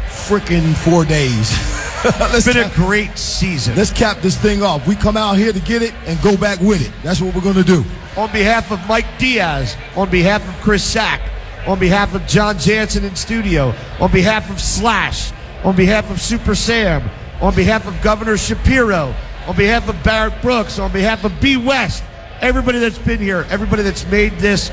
freaking 0.08 0.76
four 0.76 1.05
days. 1.05 1.55
It's 2.10 2.45
been 2.45 2.58
a 2.58 2.72
great 2.76 3.18
season. 3.18 3.76
let's 3.76 3.91
cap 3.91 4.20
this 4.22 4.38
thing 4.38 4.62
off. 4.62 4.88
We 4.88 4.95
come 4.95 5.18
out 5.18 5.34
here 5.34 5.51
to 5.51 5.60
get 5.60 5.82
it 5.82 5.93
and 6.05 6.22
go 6.22 6.38
back 6.38 6.60
with 6.62 6.88
it. 6.88 6.93
That's 7.03 7.20
what 7.20 7.34
we're 7.36 7.41
going 7.41 7.55
to 7.55 7.64
do. 7.64 7.84
On 8.16 8.32
behalf 8.32 8.72
of 8.72 8.80
Mike 8.88 9.08
Diaz, 9.18 9.76
on 9.95 10.10
behalf 10.10 10.47
of 10.47 10.64
Chris 10.64 10.84
Sack, 10.84 11.20
on 11.66 11.80
behalf 11.80 12.14
of 12.14 12.26
John 12.28 12.60
Jansen 12.60 13.03
in 13.03 13.16
studio, 13.16 13.74
on 13.99 14.12
behalf 14.12 14.49
of 14.51 14.62
Slash, 14.62 15.34
on 15.64 15.76
behalf 15.76 16.10
of 16.12 16.22
Super 16.22 16.53
Sam, 16.55 17.10
on 17.41 17.55
behalf 17.55 17.88
of 17.88 17.99
Governor 18.01 18.38
Shapiro, 18.38 19.14
on 19.47 19.55
behalf 19.58 19.89
of 19.89 20.01
Barrett 20.03 20.39
Brooks, 20.41 20.78
on 20.80 20.91
behalf 20.93 21.26
of 21.26 21.41
B 21.41 21.58
West, 21.58 22.03
everybody 22.41 22.78
that's 22.80 22.99
been 22.99 23.20
here, 23.20 23.45
everybody 23.49 23.82
that's 23.82 24.05
made 24.05 24.34
this 24.34 24.72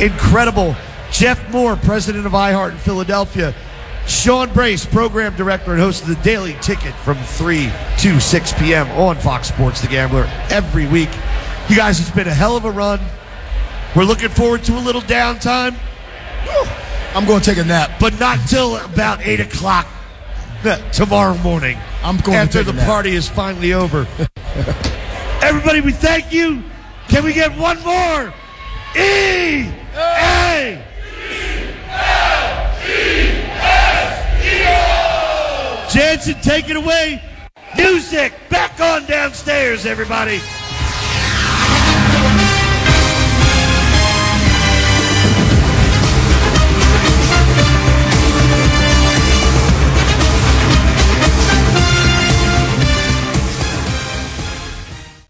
incredible. 0.00 0.74
Jeff 1.10 1.50
Moore, 1.50 1.76
president 1.76 2.26
of 2.26 2.32
iHeart 2.32 2.72
in 2.72 2.78
Philadelphia. 2.78 3.54
Sean 4.06 4.52
Brace, 4.52 4.86
program 4.86 5.34
director 5.36 5.72
and 5.72 5.80
host 5.80 6.02
of 6.02 6.08
the 6.08 6.14
Daily 6.16 6.56
Ticket 6.60 6.94
from 6.94 7.16
3 7.16 7.70
to 7.98 8.20
6 8.20 8.52
p.m. 8.54 8.88
on 8.92 9.16
Fox 9.16 9.48
Sports 9.48 9.80
The 9.80 9.88
Gambler 9.88 10.30
every 10.50 10.86
week. 10.86 11.08
You 11.68 11.76
guys, 11.76 11.98
it's 11.98 12.10
been 12.10 12.28
a 12.28 12.34
hell 12.34 12.56
of 12.56 12.64
a 12.64 12.70
run. 12.70 13.00
We're 13.96 14.04
looking 14.04 14.28
forward 14.28 14.62
to 14.64 14.78
a 14.78 14.80
little 14.80 15.00
downtime, 15.00 15.74
I'm 17.14 17.24
going 17.24 17.40
to 17.40 17.46
take 17.46 17.58
a 17.58 17.66
nap. 17.66 17.92
but 17.98 18.18
not 18.20 18.38
till 18.46 18.76
about 18.76 19.26
8 19.26 19.40
o'clock 19.40 19.86
tomorrow 20.92 21.36
morning. 21.38 21.78
I'm 22.02 22.18
going 22.18 22.36
to 22.36 22.58
after 22.58 22.62
the 22.62 22.74
party 22.84 23.14
is 23.14 23.28
finally 23.28 23.72
over. 23.72 24.06
Everybody, 25.42 25.80
we 25.80 25.92
thank 25.92 26.32
you. 26.32 26.62
Can 27.08 27.24
we 27.24 27.32
get 27.32 27.56
one 27.56 27.82
more? 27.82 28.34
E 28.96 29.68
A. 29.94 30.84
Jansen, 35.96 36.34
take 36.42 36.68
it 36.68 36.76
away. 36.76 37.22
Music 37.74 38.34
back 38.50 38.78
on 38.80 39.06
downstairs, 39.06 39.86
everybody. 39.86 40.42